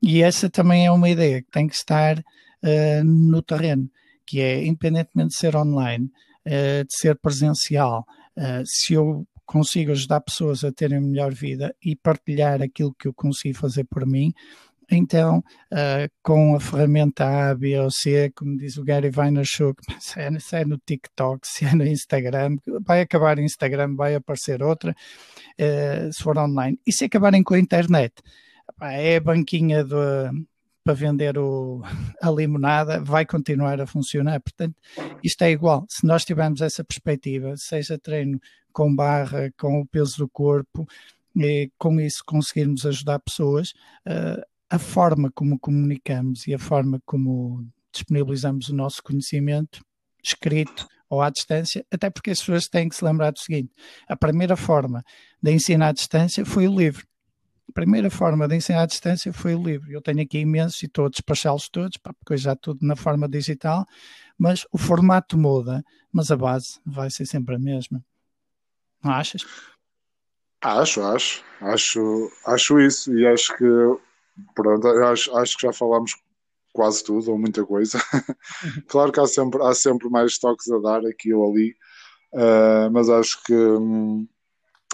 E 0.02 0.22
essa 0.22 0.48
também 0.48 0.86
é 0.86 0.90
uma 0.90 1.08
ideia 1.08 1.42
que 1.42 1.50
tem 1.50 1.66
que 1.66 1.74
estar 1.74 2.18
uh, 2.18 3.04
no 3.04 3.42
terreno, 3.42 3.90
que 4.26 4.40
é, 4.40 4.64
independentemente 4.64 5.30
de 5.30 5.36
ser 5.36 5.54
online, 5.54 6.06
uh, 6.46 6.84
de 6.84 6.96
ser 6.96 7.18
presencial, 7.18 8.06
uh, 8.38 8.62
se 8.64 8.94
eu 8.94 9.26
consigo 9.44 9.92
ajudar 9.92 10.20
pessoas 10.20 10.64
a 10.64 10.72
terem 10.72 11.00
melhor 11.00 11.34
vida 11.34 11.74
e 11.84 11.94
partilhar 11.94 12.62
aquilo 12.62 12.94
que 12.94 13.06
eu 13.06 13.12
consigo 13.12 13.58
fazer 13.58 13.84
por 13.84 14.06
mim, 14.06 14.32
então, 14.94 15.38
uh, 15.72 16.10
com 16.22 16.54
a 16.54 16.60
ferramenta 16.60 17.24
A, 17.50 17.54
B 17.54 17.78
ou 17.78 17.90
C, 17.90 18.30
como 18.36 18.56
diz 18.56 18.76
o 18.76 18.84
Gary 18.84 19.10
Vaynerchuk, 19.10 19.80
se 19.98 20.20
é, 20.20 20.38
se 20.38 20.56
é 20.56 20.64
no 20.64 20.78
TikTok, 20.78 21.40
se 21.46 21.64
é 21.64 21.74
no 21.74 21.86
Instagram, 21.86 22.56
vai 22.84 23.00
acabar 23.00 23.38
o 23.38 23.42
Instagram, 23.42 23.96
vai 23.96 24.14
aparecer 24.14 24.62
outra, 24.62 24.92
uh, 24.92 26.12
se 26.12 26.22
for 26.22 26.36
online. 26.36 26.78
E 26.86 26.92
se 26.92 27.06
acabarem 27.06 27.42
com 27.42 27.54
a 27.54 27.58
internet? 27.58 28.14
É 28.80 29.16
a 29.16 29.20
banquinha 29.20 29.84
do, 29.84 29.96
para 30.84 30.94
vender 30.94 31.38
o, 31.38 31.82
a 32.20 32.30
limonada, 32.30 33.02
vai 33.02 33.24
continuar 33.24 33.80
a 33.80 33.86
funcionar. 33.86 34.40
Portanto, 34.40 34.76
isto 35.22 35.42
é 35.42 35.50
igual. 35.50 35.86
Se 35.88 36.06
nós 36.06 36.24
tivermos 36.24 36.60
essa 36.60 36.84
perspectiva, 36.84 37.54
seja 37.56 37.98
treino 37.98 38.38
com 38.72 38.94
barra, 38.94 39.50
com 39.58 39.80
o 39.80 39.86
peso 39.86 40.18
do 40.18 40.28
corpo, 40.28 40.86
e 41.36 41.70
com 41.78 42.00
isso 42.00 42.22
conseguirmos 42.26 42.84
ajudar 42.84 43.18
pessoas, 43.18 43.70
uh, 44.06 44.42
a 44.72 44.78
forma 44.78 45.30
como 45.30 45.58
comunicamos 45.58 46.46
e 46.46 46.54
a 46.54 46.58
forma 46.58 46.98
como 47.04 47.62
disponibilizamos 47.92 48.70
o 48.70 48.74
nosso 48.74 49.02
conhecimento 49.02 49.84
escrito 50.24 50.88
ou 51.10 51.20
à 51.20 51.28
distância, 51.28 51.84
até 51.92 52.08
porque 52.08 52.30
as 52.30 52.38
pessoas 52.38 52.68
têm 52.68 52.88
que 52.88 52.96
se 52.96 53.04
lembrar 53.04 53.32
do 53.32 53.38
seguinte: 53.38 53.70
a 54.08 54.16
primeira 54.16 54.56
forma 54.56 55.04
de 55.42 55.52
ensinar 55.52 55.88
à 55.88 55.92
distância 55.92 56.42
foi 56.46 56.66
o 56.66 56.74
livro. 56.74 57.06
A 57.68 57.72
primeira 57.72 58.08
forma 58.08 58.48
de 58.48 58.56
ensinar 58.56 58.84
à 58.84 58.86
distância 58.86 59.30
foi 59.30 59.54
o 59.54 59.62
livro. 59.62 59.92
Eu 59.92 60.00
tenho 60.00 60.22
aqui 60.22 60.38
imensos 60.38 60.82
e 60.82 60.86
estou 60.86 61.04
a 61.04 61.10
despachá-los 61.10 61.68
todos, 61.68 61.98
porque 61.98 62.38
já 62.38 62.56
tudo 62.56 62.78
na 62.80 62.96
forma 62.96 63.28
digital, 63.28 63.84
mas 64.38 64.66
o 64.72 64.78
formato 64.78 65.36
muda, 65.36 65.84
mas 66.10 66.30
a 66.30 66.36
base 66.36 66.80
vai 66.84 67.10
ser 67.10 67.26
sempre 67.26 67.56
a 67.56 67.58
mesma. 67.58 68.02
Não 69.04 69.12
achas? 69.12 69.44
Acho, 70.62 71.02
acho. 71.02 71.44
Acho, 71.60 72.32
acho 72.46 72.80
isso 72.80 73.14
e 73.18 73.26
acho 73.26 73.54
que 73.58 73.64
Pronto, 74.54 74.88
acho, 74.88 75.36
acho 75.36 75.56
que 75.56 75.66
já 75.66 75.72
falámos 75.72 76.12
quase 76.72 77.04
tudo 77.04 77.30
ou 77.30 77.38
muita 77.38 77.64
coisa. 77.64 77.98
claro 78.88 79.12
que 79.12 79.20
há 79.20 79.26
sempre, 79.26 79.62
há 79.62 79.74
sempre 79.74 80.08
mais 80.08 80.38
toques 80.38 80.70
a 80.70 80.78
dar 80.78 81.06
aqui 81.06 81.32
ou 81.32 81.50
ali, 81.50 81.74
uh, 82.34 82.90
mas 82.92 83.08
acho 83.10 83.42
que 83.44 83.54
hum, 83.54 84.26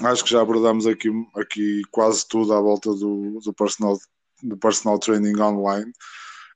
acho 0.03 0.25
que 0.25 0.31
já 0.31 0.41
abordamos 0.41 0.87
aqui, 0.87 1.09
aqui 1.37 1.83
quase 1.91 2.27
tudo 2.27 2.53
à 2.53 2.61
volta 2.61 2.91
do, 2.93 3.41
do, 3.41 3.53
personal, 3.53 3.97
do 4.43 4.57
personal 4.57 4.99
training 4.99 5.41
online. 5.41 5.93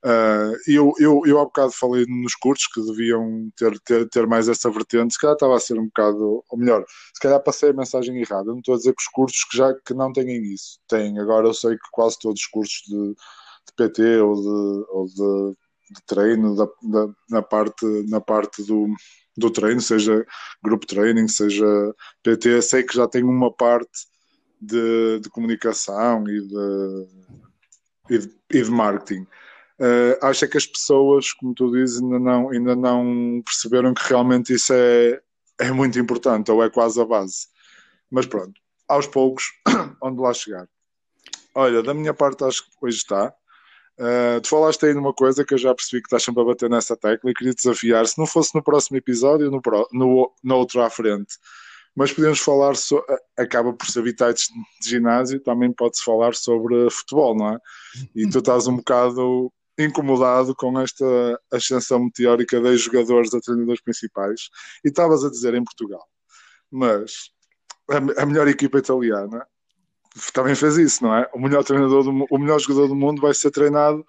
Uh, 0.05 0.59
eu, 0.67 0.93
eu, 0.99 1.23
eu 1.25 1.39
há 1.39 1.45
bocado 1.45 1.71
falei 1.73 2.05
nos 2.09 2.35
cursos 2.35 2.67
que 2.67 2.85
deviam 2.85 3.49
ter, 3.57 3.79
ter, 3.81 4.09
ter 4.09 4.27
mais 4.27 4.49
essa 4.49 4.69
vertente, 4.69 5.15
se 5.15 5.21
calhar 5.21 5.35
estava 5.35 5.55
a 5.57 5.61
ser 5.61 5.79
um 5.79 5.87
bocado, 5.87 6.43
ou 6.49 6.59
melhor, 6.59 6.85
se 7.15 7.21
calhar 7.21 7.41
passei 7.41 7.71
a 7.71 7.73
mensagem 7.73 8.21
errada. 8.21 8.51
não 8.51 8.59
estou 8.59 8.75
a 8.75 8.79
dizer 8.79 8.95
que 8.95 9.03
os 9.03 9.09
cursos 9.09 9.45
que 9.45 9.57
já 9.57 9.73
que 9.87 9.95
não 9.95 10.13
têm 10.13 10.43
isso, 10.53 10.81
têm. 10.89 11.21
Agora 11.21 11.47
eu 11.47 11.55
sei 11.55 11.77
que 11.77 11.89
quase 11.93 12.19
todos 12.19 12.41
os 12.41 12.47
cursos 12.49 12.83
de, 12.89 13.15
de 13.15 13.73
PT 13.77 14.21
ou 14.23 14.35
de, 14.35 14.87
ou 14.91 15.07
de, 15.07 15.57
de 15.95 16.03
treino 16.05 16.57
da, 16.57 16.67
da, 16.83 17.15
na, 17.31 17.43
parte, 17.43 17.87
na 18.09 18.21
parte 18.21 18.65
do, 18.65 18.89
do 19.37 19.51
treino, 19.53 19.81
seja 19.81 20.27
grupo 20.63 20.85
training, 20.85 21.29
seja 21.29 21.65
PT, 22.25 22.61
sei 22.63 22.83
que 22.83 22.97
já 22.97 23.07
tem 23.07 23.23
uma 23.23 23.53
parte 23.53 24.07
de, 24.61 25.21
de 25.21 25.31
comunicação 25.31 26.25
e 26.29 26.41
de, 26.41 27.07
e 28.11 28.19
de, 28.19 28.37
e 28.51 28.63
de 28.63 28.71
marketing. 28.71 29.27
Uh, 29.81 30.17
acho 30.23 30.47
que 30.47 30.57
as 30.57 30.67
pessoas, 30.67 31.33
como 31.33 31.55
tu 31.55 31.73
dizes, 31.73 32.01
ainda 32.01 32.19
não, 32.19 32.51
ainda 32.51 32.77
não 32.77 33.43
perceberam 33.45 33.95
que 33.95 34.09
realmente 34.09 34.55
isso 34.55 34.73
é, 34.73 35.21
é 35.61 35.71
muito 35.73 35.99
importante, 35.99 36.51
ou 36.51 36.63
é 36.63 36.71
quase 36.71 37.01
a 37.01 37.05
base. 37.05 37.47
Mas 38.11 38.27
pronto, 38.27 38.61
aos 38.89 39.07
poucos, 39.07 39.45
onde 40.03 40.21
lá 40.21 40.33
chegar. 40.33 40.69
Olha, 41.55 41.83
da 41.83 41.95
minha 41.95 42.15
parte 42.15 42.45
acho 42.45 42.63
que 42.65 42.71
hoje 42.81 42.99
está. 42.99 43.35
Uh, 43.99 44.41
tu 44.41 44.49
falaste 44.49 44.87
aí 44.87 44.95
numa 44.95 45.13
coisa 45.13 45.45
que 45.45 45.55
eu 45.55 45.59
já 45.59 45.75
percebi 45.75 46.03
que 46.03 46.07
estás 46.07 46.23
sempre 46.23 46.43
a 46.43 46.47
bater 46.47 46.69
nessa 46.69 46.97
tecla 46.97 47.31
e 47.31 47.35
queria 47.35 47.53
desafiar, 47.53 48.07
se 48.07 48.19
não 48.19 48.27
fosse 48.27 48.55
no 48.55 48.63
próximo 48.63 48.97
episódio, 48.97 49.51
no, 49.51 49.61
no, 49.93 50.33
no 50.43 50.57
outro 50.57 50.81
à 50.81 50.89
frente. 50.89 51.35
Mas 51.95 52.11
podemos 52.11 52.39
falar, 52.39 52.75
so, 52.75 53.05
acaba 53.37 53.73
por 53.73 53.87
ser 53.87 54.01
habitats 54.01 54.49
de 54.81 54.89
ginásio, 54.89 55.41
também 55.41 55.73
pode-se 55.73 56.03
falar 56.03 56.35
sobre 56.35 56.89
futebol, 56.91 57.37
não 57.37 57.51
é? 57.51 57.59
E 58.17 58.29
tu 58.31 58.39
estás 58.39 58.67
um 58.67 58.77
bocado 58.77 59.53
incomodado 59.79 60.55
com 60.55 60.79
esta 60.81 61.41
ascensão 61.53 62.05
meteórica 62.05 62.61
de 62.61 62.77
jogadores 62.77 63.33
a 63.35 63.41
treinadores 63.41 63.83
principais 63.83 64.49
e 64.85 64.89
estavas 64.89 65.25
a 65.25 65.31
dizer 65.31 65.55
em 65.55 65.65
Portugal. 65.65 66.07
Mas 66.71 67.31
a, 67.91 68.23
a, 68.23 68.27
melhor 68.27 68.49
equipa 68.49 68.79
italiana 68.79 69.47
também 70.33 70.55
fez 70.55 70.77
isso, 70.77 71.03
não 71.03 71.15
é? 71.15 71.29
O 71.35 71.41
melhor 71.41 71.65
treinador, 71.65 72.05
do, 72.05 72.27
o 72.31 72.39
melhor 72.39 72.61
jogador 72.61 72.89
do 72.89 72.95
mundo 72.95 73.23
vai 73.23 73.33
ser 73.33 73.51
treinado 73.51 74.05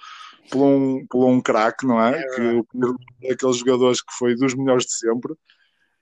por 0.51 0.64
um, 0.64 1.07
por 1.07 1.26
um 1.26 1.41
craque, 1.41 1.86
não 1.86 2.01
é? 2.01 2.20
é 2.20 2.24
que 2.28 3.32
aqueles 3.32 3.57
jogadores 3.57 4.01
que 4.01 4.14
foi 4.18 4.36
dos 4.36 4.53
melhores 4.53 4.86
de 4.86 4.93
sempre, 4.93 5.34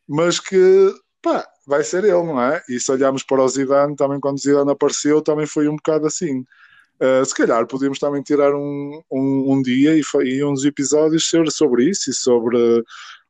mas 0.07 0.39
que 0.39 0.93
pá, 1.21 1.47
vai 1.67 1.83
ser 1.83 2.03
ele, 2.03 2.23
não 2.23 2.41
é? 2.41 2.61
E 2.67 2.79
se 2.79 2.91
olharmos 2.91 3.23
para 3.23 3.43
o 3.43 3.47
Zidane, 3.47 3.95
também 3.95 4.19
quando 4.19 4.37
o 4.37 4.41
Zidane 4.41 4.71
apareceu, 4.71 5.21
também 5.21 5.45
foi 5.45 5.67
um 5.67 5.75
bocado 5.75 6.07
assim. 6.07 6.43
Uh, 7.01 7.25
se 7.25 7.33
calhar 7.33 7.65
podíamos 7.65 7.97
também 7.97 8.21
tirar 8.21 8.53
um, 8.53 9.01
um, 9.11 9.53
um 9.53 9.61
dia 9.63 9.95
e, 9.97 10.03
e, 10.23 10.43
uns 10.43 10.63
episódios 10.63 11.27
sobre 11.49 11.89
isso 11.89 12.11
e 12.11 12.13
sobre 12.13 12.55
uh, 12.55 12.83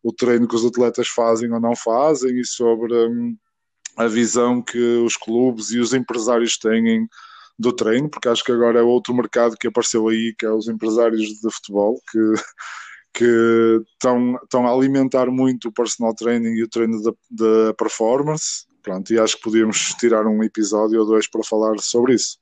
o 0.04 0.12
treino 0.12 0.46
que 0.46 0.56
os 0.56 0.66
atletas 0.66 1.08
fazem 1.08 1.50
ou 1.54 1.60
não 1.62 1.74
fazem 1.74 2.38
e 2.38 2.46
sobre 2.46 2.94
um, 2.94 3.34
a 3.96 4.08
visão 4.08 4.62
que 4.62 4.78
os 4.78 5.16
clubes 5.16 5.72
e 5.72 5.80
os 5.80 5.94
empresários 5.94 6.58
têm 6.58 7.08
do 7.58 7.72
treino, 7.72 8.10
porque 8.10 8.28
acho 8.28 8.44
que 8.44 8.52
agora 8.52 8.80
é 8.80 8.84
outro 8.84 9.14
mercado 9.14 9.56
que 9.56 9.68
apareceu 9.68 10.08
aí, 10.10 10.34
que 10.38 10.46
é 10.46 10.52
os 10.52 10.68
empresários 10.68 11.22
de 11.22 11.52
futebol, 11.54 12.02
que, 12.12 12.20
que 13.14 13.82
estão, 13.94 14.68
a 14.68 14.74
alimentar 14.74 15.28
muito 15.28 15.70
o 15.70 15.72
personal 15.72 16.14
training 16.14 16.56
e 16.56 16.64
o 16.64 16.70
treino 16.70 17.02
da 17.30 17.74
performance. 17.76 18.66
Pronto, 18.82 19.14
e 19.14 19.20
acho 19.20 19.38
que 19.38 19.44
podíamos 19.44 19.78
tirar 20.00 20.26
um 20.26 20.44
episódio 20.44 21.00
ou 21.00 21.06
dois 21.06 21.30
para 21.30 21.44
falar 21.44 21.80
sobre 21.80 22.16
isso. 22.16 22.38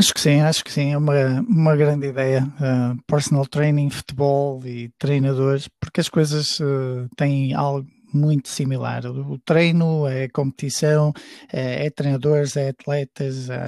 Acho 0.00 0.14
que 0.14 0.20
sim, 0.22 0.40
acho 0.40 0.64
que 0.64 0.72
sim, 0.72 0.92
é 0.94 0.96
uma, 0.96 1.12
uma 1.46 1.76
grande 1.76 2.06
ideia. 2.06 2.42
Uh, 2.56 2.98
personal 3.06 3.44
training, 3.44 3.90
futebol 3.90 4.64
e 4.64 4.88
treinadores, 4.98 5.68
porque 5.78 6.00
as 6.00 6.08
coisas 6.08 6.58
uh, 6.58 7.06
têm 7.18 7.52
algo 7.52 7.86
muito 8.10 8.48
similar. 8.48 9.04
O, 9.04 9.32
o 9.32 9.38
treino, 9.38 10.06
é 10.06 10.26
competição, 10.26 11.12
é, 11.52 11.84
é, 11.84 11.90
treinadores, 11.90 12.56
é 12.56 12.70
atletas, 12.70 13.50
é, 13.50 13.66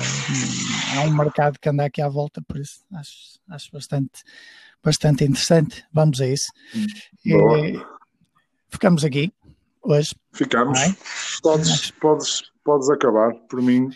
há 0.96 1.02
um 1.02 1.14
mercado 1.14 1.58
que 1.60 1.68
anda 1.68 1.84
aqui 1.84 2.00
à 2.00 2.08
volta, 2.08 2.40
por 2.48 2.56
isso 2.56 2.80
acho, 2.94 3.38
acho 3.50 3.70
bastante, 3.70 4.22
bastante 4.82 5.24
interessante. 5.24 5.84
Vamos 5.92 6.18
a 6.22 6.26
isso. 6.26 6.50
E, 7.26 7.78
ficamos 8.70 9.04
aqui 9.04 9.30
hoje. 9.82 10.16
Ficamos. 10.32 10.80
É? 10.80 10.96
Podes, 11.42 11.90
podes, 11.90 12.42
podes 12.64 12.88
acabar, 12.88 13.34
por 13.50 13.60
mim 13.60 13.90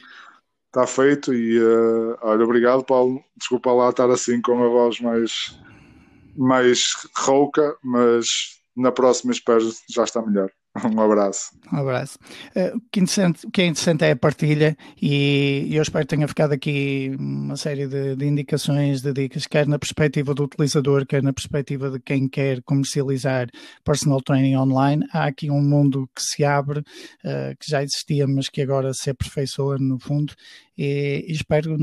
está 0.77 0.87
feito 0.87 1.33
e 1.33 1.59
uh, 1.59 2.19
olha, 2.21 2.45
obrigado 2.45 2.85
Paulo, 2.85 3.25
desculpa 3.35 3.73
lá 3.73 3.89
estar 3.89 4.11
assim 4.11 4.43
com 4.43 4.63
a 4.63 4.69
voz 4.69 5.01
mais, 5.01 5.59
mais 6.37 6.81
rouca, 7.17 7.75
mas 7.83 8.27
na 8.77 8.93
próxima 8.93 9.33
espero 9.33 9.67
já 9.89 10.05
está 10.05 10.21
melhor. 10.21 10.51
Um 10.97 11.01
abraço. 11.01 11.53
Um 11.73 11.79
abraço. 11.79 12.19
Uh, 12.55 12.77
o, 12.77 12.81
que 12.91 13.01
o, 13.01 13.51
que 13.51 13.63
é 13.63 13.67
interessante 13.67 14.05
é 14.05 14.13
a 14.13 14.17
partilha 14.17 14.77
e 15.01 15.69
eu 15.71 15.83
espero 15.83 16.07
que 16.07 16.15
tenha 16.15 16.29
ficado 16.29 16.53
aqui 16.53 17.15
uma 17.19 17.57
série 17.57 17.87
de, 17.87 18.17
de, 18.17 18.27
indicações, 18.27 19.03
de 19.03 19.13
dicas, 19.13 19.47
quer 19.47 19.67
na 19.67 19.79
perspectiva 19.79 20.35
do 20.35 20.45
utilizador, 20.45 21.07
quer 21.07 21.23
na 21.23 21.33
perspectiva 21.33 21.91
de 21.91 22.01
quem 22.01 22.29
quer 22.29 22.63
comercializar 22.63 23.49
personal 23.85 24.21
training 24.21 24.57
online. 24.57 25.07
Há 25.13 25.27
aqui 25.27 25.51
um 25.51 25.63
mundo 25.63 26.09
que 26.15 26.23
se 26.23 26.45
abre, 26.45 26.81
uh, 26.81 27.57
que 27.59 27.71
já 27.71 27.83
existia, 27.83 28.27
mas 28.27 28.49
que 28.49 28.63
agora 28.63 28.93
se 28.93 29.11
aperfeiçoa 29.11 29.79
no 29.79 29.99
fundo 29.99 30.35
e 30.77 31.25
espero 31.29 31.77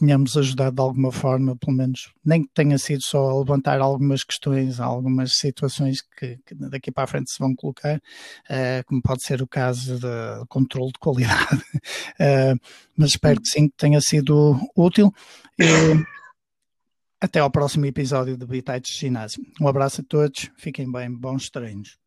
tenhamos 0.00 0.36
ajudado 0.36 0.76
de 0.76 0.80
alguma 0.80 1.12
forma, 1.12 1.54
pelo 1.56 1.76
menos, 1.76 2.10
nem 2.24 2.42
que 2.42 2.48
tenha 2.54 2.78
sido 2.78 3.02
só 3.02 3.30
a 3.30 3.38
levantar 3.38 3.80
algumas 3.80 4.24
questões, 4.24 4.80
algumas 4.80 5.34
situações 5.34 6.00
que, 6.00 6.38
que 6.46 6.54
daqui 6.54 6.90
para 6.90 7.04
a 7.04 7.06
frente 7.06 7.30
se 7.30 7.38
vão 7.38 7.54
colocar, 7.54 7.96
uh, 7.98 8.84
como 8.86 9.02
pode 9.02 9.22
ser 9.22 9.42
o 9.42 9.46
caso 9.46 9.98
de 9.98 10.46
controle 10.48 10.90
de 10.92 10.98
qualidade. 10.98 11.56
Uh, 12.18 12.58
mas 12.96 13.10
espero 13.10 13.40
que 13.40 13.48
sim, 13.48 13.68
que 13.68 13.76
tenha 13.76 14.00
sido 14.00 14.58
útil. 14.74 15.12
E 15.58 15.64
até 17.20 17.38
ao 17.38 17.50
próximo 17.50 17.84
episódio 17.84 18.36
do 18.36 18.46
Bitites 18.46 18.96
Ginásio. 18.96 19.44
Um 19.60 19.68
abraço 19.68 20.00
a 20.00 20.04
todos, 20.04 20.50
fiquem 20.56 20.90
bem, 20.90 21.14
bons 21.14 21.50
treinos. 21.50 21.99